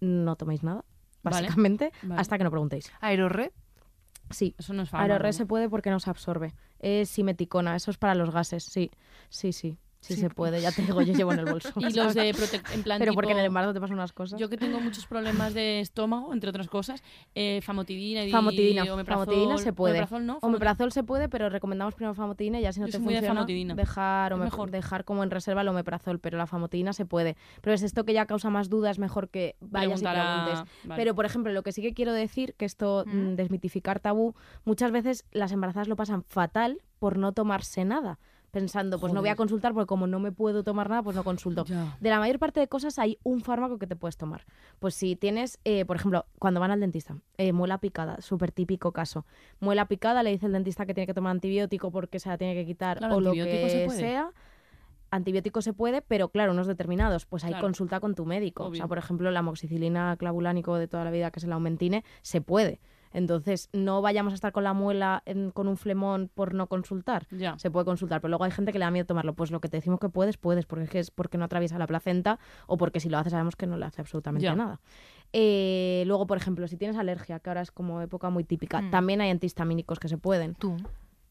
no 0.00 0.36
toméis 0.36 0.62
nada, 0.62 0.84
Vale. 1.22 1.36
básicamente, 1.46 1.90
Vale. 2.02 2.20
hasta 2.20 2.36
que 2.36 2.44
no 2.44 2.50
preguntéis. 2.50 2.92
Aerorred. 3.00 3.50
Sí. 4.32 4.54
Eso 4.58 4.72
no 4.72 4.82
es 4.82 4.90
fármaco. 4.90 5.12
Aerorred 5.12 5.32
se 5.32 5.46
puede 5.46 5.68
porque 5.68 5.90
no 5.90 6.00
se 6.00 6.10
absorbe. 6.10 6.54
Es 6.78 7.10
simeticona, 7.10 7.76
eso 7.76 7.90
es 7.90 7.98
para 7.98 8.14
los 8.14 8.30
gases, 8.30 8.64
sí. 8.64 8.90
Sí, 9.28 9.52
sí. 9.52 9.76
Sí, 10.02 10.16
se 10.16 10.28
puede, 10.30 10.60
ya 10.60 10.72
te 10.72 10.82
digo, 10.82 11.00
yo 11.00 11.14
llevo 11.14 11.32
en 11.32 11.38
el 11.38 11.44
bolso. 11.46 11.70
Y 11.80 11.92
los 11.94 12.12
de 12.14 12.28
en 12.74 12.82
plan 12.82 12.98
Pero 12.98 13.14
porque 13.14 13.30
en 13.32 13.38
el 13.38 13.46
embarazo 13.46 13.72
te 13.72 13.80
pasan 13.80 13.94
unas 13.94 14.12
cosas. 14.12 14.38
Yo 14.38 14.48
que 14.48 14.56
tengo 14.56 14.80
muchos 14.80 15.06
problemas 15.06 15.54
de 15.54 15.78
estómago, 15.80 16.32
entre 16.32 16.50
otras 16.50 16.66
cosas, 16.68 17.02
eh, 17.36 17.60
famotidina 17.62 18.24
y 18.24 18.30
Famotidina, 18.32 18.82
omeprazol. 18.92 19.26
famotidina 19.26 19.58
se 19.58 19.72
puede. 19.72 19.92
Omeprazol 19.98 20.26
no, 20.26 20.32
famotidina. 20.40 20.48
Omeprazol 20.56 20.92
se 20.92 21.04
puede, 21.04 21.28
pero 21.28 21.48
recomendamos 21.48 21.94
primero 21.94 22.14
famotidina 22.14 22.58
y 22.58 22.62
ya 22.62 22.72
si 22.72 22.80
no 22.80 22.86
Yo 22.86 22.92
te 22.92 22.98
de 22.98 23.04
funciona, 23.04 23.28
famotidina. 23.28 23.74
dejar, 23.74 24.36
mejor. 24.36 24.70
dejar 24.72 25.04
como 25.04 25.22
en 25.22 25.30
reserva 25.30 25.60
el 25.62 25.68
omeprazol, 25.68 26.18
pero 26.18 26.36
la 26.36 26.48
famotidina 26.48 26.92
se 26.92 27.06
puede. 27.06 27.36
Pero 27.60 27.72
es 27.74 27.82
esto 27.84 28.04
que 28.04 28.12
ya 28.12 28.26
causa 28.26 28.50
más 28.50 28.68
dudas, 28.68 28.98
mejor 28.98 29.28
que 29.28 29.54
vayas 29.60 30.02
y 30.02 30.06
a- 30.06 30.12
preguntes. 30.12 30.72
Vale. 30.84 31.00
Pero, 31.00 31.14
por 31.14 31.26
ejemplo, 31.26 31.52
lo 31.52 31.62
que 31.62 31.70
sí 31.70 31.80
que 31.80 31.94
quiero 31.94 32.12
decir, 32.12 32.54
que 32.54 32.64
esto, 32.64 33.04
mm, 33.06 33.36
desmitificar 33.36 34.00
tabú, 34.00 34.34
muchas 34.64 34.90
veces 34.90 35.24
las 35.30 35.52
embarazadas 35.52 35.86
lo 35.86 35.94
pasan 35.94 36.24
fatal 36.24 36.82
por 36.98 37.18
no 37.18 37.32
tomarse 37.32 37.84
nada. 37.84 38.18
Pensando, 38.52 38.98
pues 39.00 39.14
no 39.14 39.20
voy 39.20 39.30
a 39.30 39.34
consultar 39.34 39.72
porque 39.72 39.86
como 39.86 40.06
no 40.06 40.20
me 40.20 40.30
puedo 40.30 40.62
tomar 40.62 40.90
nada, 40.90 41.02
pues 41.02 41.16
no 41.16 41.24
consulto. 41.24 41.64
Ya. 41.64 41.96
De 42.00 42.10
la 42.10 42.18
mayor 42.18 42.38
parte 42.38 42.60
de 42.60 42.68
cosas 42.68 42.98
hay 42.98 43.16
un 43.22 43.40
fármaco 43.40 43.78
que 43.78 43.86
te 43.86 43.96
puedes 43.96 44.18
tomar. 44.18 44.44
Pues 44.78 44.94
si 44.94 45.16
tienes, 45.16 45.58
eh, 45.64 45.86
por 45.86 45.96
ejemplo, 45.96 46.26
cuando 46.38 46.60
van 46.60 46.70
al 46.70 46.78
dentista, 46.78 47.16
eh, 47.38 47.52
muela 47.54 47.78
picada, 47.78 48.20
súper 48.20 48.52
típico 48.52 48.92
caso. 48.92 49.24
Muela 49.58 49.86
picada, 49.86 50.22
le 50.22 50.30
dice 50.32 50.44
el 50.44 50.52
dentista 50.52 50.84
que 50.84 50.92
tiene 50.92 51.06
que 51.06 51.14
tomar 51.14 51.30
antibiótico 51.30 51.90
porque 51.90 52.20
se 52.20 52.28
la 52.28 52.36
tiene 52.36 52.54
que 52.54 52.66
quitar 52.66 52.98
Claro, 52.98 53.16
o 53.16 53.20
lo 53.22 53.32
se 53.32 53.38
que 53.42 53.84
puede. 53.86 53.98
sea. 53.98 54.30
Antibiótico 55.10 55.62
se 55.62 55.72
puede, 55.72 56.02
pero 56.02 56.28
claro, 56.28 56.52
unos 56.52 56.66
determinados. 56.66 57.24
Pues 57.24 57.44
hay 57.44 57.52
Claro. 57.52 57.66
consulta 57.66 58.00
con 58.00 58.14
tu 58.14 58.26
médico. 58.26 58.66
O 58.66 58.74
sea, 58.74 58.86
por 58.86 58.98
ejemplo, 58.98 59.30
la 59.30 59.38
amoxicilina 59.38 60.14
clavulánico 60.18 60.76
de 60.76 60.88
toda 60.88 61.04
la 61.04 61.10
vida, 61.10 61.30
que 61.30 61.38
es 61.40 61.44
el 61.44 61.52
aumentine, 61.52 62.04
se 62.20 62.42
puede. 62.42 62.80
Entonces, 63.12 63.68
no 63.72 64.00
vayamos 64.02 64.32
a 64.32 64.34
estar 64.34 64.52
con 64.52 64.64
la 64.64 64.72
muela 64.72 65.22
en- 65.26 65.50
con 65.50 65.68
un 65.68 65.76
flemón 65.76 66.30
por 66.34 66.54
no 66.54 66.66
consultar 66.66 67.26
Ya. 67.30 67.58
se 67.58 67.70
puede 67.70 67.84
consultar, 67.84 68.20
pero 68.20 68.30
luego 68.30 68.44
hay 68.44 68.50
gente 68.50 68.72
que 68.72 68.78
le 68.78 68.84
da 68.84 68.90
miedo 68.90 69.06
tomarlo. 69.06 69.34
Pues 69.34 69.50
lo 69.50 69.60
que 69.60 69.68
te 69.68 69.76
decimos 69.76 70.00
que 70.00 70.08
puedes, 70.08 70.36
puedes, 70.38 70.66
porque 70.66 70.84
es, 70.84 70.90
que 70.90 70.98
es 70.98 71.10
porque 71.10 71.38
no 71.38 71.44
atraviesa 71.44 71.78
la 71.78 71.86
placenta 71.86 72.38
o 72.66 72.76
porque 72.76 73.00
si 73.00 73.08
lo 73.08 73.18
hace 73.18 73.30
sabemos 73.30 73.56
que 73.56 73.66
no 73.66 73.76
le 73.76 73.84
hace 73.86 74.00
absolutamente 74.00 74.44
Ya. 74.44 74.54
nada. 74.54 74.80
Eh, 75.32 76.04
luego, 76.06 76.26
por 76.26 76.36
ejemplo, 76.36 76.66
si 76.68 76.76
tienes 76.76 76.96
alergia, 76.96 77.38
que 77.40 77.50
ahora 77.50 77.62
es 77.62 77.70
como 77.70 78.00
época 78.02 78.28
muy 78.30 78.44
típica, 78.44 78.82
Mm. 78.82 78.90
también 78.90 79.20
hay 79.20 79.30
antihistamínicos 79.30 79.98
que 79.98 80.08
se 80.08 80.18
pueden. 80.18 80.54
Tú. 80.54 80.76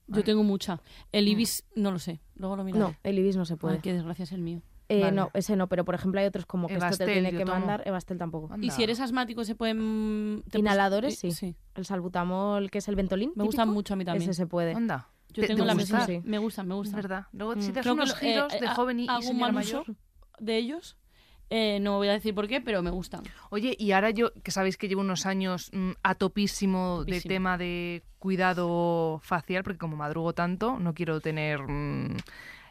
Yo 0.08 0.24
tengo 0.24 0.44
mucha. 0.44 0.82
El 1.12 1.28
ibis, 1.28 1.64
no 1.76 1.92
lo 1.92 2.00
sé. 2.00 2.20
Luego 2.36 2.56
lo 2.58 2.64
miraré. 2.64 2.84
No, 2.84 2.96
el 3.04 3.18
ibis 3.20 3.38
no 3.38 3.46
se 3.46 3.56
puede. 3.58 3.76
Ay, 3.76 3.82
qué 3.82 3.94
desgracia 3.94 4.24
es 4.24 4.32
el 4.34 4.42
mío. 4.42 4.62
Eh, 4.92 5.02
Vale. 5.02 5.12
No, 5.16 5.30
ese 5.34 5.56
no, 5.56 5.68
pero 5.68 5.86
por 5.86 5.96
ejemplo 5.96 6.20
hay 6.20 6.28
otros 6.28 6.46
como 6.46 6.68
que 6.68 6.74
esto 6.74 6.86
Evastel, 6.86 7.08
te 7.08 7.14
tiene 7.14 7.32
que 7.32 7.46
tomo. 7.46 7.58
mandar, 7.60 7.82
Evastel 7.86 8.18
tampoco. 8.18 8.54
Anda. 8.54 8.66
Y 8.66 8.72
si 8.72 8.84
eres 8.84 9.00
asmático, 9.00 9.44
se 9.46 9.56
pueden... 9.56 10.44
pus- 10.50 10.60
Inhaladores, 10.60 11.18
sí. 11.18 11.32
Sí. 11.32 11.56
El 11.76 11.86
salbutamol, 11.86 12.70
que 12.70 12.80
es 12.80 12.88
el 12.90 12.96
ventolín, 12.96 13.32
Me 13.36 13.44
gustan 13.46 13.66
típico, 13.68 13.74
mucho 13.76 13.94
a 13.94 13.98
mí 13.98 14.04
también. 14.06 14.30
ese 14.30 14.34
se 14.38 14.48
puede. 14.48 14.74
Anda. 14.74 15.08
Yo 15.30 15.42
¿Te- 15.44 15.48
tengo 15.48 15.62
te 15.62 15.68
la 15.68 15.74
gusta? 15.76 15.98
misma. 16.00 16.06
Sí. 16.08 16.22
Me 16.26 16.38
gustan, 16.40 16.68
me 16.68 16.74
Es 16.74 16.78
gustan. 16.78 16.96
verdad. 16.98 17.26
Luego, 17.32 17.56
Mm. 17.56 17.62
si 17.62 17.72
te 17.72 17.80
que 17.82 17.92
unos 17.92 18.10
lo- 18.10 18.16
eh, 18.16 18.20
giros 18.20 18.52
de 18.52 18.66
eh, 18.66 18.70
joven 18.76 19.00
y, 19.00 19.06
y 19.06 19.08
hago 19.08 19.22
señora 19.22 19.40
mal 19.40 19.54
mayor. 19.54 19.82
uso 19.84 19.96
de 20.40 20.58
ellos. 20.58 20.98
Eh, 21.54 21.80
no 21.82 21.98
voy 21.98 22.08
a 22.08 22.14
decir 22.14 22.34
por 22.34 22.48
qué, 22.48 22.62
pero 22.62 22.82
me 22.82 22.92
gustan. 22.92 23.24
Oye, 23.50 23.76
y 23.78 23.92
ahora 23.92 24.10
yo, 24.10 24.32
que 24.42 24.52
sabéis 24.52 24.78
que 24.78 24.88
llevo 24.88 25.02
unos 25.02 25.26
años 25.26 25.70
mm, 25.74 25.92
a 26.02 26.16
topísimo 26.16 27.04
de 27.04 27.20
tema 27.20 27.58
de 27.58 28.04
cuidado 28.20 29.20
facial, 29.22 29.62
porque 29.62 29.78
como 29.78 29.98
madrugo 29.98 30.32
tanto, 30.32 30.80
no 30.80 30.94
quiero 30.94 31.20
tener 31.20 31.60
mm, 31.62 32.16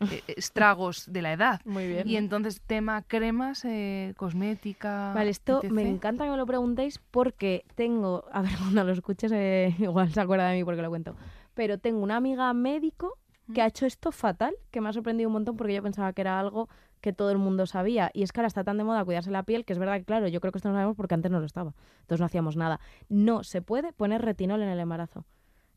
eh, 0.10 0.22
estragos 0.28 1.12
de 1.12 1.20
la 1.20 1.34
edad. 1.34 1.60
Muy 1.66 1.88
bien. 1.88 2.08
Y 2.08 2.16
entonces, 2.16 2.62
tema 2.66 3.02
cremas, 3.02 3.66
eh, 3.66 4.14
cosmética. 4.16 5.12
Vale, 5.14 5.28
esto 5.28 5.60
etc. 5.62 5.72
me 5.72 5.86
encanta 5.86 6.24
que 6.24 6.30
me 6.30 6.38
lo 6.38 6.46
preguntéis 6.46 6.98
porque 7.10 7.66
tengo, 7.74 8.24
a 8.32 8.40
ver, 8.40 8.52
cuando 8.58 8.82
lo 8.82 8.92
escuches 8.92 9.30
eh, 9.32 9.76
igual 9.78 10.10
se 10.10 10.22
acuerda 10.22 10.48
de 10.48 10.56
mí 10.56 10.64
porque 10.64 10.80
lo 10.80 10.88
cuento, 10.88 11.16
pero 11.52 11.76
tengo 11.76 11.98
una 11.98 12.16
amiga 12.16 12.50
médico 12.54 13.18
que 13.52 13.62
ha 13.62 13.66
hecho 13.66 13.86
esto 13.86 14.12
fatal, 14.12 14.54
que 14.70 14.80
me 14.80 14.88
ha 14.88 14.92
sorprendido 14.92 15.28
un 15.28 15.34
montón 15.34 15.56
porque 15.56 15.74
yo 15.74 15.82
pensaba 15.82 16.12
que 16.12 16.20
era 16.22 16.38
algo 16.40 16.68
que 17.00 17.12
todo 17.12 17.30
el 17.30 17.38
mundo 17.38 17.66
sabía. 17.66 18.10
Y 18.14 18.22
es 18.22 18.32
que 18.32 18.40
ahora 18.40 18.48
está 18.48 18.62
tan 18.64 18.76
de 18.78 18.84
moda 18.84 19.04
cuidarse 19.04 19.30
la 19.30 19.42
piel 19.42 19.64
que 19.64 19.72
es 19.72 19.78
verdad 19.78 19.96
que, 19.98 20.04
claro, 20.04 20.28
yo 20.28 20.40
creo 20.40 20.52
que 20.52 20.58
esto 20.58 20.68
no 20.68 20.74
lo 20.74 20.78
sabemos 20.78 20.96
porque 20.96 21.14
antes 21.14 21.30
no 21.30 21.40
lo 21.40 21.46
estaba. 21.46 21.72
Entonces 22.02 22.20
no 22.20 22.26
hacíamos 22.26 22.56
nada. 22.56 22.78
No 23.08 23.42
se 23.44 23.62
puede 23.62 23.92
poner 23.92 24.22
retinol 24.22 24.62
en 24.62 24.68
el 24.68 24.78
embarazo. 24.80 25.24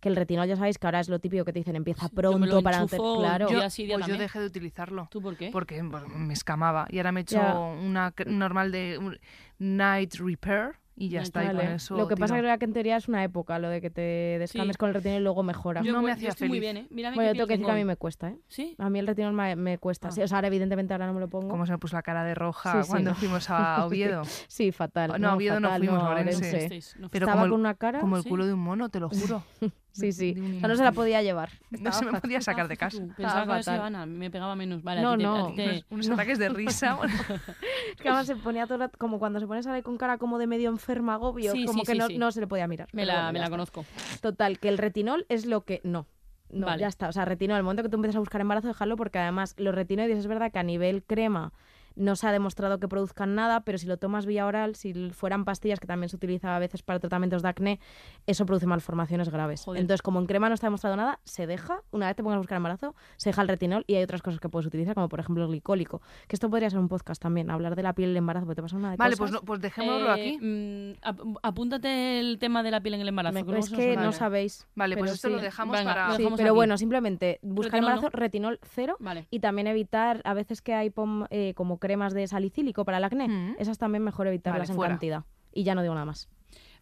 Que 0.02 0.10
el 0.10 0.18
retinol 0.18 0.48
ya 0.50 0.58
sabéis 0.58 0.78
que 0.78 0.86
ahora 0.86 1.00
es 1.00 1.08
lo 1.08 1.20
típico 1.20 1.46
que 1.46 1.54
te 1.54 1.60
dicen 1.60 1.78
empieza 1.78 2.08
Sí, 2.10 2.12
yo 2.14 2.32
me 2.38 2.40
pronto 2.40 2.56
lo 2.58 2.62
para 2.62 2.80
enchufo 2.82 3.20
Claro. 3.20 3.46
yo- 3.48 3.54
Yo, 3.54 3.60
día 3.62 3.70
sí, 3.70 3.86
día 3.86 3.96
pues 3.96 4.08
yo 4.08 4.18
dejé 4.18 4.40
de 4.42 4.48
utilizarlo. 4.48 5.08
¿Tú 5.10 5.22
por 5.22 5.38
qué? 5.38 5.50
Porque 5.50 5.82
me 5.82 6.34
escamaba. 6.34 6.88
Y 6.90 6.98
ahora 6.98 7.14
me 7.14 7.22
he 7.22 7.24
hecho 7.24 7.38
Ya. 7.38 7.54
una 7.58 8.14
normal 8.26 8.74
de 8.74 8.98
un 8.98 9.18
Night 9.60 10.16
Repair. 10.16 10.74
Y 10.96 11.10
ya 11.10 11.20
No, 11.20 11.24
está. 11.24 11.44
y 11.44 11.48
con 11.48 11.58
Vale. 11.58 11.76
eso 11.76 11.98
Lo 11.98 12.08
que 12.08 12.16
pasa 12.16 12.36
tiro. 12.36 12.48
es 12.52 12.60
que 12.60 12.66
en 12.66 12.74
teoría 12.74 12.98
es 12.98 13.08
una 13.08 13.24
época, 13.24 13.58
lo 13.60 13.70
de 13.70 13.82
que 13.82 13.90
te 13.90 14.38
descames 14.40 14.76
Sí. 14.76 14.78
con 14.78 14.90
el 14.90 14.96
retinol 14.96 15.20
y 15.22 15.24
luego 15.24 15.42
mejora. 15.44 15.82
Yo- 15.82 15.92
no 15.92 16.02
me 16.02 16.10
yo 16.10 16.14
hacía 16.14 16.30
estoy 16.30 16.48
muy 16.50 16.60
feliz. 16.60 16.74
bien, 16.74 16.86
¿eh? 16.86 16.88
Mírame 16.92 17.16
bueno, 17.16 17.30
yo 17.30 17.34
tengo 17.34 17.48
que 17.48 17.54
decir 17.54 17.66
que 17.66 17.72
a 17.72 17.76
mí 17.76 17.84
me 17.86 17.96
cuesta, 17.98 18.30
¿eh? 18.30 18.38
¿Sí? 18.48 18.76
A 18.78 18.90
mí 18.90 19.00
el 19.00 19.08
retinol 19.08 19.34
me, 19.34 19.56
me 19.56 19.78
cuesta. 19.80 20.10
Ah. 20.10 20.12
Sí, 20.12 20.22
o 20.22 20.28
sea, 20.28 20.38
ahora 20.38 20.48
evidentemente 20.48 20.94
ahora 20.94 21.08
no 21.08 21.14
me 21.14 21.20
lo 21.20 21.28
pongo. 21.30 21.48
Cómo 21.50 21.66
se 21.66 21.72
me 21.72 21.78
puso 21.80 21.96
la 21.96 22.04
cara 22.04 22.24
de 22.24 22.36
roja 22.36 22.74
Sí, 22.74 22.84
sí. 22.84 22.90
cuando 22.90 23.16
fuimos 23.16 23.50
a 23.50 23.86
Oviedo. 23.86 24.22
Sí, 24.48 24.72
fatal. 24.72 25.20
No, 25.20 25.30
a 25.30 25.36
Oviedo 25.36 25.60
no 25.60 25.68
fatal, 25.70 25.82
fuimos, 25.82 26.04
a 26.04 26.08
a 26.08 26.10
Orense. 26.12 26.56
Orense. 26.68 27.00
No 27.00 27.10
Pero 27.10 27.26
Estaba 27.26 27.34
como 27.42 27.46
el- 27.46 27.52
con 27.52 27.60
una 27.60 27.74
cara. 27.76 28.00
Como 28.00 28.18
el 28.18 28.24
culo 28.24 28.46
de 28.46 28.54
un 28.54 28.60
mono, 28.60 28.90
te 28.90 29.00
lo 29.00 29.10
juro. 29.10 29.44
Sí, 29.94 30.12
sí. 30.12 30.34
de 30.34 30.42
un 30.42 30.56
O 30.58 30.60
sea, 30.60 30.68
no 30.70 30.76
se 30.76 30.84
la 30.84 30.92
podía 30.92 31.22
llevar. 31.22 31.50
No 31.70 31.92
se 31.92 32.04
me 32.06 32.20
podía 32.20 32.42
sacar 32.42 32.68
de 32.68 32.76
casa. 32.78 33.02
Pensaba 33.16 33.62
que 33.62 34.06
me 34.08 34.30
pegaba 34.32 34.56
menos. 34.56 34.84
Vale, 34.84 35.02
No, 35.02 35.12
a 35.14 35.18
ti 35.18 35.22
te, 35.24 35.26
a 35.26 35.30
no. 35.30 35.48
ti 35.50 35.56
te- 35.56 35.86
Unos 35.92 36.10
ataques 36.10 36.40
de 36.40 36.50
risa. 36.50 36.98
Es 37.96 38.02
que 38.02 38.10
además 38.10 38.26
se 38.28 38.36
ponía 38.36 38.66
todo 38.68 38.90
como 38.98 39.20
cuando 39.20 39.40
se 39.40 39.46
pone 39.48 39.60
a 39.60 39.64
salir 39.64 39.84
con 39.84 39.98
cara 39.98 40.18
como 40.18 40.40
de 40.40 40.48
medio 40.48 40.70
enferma, 40.70 41.14
agobio, 41.14 41.52
Sí, 41.52 41.66
como 41.66 41.82
sí, 41.82 41.86
que 41.86 41.92
sí, 41.94 41.98
no, 41.98 42.10
no 42.10 42.32
se 42.32 42.40
le 42.42 42.48
podía 42.48 42.68
mirar. 42.68 42.88
me 42.92 43.06
la, 43.06 43.14
bueno, 43.16 43.34
me 43.34 43.40
la 43.40 43.50
conozco. 43.50 43.86
Total, 44.22 44.58
que 44.60 44.68
el 44.70 44.78
retinol 44.80 45.26
es 45.30 45.46
lo 45.46 45.64
que 45.64 45.80
no. 45.84 46.08
No, 46.50 46.68
Vale. 46.68 46.82
ya 46.82 46.88
está. 46.88 47.08
O 47.08 47.12
sea, 47.12 47.26
retinol, 47.26 47.58
el 47.58 47.64
momento 47.64 47.84
que 47.84 47.90
tú 47.90 47.96
empiezas 47.96 48.16
a 48.16 48.20
buscar 48.20 48.42
embarazo, 48.42 48.68
déjalo 48.68 48.96
porque 48.96 49.20
además 49.20 49.56
los 49.58 49.74
retinoides 49.74 50.18
es 50.18 50.28
verdad 50.28 50.52
que 50.52 50.60
a 50.60 50.64
nivel 50.64 51.04
crema 51.04 51.52
no 51.96 52.16
se 52.16 52.28
ha 52.28 52.32
demostrado 52.32 52.80
que 52.80 52.88
produzcan 52.88 53.36
nada, 53.36 53.62
pero 53.62 53.78
si 53.78 53.88
lo 53.88 53.98
tomas 53.98 54.26
vía 54.26 54.46
oral, 54.46 54.76
si 54.76 55.12
fueran 55.12 55.46
pastillas, 55.46 55.80
que 55.80 55.88
también 55.88 56.10
se 56.10 56.16
utiliza 56.16 56.56
a 56.56 56.60
veces 56.60 56.82
para 56.84 57.00
tratamientos 57.00 57.42
de 57.42 57.50
acné, 57.50 57.80
eso 58.28 58.46
produce 58.46 58.66
malformaciones 58.68 59.30
graves. 59.30 59.64
Joder. 59.66 59.82
Entonces, 59.82 60.02
como 60.02 60.20
en 60.20 60.26
crema 60.26 60.50
no 60.50 60.56
está 60.56 60.68
demostrado 60.68 60.96
nada, 60.96 61.20
se 61.24 61.48
deja, 61.48 61.82
una 61.92 62.08
vez 62.08 62.16
te 62.16 62.24
pongas 62.24 62.36
a 62.36 62.40
buscar 62.40 62.58
embarazo, 62.58 62.96
se 63.18 63.30
deja 63.30 63.42
el 63.42 63.48
retinol 63.48 63.84
y 63.88 63.96
hay 63.96 64.04
otras 64.04 64.22
cosas 64.22 64.40
que 64.40 64.50
puedes 64.50 64.66
utilizar, 64.68 64.96
como 64.96 65.10
por 65.10 65.20
ejemplo 65.20 65.44
el 65.44 65.50
glicólico. 65.50 66.02
Que 66.28 66.36
esto 66.36 66.50
podría 66.50 66.70
ser 66.70 66.80
un 66.80 66.88
podcast 66.90 67.22
también, 67.22 67.50
hablar 67.50 67.76
de 67.76 67.84
la 67.84 67.94
piel 67.94 68.10
y 68.10 68.12
el 68.12 68.18
embarazo, 68.18 68.46
porque 68.46 68.56
te 68.58 68.62
pasa 68.64 68.76
una 68.78 68.92
de 68.92 68.98
Vale, 68.98 69.16
cosas. 69.18 69.20
pues, 69.20 69.32
no, 69.34 69.46
pues 69.46 69.62
dejémoslo 69.62 70.08
Eh, 70.08 70.12
aquí. 70.12 70.38
mm, 70.42 71.00
ap- 71.04 71.38
apúntate 71.44 72.20
el 72.20 72.40
tema 72.40 72.64
de 72.64 72.72
la 72.72 72.82
piel 72.82 72.96
en 72.96 73.02
el 73.02 73.08
embarazo. 73.10 73.34
Me- 73.36 73.42
que 73.44 73.52
luego 73.52 73.66
es 73.66 73.72
que 73.72 73.96
no 73.98 74.12
sabéis. 74.12 74.68
Vale, 74.76 74.96
pues 74.98 75.04
pero 75.12 75.16
esto 75.16 75.28
sí. 75.28 75.34
lo 75.36 75.42
dejamos 75.42 75.78
Venga, 75.78 75.94
para... 75.94 76.08
lo 76.08 76.14
Sí, 76.16 76.18
dejamos 76.24 76.38
pero 76.38 76.50
aquí. 76.50 76.56
bueno, 76.56 76.78
simplemente 76.78 77.40
buscar 77.42 77.74
Retinol, 77.74 77.92
embarazo, 77.92 78.18
retinol 78.18 78.60
cero. 78.64 78.96
Vale. 79.00 79.28
Y 79.30 79.40
también 79.40 79.68
evitar, 79.68 80.22
a 80.26 80.34
veces 80.34 80.62
que 80.62 80.74
hay 80.74 80.90
pom- 80.90 81.28
eh, 81.30 81.54
como 81.56 81.78
cremas 81.84 82.14
de 82.14 82.26
salicílico 82.28 82.86
para 82.86 82.98
el 83.00 83.04
acné, 83.04 83.28
Mm. 83.28 83.56
esas 83.60 83.78
también 83.78 84.04
mejor 84.04 84.26
evitarlas 84.28 84.62
Vale, 84.70 84.72
en 84.72 84.76
fuera. 84.78 84.94
cantidad. 84.94 85.24
Y 85.54 85.64
ya 85.64 85.76
no 85.76 85.82
digo 85.82 85.94
nada 85.94 86.06
más. 86.06 86.30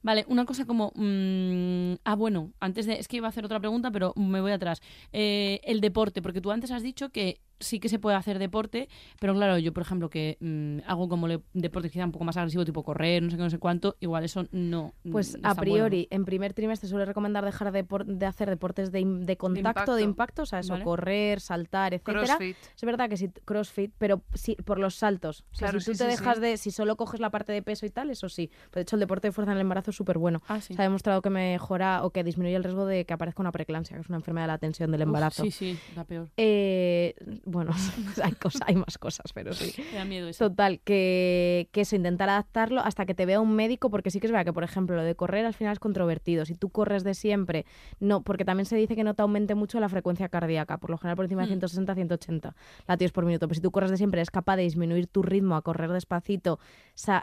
Vale, 0.03 0.25
una 0.27 0.45
cosa 0.45 0.65
como... 0.65 0.91
mm, 0.95 1.95
ah, 2.05 2.15
bueno, 2.15 2.51
antes 2.59 2.85
de... 2.85 2.93
Es 2.99 3.07
que 3.07 3.17
iba 3.17 3.27
a 3.27 3.29
hacer 3.29 3.45
otra 3.45 3.59
pregunta, 3.59 3.89
pero 3.91 4.13
me 4.15 4.39
voy 4.41 4.51
atrás. 4.51 4.81
Eh, 5.11 5.59
el 5.63 5.81
deporte, 5.81 6.21
porque 6.21 6.41
tú 6.41 6.51
antes 6.51 6.71
has 6.71 6.83
dicho 6.83 7.09
que 7.09 7.39
sí 7.61 7.79
que 7.79 7.87
se 7.89 7.97
puede 7.99 8.15
hacer 8.17 8.37
deporte, 8.39 8.89
pero 9.19 9.33
claro, 9.33 9.57
yo, 9.57 9.71
por 9.73 9.83
ejemplo, 9.83 10.09
que 10.09 10.37
mm, 10.39 10.79
hago 10.89 11.07
como 11.07 11.27
le- 11.27 11.41
deporte 11.53 11.89
quizá 11.89 12.03
un 12.05 12.11
poco 12.11 12.25
más 12.25 12.35
agresivo, 12.37 12.65
tipo 12.65 12.83
correr, 12.83 13.23
no 13.23 13.29
sé 13.29 13.37
qué, 13.37 13.43
no 13.43 13.49
sé 13.49 13.59
cuánto, 13.59 13.95
igual 13.99 14.23
eso 14.23 14.45
no... 14.51 14.93
Pues 15.11 15.37
mm, 15.39 15.45
a 15.45 15.49
es 15.51 15.55
tan 15.55 15.61
priori, 15.63 16.07
en 16.11 16.25
primer 16.25 16.53
trimestre 16.53 16.89
suele 16.89 17.05
recomendar 17.05 17.45
dejar 17.45 17.71
de, 17.71 17.85
de 18.05 18.25
hacer 18.25 18.49
deportes 18.49 18.91
de, 18.91 18.99
de 19.05 19.37
contacto, 19.37 19.95
de 19.95 20.01
impacto, 20.03 20.11
impacto. 20.11 20.41
o 20.43 20.45
sea, 20.45 20.59
eso, 20.59 20.73
Vale. 20.73 20.83
correr, 20.83 21.39
saltar, 21.39 21.93
etcétera. 21.93 22.25
Crossfit. 22.25 22.57
Es 22.75 22.81
verdad 22.83 23.09
que 23.09 23.17
si 23.17 23.29
crossfit, 23.29 23.93
pero 23.97 24.21
sí, 24.33 24.55
por 24.65 24.79
los 24.79 24.95
saltos. 24.95 25.41
O 25.51 25.55
sea, 25.55 25.67
Claro, 25.69 25.79
si 25.79 25.85
tú 25.85 25.91
sí, 25.93 25.97
te 25.99 26.03
sí, 26.05 26.09
dejas 26.09 26.35
sí. 26.37 26.41
de, 26.41 26.57
si 26.57 26.71
solo 26.71 26.95
coges 26.97 27.19
la 27.19 27.29
parte 27.29 27.51
de 27.53 27.61
peso 27.61 27.85
y 27.85 27.89
tal, 27.89 28.09
eso 28.09 28.27
sí. 28.29 28.49
Pero 28.71 28.75
de 28.75 28.81
hecho 28.81 28.95
el 28.95 28.99
deporte 29.01 29.27
de 29.27 29.31
fuerza 29.31 29.51
en 29.51 29.57
el 29.57 29.61
embarazo 29.61 29.91
es 29.91 29.97
súper 29.97 30.17
bueno. 30.17 30.41
Ah, 30.47 30.59
sí. 30.61 30.73
Se 30.73 30.81
ha 30.81 30.83
demostrado 30.83 31.21
que 31.21 31.29
mejora 31.29 32.03
o 32.03 32.09
que 32.11 32.23
disminuye 32.23 32.55
el 32.55 32.63
riesgo 32.63 32.85
de 32.85 33.05
que 33.05 33.13
aparezca 33.13 33.41
una 33.41 33.51
preeclampsia, 33.51 33.95
que 33.95 34.01
es 34.01 34.09
una 34.09 34.17
enfermedad 34.17 34.45
de 34.45 34.51
la 34.53 34.57
tensión 34.57 34.91
del 34.91 35.01
Uf, 35.01 35.07
embarazo. 35.07 35.43
sí, 35.43 35.51
sí, 35.51 35.77
la 35.95 36.03
peor. 36.05 36.29
Eh, 36.37 37.15
bueno, 37.51 37.71
hay, 38.23 38.31
cosas, 38.33 38.61
hay 38.65 38.75
más 38.75 38.97
cosas, 38.97 39.31
pero 39.33 39.53
sí. 39.53 39.73
Me 39.91 39.97
da 39.99 40.05
miedo 40.05 40.27
eso. 40.27 40.49
Total, 40.49 40.79
que, 40.83 41.69
que 41.71 41.81
eso, 41.81 41.95
intentar 41.95 42.29
adaptarlo 42.29 42.81
hasta 42.81 43.05
que 43.05 43.13
te 43.13 43.25
vea 43.25 43.39
un 43.39 43.55
médico, 43.55 43.89
porque 43.89 44.09
sí 44.11 44.19
que 44.19 44.27
es 44.27 44.31
verdad 44.31 44.45
que, 44.45 44.53
por 44.53 44.63
ejemplo, 44.63 44.95
lo 44.95 45.03
de 45.03 45.15
correr 45.15 45.45
al 45.45 45.53
final 45.53 45.73
es 45.73 45.79
controvertido. 45.79 46.45
Si 46.45 46.55
tú 46.55 46.69
corres 46.69 47.03
de 47.03 47.13
siempre, 47.13 47.65
no, 47.99 48.21
porque 48.21 48.45
también 48.45 48.65
se 48.65 48.75
dice 48.75 48.95
que 48.95 49.03
no 49.03 49.13
te 49.13 49.21
aumente 49.21 49.53
mucho 49.55 49.79
la 49.79 49.89
frecuencia 49.89 50.29
cardíaca, 50.29 50.77
por 50.77 50.89
lo 50.89 50.97
general 50.97 51.15
por 51.15 51.25
encima 51.25 51.41
de 51.41 51.47
Mm. 51.47 51.59
160, 51.59 51.95
180 51.95 52.55
latidos 52.87 53.11
por 53.11 53.25
minuto. 53.25 53.47
Pero 53.47 53.55
si 53.55 53.61
tú 53.61 53.71
corres 53.71 53.91
de 53.91 53.97
siempre, 53.97 54.19
eres 54.19 54.31
capaz 54.31 54.55
de 54.55 54.63
disminuir 54.63 55.07
tu 55.07 55.21
ritmo 55.21 55.55
a 55.55 55.61
correr 55.61 55.91
despacito, 55.91 56.59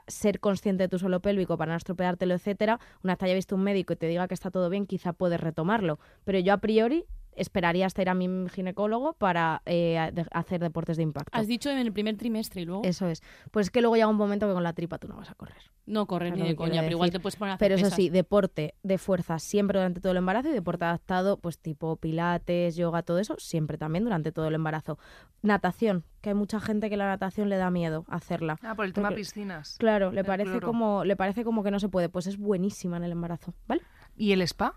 ser 0.06 0.40
consciente 0.40 0.84
de 0.84 0.88
tu 0.88 0.98
suelo 0.98 1.20
pélvico 1.20 1.56
para 1.56 1.72
no 1.72 1.76
estropeártelo, 1.76 2.34
etcétera, 2.34 2.78
una 3.02 3.12
vez 3.14 3.18
te 3.18 3.24
haya 3.26 3.34
visto 3.34 3.54
un 3.54 3.62
médico 3.62 3.92
y 3.92 3.96
te 3.96 4.06
diga 4.06 4.28
que 4.28 4.34
está 4.34 4.50
todo 4.50 4.68
bien, 4.70 4.86
quizá 4.86 5.12
puedes 5.12 5.40
retomarlo. 5.40 5.98
Pero 6.24 6.38
yo 6.38 6.52
a 6.52 6.58
priori 6.58 7.04
esperaría 7.32 7.86
hasta 7.86 8.02
ir 8.02 8.08
a 8.08 8.14
mi 8.14 8.48
ginecólogo 8.48 9.12
para 9.14 9.62
eh, 9.66 10.10
de- 10.12 10.26
hacer 10.32 10.60
deportes 10.60 10.96
de 10.96 11.02
impacto. 11.04 11.36
Has 11.38 11.46
dicho 11.46 11.70
en 11.70 11.78
el 11.78 11.92
primer 11.92 12.16
trimestre 12.16 12.62
y 12.62 12.64
luego 12.64 12.82
Eso 12.84 13.06
es. 13.08 13.22
Pues 13.50 13.66
es 13.66 13.70
que 13.70 13.80
luego 13.80 13.94
llega 13.96 14.08
un 14.08 14.16
momento 14.16 14.46
que 14.48 14.54
con 14.54 14.62
la 14.62 14.72
tripa 14.72 14.98
tú 14.98 15.08
no 15.08 15.16
vas 15.16 15.30
a 15.30 15.34
correr. 15.34 15.56
no 15.86 16.06
correr 16.06 16.36
ni 16.36 16.46
de 16.46 16.54
coña, 16.56 16.80
pero 16.82 16.92
igual 16.92 17.10
te 17.10 17.18
puedes 17.20 17.36
poner 17.36 17.52
a 17.52 17.54
hacer 17.54 17.64
Pero 17.66 17.74
eso 17.76 17.84
pesas. 17.84 17.96
sí, 17.96 18.10
deporte 18.10 18.74
de 18.82 18.98
fuerza 18.98 19.38
siempre 19.38 19.78
durante 19.78 20.00
todo 20.00 20.12
el 20.12 20.18
embarazo 20.18 20.48
y 20.48 20.52
deporte 20.52 20.84
adaptado, 20.84 21.38
pues 21.38 21.58
tipo 21.58 21.96
pilates, 21.96 22.76
yoga, 22.76 23.02
todo 23.02 23.18
eso, 23.18 23.36
siempre 23.38 23.78
también 23.78 24.04
durante 24.04 24.30
todo 24.32 24.48
el 24.48 24.54
embarazo. 24.54 24.98
Natación, 25.42 26.04
que 26.20 26.30
hay 26.30 26.34
mucha 26.34 26.60
gente 26.60 26.90
que 26.90 26.96
la 26.96 27.06
natación 27.06 27.48
le 27.48 27.56
da 27.56 27.70
miedo 27.70 28.04
hacerla. 28.08 28.58
Ah, 28.62 28.74
por 28.74 28.84
el 28.84 28.92
tema 28.92 29.08
Porque- 29.08 29.20
piscinas. 29.22 29.76
Claro, 29.78 30.10
le 30.12 30.24
parece 30.24 30.50
cloro. 30.50 30.66
como 30.66 31.04
le 31.04 31.16
parece 31.16 31.44
como 31.44 31.62
que 31.62 31.70
no 31.70 31.78
se 31.80 31.88
puede, 31.88 32.08
pues 32.08 32.26
es 32.26 32.36
buenísima 32.36 32.96
en 32.96 33.04
el 33.04 33.12
embarazo, 33.12 33.54
¿vale? 33.66 33.82
¿Y 34.16 34.32
el 34.32 34.42
spa? 34.42 34.74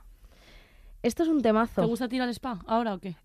Esto 1.04 1.24
es 1.24 1.30
un 1.30 1.38
¿Te 1.38 1.44
temazo. 1.50 1.88
gusta 1.88 2.08
tirar 2.08 2.28
al 2.28 2.34
spa 2.36 2.60
ahora 2.68 2.94
o 2.94 3.00
qué? 3.00 3.16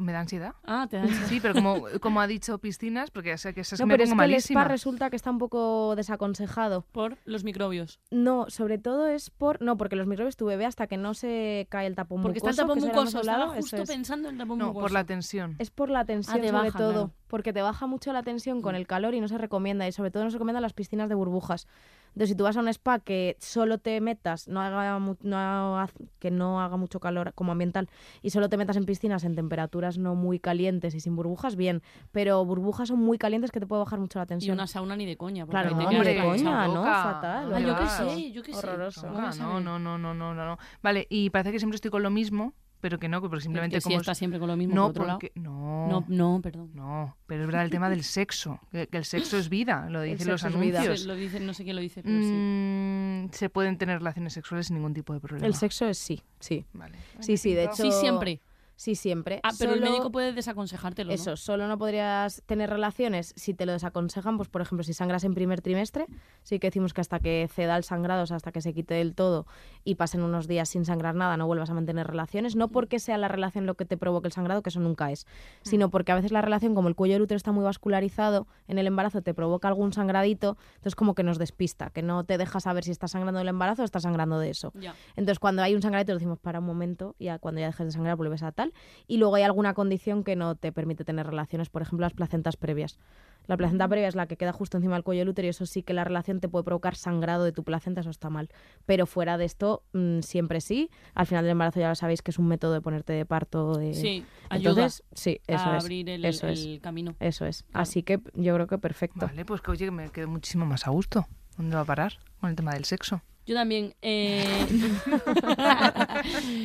¿Me 0.00 0.12
da 0.12 0.20
ansiedad? 0.20 0.54
Ah, 0.64 0.86
te 0.88 0.98
da 0.98 1.02
ansiedad. 1.02 1.26
Sí, 1.28 1.40
pero 1.40 1.54
como, 1.54 1.82
como 2.00 2.20
ha 2.20 2.26
dicho 2.28 2.58
piscinas, 2.58 3.10
porque 3.10 3.30
ya 3.30 3.38
sé 3.38 3.52
que 3.54 3.62
eso 3.62 3.74
es 3.74 3.80
No, 3.80 3.84
que 3.84 3.88
me 3.88 3.94
pero 3.94 4.04
es 4.04 4.10
pongo 4.10 4.20
que 4.20 4.24
el 4.26 4.34
spa 4.34 4.64
resulta 4.64 5.10
que 5.10 5.16
está 5.16 5.30
un 5.30 5.38
poco 5.38 5.96
desaconsejado. 5.96 6.86
por 6.92 7.16
los 7.24 7.42
microbios. 7.42 7.98
No, 8.12 8.46
sobre 8.50 8.78
todo 8.78 9.08
es 9.08 9.30
por 9.30 9.60
no, 9.60 9.76
porque 9.76 9.96
los 9.96 10.06
microbios 10.06 10.36
tu 10.36 10.46
bebé 10.46 10.64
hasta 10.64 10.86
que 10.86 10.96
no 10.96 11.14
se 11.14 11.66
cae 11.70 11.86
el 11.88 11.96
tapón 11.96 12.22
Porque 12.22 12.38
está 12.38 12.50
el 12.50 12.56
mucoso, 12.56 12.74
tapón 12.74 12.88
mucoso. 12.88 13.18
Estaba 13.20 13.34
hablado, 13.36 13.52
eso 13.54 13.62
justo 13.62 13.76
es. 13.82 13.88
pensando 13.90 14.28
en 14.28 14.34
el 14.36 14.38
tapón 14.40 14.58
No, 14.58 14.66
mucoso. 14.68 14.82
por 14.82 14.92
la 14.92 15.04
tensión. 15.04 15.56
Es 15.58 15.70
por 15.70 15.90
la 15.90 16.04
tensión, 16.04 16.38
Ah, 16.38 16.40
te 16.40 16.48
sobre 16.50 16.66
baja, 16.66 16.78
todo. 16.78 16.92
claro. 16.92 17.10
Porque 17.26 17.52
te 17.52 17.62
baja 17.62 17.86
mucho 17.88 18.12
la 18.12 18.22
tensión 18.22 18.62
con 18.62 18.74
Mm. 18.74 18.76
el 18.76 18.86
calor 18.86 19.12
y 19.14 19.20
no 19.20 19.26
se 19.26 19.38
recomienda. 19.38 19.88
Y 19.88 19.92
sobre 19.92 20.12
todo 20.12 20.22
no 20.22 20.30
se 20.30 20.34
recomiendan 20.36 20.62
las 20.62 20.72
piscinas 20.72 21.08
de 21.08 21.16
burbujas. 21.16 21.66
Entonces, 22.14 22.28
si 22.30 22.34
tú 22.36 22.44
vas 22.44 22.56
a 22.56 22.60
un 22.60 22.68
spa 22.68 23.00
que 23.00 23.36
solo 23.40 23.78
te 23.78 24.00
metas, 24.00 24.46
no 24.48 24.60
haga, 24.60 24.98
mu- 25.00 25.16
no 25.22 25.36
haga- 25.36 25.90
que 26.20 26.30
no 26.30 26.60
haga 26.60 26.76
mucho 26.76 27.00
calor 27.00 27.32
como 27.34 27.50
ambiental, 27.52 27.88
y 28.22 28.30
solo 28.30 28.48
te 28.48 28.56
metas 28.56 28.76
en 28.76 28.84
piscinas 28.84 29.24
en 29.24 29.34
temperaturas 29.34 29.98
no 29.98 30.14
muy 30.14 30.38
calientes 30.38 30.94
y 30.94 31.00
sin 31.00 31.16
burbujas, 31.16 31.56
bien. 31.56 31.82
Pero 32.12 32.44
burbujas 32.44 32.88
son 32.88 33.00
muy 33.00 33.18
calientes 33.18 33.50
que 33.50 33.58
te 33.60 33.66
puede 33.66 33.80
bajar 33.82 33.98
mucho 33.98 34.18
la 34.20 34.24
Y 34.24 34.28
tensión. 34.28 34.54
una 34.54 34.66
sauna 34.66 34.96
ni 34.96 35.06
de 35.06 35.16
coña. 35.16 35.44
porque 35.44 35.50
Claro, 35.60 35.70
no, 35.76 35.90
ni 35.90 36.04
de 36.04 36.20
coña, 36.22 36.68
¿no? 36.68 36.84
Fatal, 36.84 37.52
Ah, 37.52 37.58
yo 37.60 37.76
qué 37.76 37.88
sé, 37.88 38.32
yo 38.32 38.42
qué 38.42 38.52
sé. 38.52 38.58
Horroroso. 38.58 39.10
No, 39.10 39.60
no, 39.60 39.78
no, 39.78 39.98
no, 39.98 40.14
no, 40.14 40.34
no. 40.34 40.58
Vale, 40.82 41.06
y 41.10 41.30
parece 41.30 41.50
que 41.52 41.58
siempre 41.58 41.74
estoy 41.76 41.90
con 41.90 42.02
lo 42.02 42.10
mismo, 42.10 42.54
pero 42.84 42.98
que 42.98 43.08
no, 43.08 43.18
porque 43.22 43.40
simplemente 43.40 43.76
que 43.76 43.80
si 43.80 43.88
como... 43.88 44.00
está 44.00 44.14
siempre 44.14 44.38
con 44.38 44.46
lo 44.46 44.58
mismo 44.58 44.74
no, 44.74 44.92
por 44.92 45.04
otro 45.04 45.14
porque... 45.14 45.32
No, 45.36 45.86
lado. 45.88 46.04
No, 46.06 46.34
no, 46.34 46.42
perdón. 46.42 46.70
no, 46.74 47.16
pero 47.26 47.40
es 47.40 47.46
verdad 47.46 47.64
el 47.64 47.70
tema 47.70 47.88
del 47.88 48.04
sexo, 48.04 48.60
que, 48.70 48.88
que 48.88 48.98
el 48.98 49.06
sexo 49.06 49.38
es 49.38 49.48
vida, 49.48 49.88
lo 49.88 50.02
dicen 50.02 50.28
los 50.28 50.44
anuncios. 50.44 51.06
Lo 51.06 51.14
dice, 51.14 51.40
no 51.40 51.54
sé 51.54 51.64
quién 51.64 51.76
lo 51.76 51.80
dice, 51.80 52.02
pero 52.02 52.20
sí. 52.20 52.30
Mm, 52.30 53.30
se 53.32 53.48
pueden 53.48 53.78
tener 53.78 54.00
relaciones 54.00 54.34
sexuales 54.34 54.66
sin 54.66 54.76
ningún 54.76 54.92
tipo 54.92 55.14
de 55.14 55.20
problema. 55.20 55.46
El 55.46 55.54
sexo 55.54 55.88
es 55.88 55.96
sí, 55.96 56.22
sí. 56.40 56.66
Vale. 56.74 56.98
Sí, 57.20 57.38
sí, 57.38 57.54
de 57.54 57.64
hecho. 57.64 57.76
Sí, 57.84 57.90
siempre. 57.90 58.42
Sí, 58.76 58.94
siempre. 58.96 59.40
Ah, 59.42 59.52
pero 59.58 59.74
el 59.74 59.80
médico 59.80 60.10
puede 60.10 60.32
desaconsejártelo, 60.32 61.08
¿no? 61.08 61.14
Eso, 61.14 61.36
solo 61.36 61.68
no 61.68 61.78
podrías 61.78 62.42
tener 62.46 62.70
relaciones 62.70 63.32
si 63.36 63.54
te 63.54 63.66
lo 63.66 63.72
desaconsejan, 63.72 64.36
pues 64.36 64.48
por 64.48 64.62
ejemplo, 64.62 64.82
si 64.82 64.92
sangras 64.92 65.24
en 65.24 65.34
primer 65.34 65.60
trimestre, 65.60 66.06
sí 66.42 66.58
que 66.58 66.68
decimos 66.68 66.92
que 66.92 67.00
hasta 67.00 67.20
que 67.20 67.48
ceda 67.52 67.76
el 67.76 67.84
sangrado, 67.84 68.24
o 68.24 68.26
sea, 68.26 68.36
hasta 68.36 68.52
que 68.52 68.60
se 68.60 68.74
quite 68.74 68.94
del 68.94 69.14
todo 69.14 69.46
y 69.84 69.94
pasen 69.94 70.22
unos 70.22 70.48
días 70.48 70.68
sin 70.68 70.84
sangrar 70.84 71.14
nada, 71.14 71.36
no 71.36 71.46
vuelvas 71.46 71.70
a 71.70 71.74
mantener 71.74 72.06
relaciones, 72.06 72.56
no 72.56 72.68
porque 72.68 72.98
sea 72.98 73.18
la 73.18 73.28
relación 73.28 73.66
lo 73.66 73.74
que 73.74 73.84
te 73.84 73.96
provoque 73.96 74.28
el 74.28 74.32
sangrado, 74.32 74.62
que 74.62 74.70
eso 74.70 74.80
nunca 74.80 75.10
es, 75.12 75.26
sino 75.62 75.90
porque 75.90 76.12
a 76.12 76.16
veces 76.16 76.32
la 76.32 76.42
relación, 76.42 76.74
como 76.74 76.88
el 76.88 76.96
cuello 76.96 77.14
del 77.14 77.22
útero 77.22 77.36
está 77.36 77.52
muy 77.52 77.64
vascularizado, 77.64 78.48
en 78.66 78.78
el 78.78 78.86
embarazo 78.86 79.22
te 79.22 79.34
provoca 79.34 79.68
algún 79.68 79.92
sangradito, 79.92 80.56
entonces 80.76 80.96
como 80.96 81.14
que 81.14 81.22
nos 81.22 81.38
despista, 81.38 81.90
que 81.90 82.02
no 82.02 82.24
te 82.24 82.38
deja 82.38 82.60
saber 82.60 82.84
si 82.84 82.90
estás 82.90 83.12
sangrando 83.12 83.38
del 83.38 83.48
embarazo 83.48 83.82
o 83.82 83.84
estás 83.84 84.02
sangrando 84.02 84.38
de 84.38 84.50
eso. 84.50 84.72
Ya. 84.74 84.94
Entonces, 85.16 85.38
cuando 85.38 85.62
hay 85.62 85.74
un 85.74 85.82
sangradito, 85.82 86.12
decimos 86.14 86.38
para 86.38 86.58
un 86.58 86.66
momento, 86.66 87.14
y 87.18 87.26
ya 87.26 87.38
cuando 87.38 87.60
ya 87.60 87.66
dejes 87.66 87.86
de 87.86 87.92
sangrar, 87.92 88.16
vuelves 88.16 88.42
a 88.42 88.52
tal. 88.64 88.72
Y 89.06 89.18
luego 89.18 89.34
hay 89.36 89.42
alguna 89.42 89.74
condición 89.74 90.24
que 90.24 90.36
no 90.36 90.54
te 90.54 90.72
permite 90.72 91.04
tener 91.04 91.26
relaciones, 91.26 91.68
por 91.68 91.82
ejemplo, 91.82 92.04
las 92.04 92.14
placentas 92.14 92.56
previas. 92.56 92.98
La 93.46 93.58
placenta 93.58 93.86
previa 93.86 94.08
es 94.08 94.14
la 94.14 94.26
que 94.26 94.38
queda 94.38 94.52
justo 94.52 94.78
encima 94.78 94.94
del 94.94 95.04
cuello 95.04 95.20
del 95.20 95.28
útero 95.28 95.46
y 95.46 95.50
eso 95.50 95.66
sí 95.66 95.82
que 95.82 95.92
la 95.92 96.02
relación 96.04 96.40
te 96.40 96.48
puede 96.48 96.64
provocar 96.64 96.96
sangrado 96.96 97.44
de 97.44 97.52
tu 97.52 97.62
placenta, 97.62 98.00
eso 98.00 98.08
está 98.08 98.30
mal. 98.30 98.48
Pero 98.86 99.04
fuera 99.04 99.36
de 99.36 99.44
esto, 99.44 99.82
mm, 99.92 100.20
siempre 100.20 100.62
sí. 100.62 100.90
Al 101.14 101.26
final 101.26 101.44
del 101.44 101.50
embarazo 101.52 101.78
ya 101.80 101.90
lo 101.90 101.94
sabéis 101.94 102.22
que 102.22 102.30
es 102.30 102.38
un 102.38 102.48
método 102.48 102.72
de 102.72 102.80
ponerte 102.80 103.12
de 103.12 103.26
parto. 103.26 103.74
De... 103.76 103.92
Sí, 103.92 104.24
ayuda 104.48 104.70
Entonces, 104.70 105.04
sí, 105.12 105.40
eso 105.46 105.68
a 105.68 105.76
es. 105.76 105.84
abrir 105.84 106.08
el, 106.08 106.24
eso 106.24 106.48
el 106.48 106.80
camino. 106.80 107.16
Eso 107.20 107.44
es. 107.44 107.64
Claro. 107.64 107.82
Así 107.82 108.02
que 108.02 108.20
yo 108.32 108.54
creo 108.54 108.66
que 108.66 108.78
perfecto. 108.78 109.26
Vale, 109.26 109.44
pues 109.44 109.60
que 109.60 109.70
oye, 109.70 109.84
que 109.84 109.90
me 109.90 110.08
quedo 110.08 110.28
muchísimo 110.28 110.64
más 110.64 110.86
a 110.86 110.90
gusto. 110.90 111.26
¿Dónde 111.58 111.76
va 111.76 111.82
a 111.82 111.86
parar 111.86 112.14
con 112.40 112.48
el 112.48 112.56
tema 112.56 112.72
del 112.72 112.84
sexo? 112.86 113.20
Yo 113.46 113.54
también. 113.54 113.94
Eh... 114.02 114.44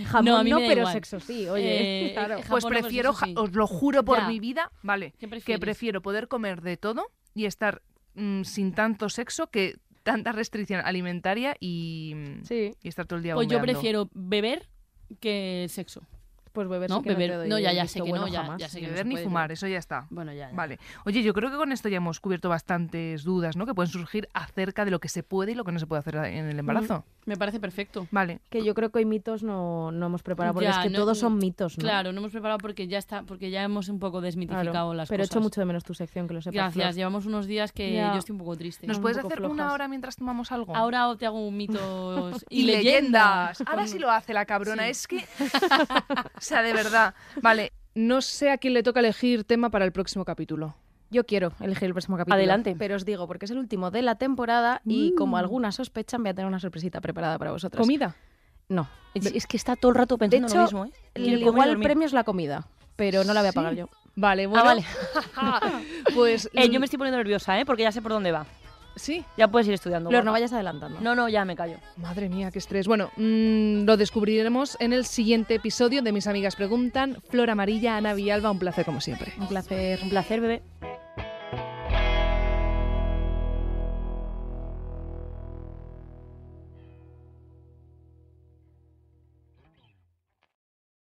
Jamón 0.07 0.25
No, 0.25 0.37
a 0.37 0.43
mí 0.43 0.51
pero 0.55 0.81
igual. 0.81 0.93
sexo 0.93 1.19
sí, 1.19 1.47
oye. 1.47 2.07
Eh, 2.07 2.11
claro. 2.13 2.37
eh, 2.39 2.43
Pues 2.47 2.65
prefiero, 2.65 3.13
sí. 3.13 3.33
os 3.37 3.53
lo 3.53 3.67
juro 3.67 4.03
por 4.03 4.19
Ya. 4.19 4.27
mi 4.27 4.39
vida, 4.39 4.71
vale, 4.81 5.13
¿Qué 5.19 5.27
que 5.41 5.59
prefiero 5.59 6.01
poder 6.01 6.27
comer 6.27 6.61
de 6.61 6.77
todo 6.77 7.05
y 7.35 7.45
estar 7.45 7.81
mm, 8.15 8.43
sin 8.43 8.73
tanto 8.73 9.09
sexo 9.09 9.47
que 9.47 9.77
tanta 10.03 10.31
restricción 10.31 10.81
alimentaria 10.85 11.55
y, 11.59 12.15
Sí, 12.43 12.71
y 12.81 12.87
estar 12.87 13.05
todo 13.05 13.17
el 13.17 13.23
día 13.23 13.35
Pues 13.35 13.47
yo 13.47 13.57
bombeando. 13.57 13.79
prefiero 13.79 14.09
beber 14.13 14.67
que 15.19 15.67
sexo. 15.69 16.01
Pues 16.51 16.67
beber 16.67 16.89
No, 16.89 16.97
sí 16.97 17.03
que 17.03 17.09
beber- 17.15 17.29
te 17.31 17.35
doy 17.37 17.49
no, 17.49 17.59
ya- 17.59 17.73
ya 17.73 17.87
sé 17.87 18.01
que 18.01 18.09
bueno 18.09 18.25
no, 18.25 18.31
ya- 18.31 18.41
jamás. 18.43 18.59
ya 18.59 18.69
sé 18.69 18.77
Ni 18.77 18.81
que 18.81 18.87
no 18.87 18.91
beber 18.93 19.05
ni 19.05 19.13
puede, 19.15 19.23
fumar, 19.25 19.43
pero- 19.45 19.53
eso 19.53 19.67
ya 19.67 19.77
está. 19.77 20.07
Bueno, 20.09 20.33
ya, 20.33 20.49
ya. 20.49 20.55
Vale. 20.55 20.79
Oye, 21.05 21.23
yo 21.23 21.33
creo 21.33 21.49
que 21.51 21.57
con 21.57 21.71
esto 21.71 21.89
ya 21.89 21.97
hemos 21.97 22.19
cubierto 22.19 22.49
bastantes 22.49 23.23
dudas, 23.23 23.55
¿no? 23.55 23.65
Que 23.65 23.73
pueden 23.73 23.91
surgir 23.91 24.27
acerca 24.33 24.85
de 24.85 24.91
lo 24.91 24.99
que 24.99 25.09
se 25.09 25.23
puede 25.23 25.51
y 25.51 25.55
lo 25.55 25.63
que 25.63 25.71
no 25.71 25.79
se 25.79 25.87
puede 25.87 25.99
hacer 25.99 26.15
en 26.15 26.47
el 26.49 26.59
embarazo. 26.59 27.05
Me 27.25 27.37
parece 27.37 27.59
perfecto. 27.59 28.07
Vale. 28.11 28.39
Que 28.49 28.63
yo 28.63 28.73
creo 28.73 28.89
que 28.91 28.99
hoy 28.99 29.05
mitos 29.05 29.43
no, 29.43 29.91
no 29.91 30.05
hemos 30.07 30.23
preparado, 30.23 30.53
porque 30.53 30.65
Ya, 30.69 30.71
es 30.71 30.77
que 30.79 30.89
no- 30.89 30.99
todos 30.99 31.19
son 31.19 31.37
mitos, 31.37 31.77
¿no? 31.77 31.81
Claro, 31.83 32.11
no 32.11 32.19
hemos 32.19 32.31
preparado 32.31 32.57
porque 32.57 32.87
ya 32.87 32.97
está, 32.97 33.23
porque 33.23 33.51
ya 33.51 33.63
hemos 33.63 33.87
un 33.89 33.99
poco 33.99 34.21
desmitificado 34.21 34.71
Claro, 34.71 34.93
las 34.93 35.09
Pero 35.09 35.21
cosas. 35.21 35.31
echo 35.35 35.41
mucho 35.41 35.61
de 35.61 35.65
menos 35.65 35.83
tu 35.83 35.93
sección, 35.93 36.27
que 36.27 36.33
lo 36.33 36.41
sepas. 36.41 36.55
Gracias, 36.55 36.73
Flor. 36.85 36.95
llevamos 36.95 37.25
unos 37.25 37.45
días 37.45 37.71
que 37.71 37.93
Ya. 37.93 38.13
yo 38.13 38.19
estoy 38.19 38.33
un 38.33 38.39
poco 38.39 38.55
triste. 38.57 38.87
¿Nos 38.87 38.99
puedes 38.99 39.17
hacer 39.17 39.41
una 39.43 39.73
hora 39.73 39.87
mientras 39.87 40.15
tomamos 40.15 40.51
algo? 40.51 40.75
Ahora 40.75 41.15
te 41.17 41.25
hago 41.25 41.45
un 41.47 41.55
mitos 41.55 41.79
y, 42.49 42.61
y 42.61 42.65
leyendas. 42.65 43.59
leyendas. 43.59 43.61
Ahora 43.67 43.87
sí 43.87 43.99
lo 43.99 44.09
hace 44.11 44.33
la 44.33 44.45
cabrona. 44.45 44.87
Es 44.87 45.07
que. 45.07 45.23
o 46.39 46.41
sea, 46.41 46.61
de 46.61 46.73
verdad. 46.73 47.13
Vale. 47.41 47.71
No 47.95 48.21
sé 48.21 48.51
a 48.51 48.57
quién 48.57 48.73
le 48.73 48.83
toca 48.83 48.99
elegir 48.99 49.43
tema 49.43 49.69
para 49.69 49.85
el 49.85 49.91
próximo 49.91 50.25
capítulo. 50.25 50.75
Yo 51.11 51.25
quiero 51.25 51.53
elegir 51.59 51.85
el 51.87 51.93
próximo 51.93 52.17
capítulo. 52.17 52.35
Adelante. 52.35 52.75
Pero 52.77 52.95
os 52.95 53.03
digo, 53.05 53.27
porque 53.27 53.45
es 53.45 53.51
el 53.51 53.57
último 53.57 53.89
de 53.91 54.01
la 54.03 54.15
temporada 54.15 54.81
y 54.85 55.11
Mm. 55.11 55.15
como 55.15 55.37
algunas 55.37 55.75
sospechan, 55.75 56.21
voy 56.21 56.29
a 56.29 56.33
tener 56.33 56.47
una 56.47 56.59
sorpresita 56.59 57.01
preparada 57.01 57.37
para 57.39 57.51
vosotros. 57.51 57.81
¿Comida? 57.85 58.15
No. 58.67 58.87
Es, 59.15 59.25
es 59.25 59.47
que 59.47 59.57
está 59.57 59.75
todo 59.75 59.89
el 59.91 59.95
rato 59.97 60.17
De 60.17 60.29
pensando 60.29 60.47
hecho, 60.47 60.57
lo 60.57 60.63
mismo, 60.63 60.85
¿eh? 60.85 60.91
el- 61.15 61.41
igual 61.41 61.69
el 61.69 61.79
premio 61.79 62.05
es 62.05 62.13
la 62.13 62.23
comida, 62.23 62.67
pero 62.95 63.23
no 63.23 63.33
la 63.33 63.41
voy 63.41 63.49
a 63.49 63.53
pagar 63.53 63.73
yo. 63.73 63.89
Vale, 64.15 64.45
bueno. 64.45 64.63
vale. 64.63 64.85
pues. 66.15 66.49
Eh, 66.53 66.69
yo 66.69 66.79
me 66.79 66.85
estoy 66.85 66.97
poniendo 66.97 67.17
nerviosa, 67.17 67.59
¿eh? 67.59 67.65
Porque 67.65 67.83
ya 67.83 67.91
sé 67.91 68.01
por 68.01 68.11
dónde 68.11 68.31
va. 68.31 68.45
Sí. 68.99 69.23
Ya 69.37 69.47
puedes 69.47 69.67
ir 69.67 69.73
estudiando. 69.73 70.09
Flor, 70.09 70.25
no 70.25 70.31
vayas 70.31 70.53
adelantando. 70.53 70.99
No, 70.99 71.15
no, 71.15 71.29
ya 71.29 71.45
me 71.45 71.55
callo. 71.55 71.77
Madre 71.97 72.29
mía, 72.29 72.51
qué 72.51 72.59
estrés. 72.59 72.87
Bueno, 72.87 73.11
mm, 73.15 73.85
lo 73.85 73.97
descubriremos 73.97 74.77
en 74.79 74.93
el 74.93 75.05
siguiente 75.05 75.55
episodio 75.55 76.01
de 76.01 76.11
Mis 76.11 76.27
Amigas 76.27 76.55
Preguntan. 76.55 77.21
Flor 77.29 77.49
Amarilla, 77.49 77.97
Ana 77.97 78.13
Villalba, 78.13 78.51
un 78.51 78.59
placer 78.59 78.85
como 78.85 79.01
siempre. 79.01 79.33
Un 79.39 79.47
placer. 79.47 79.99
Un 80.03 80.09
placer, 80.09 80.41
bebé. 80.41 80.61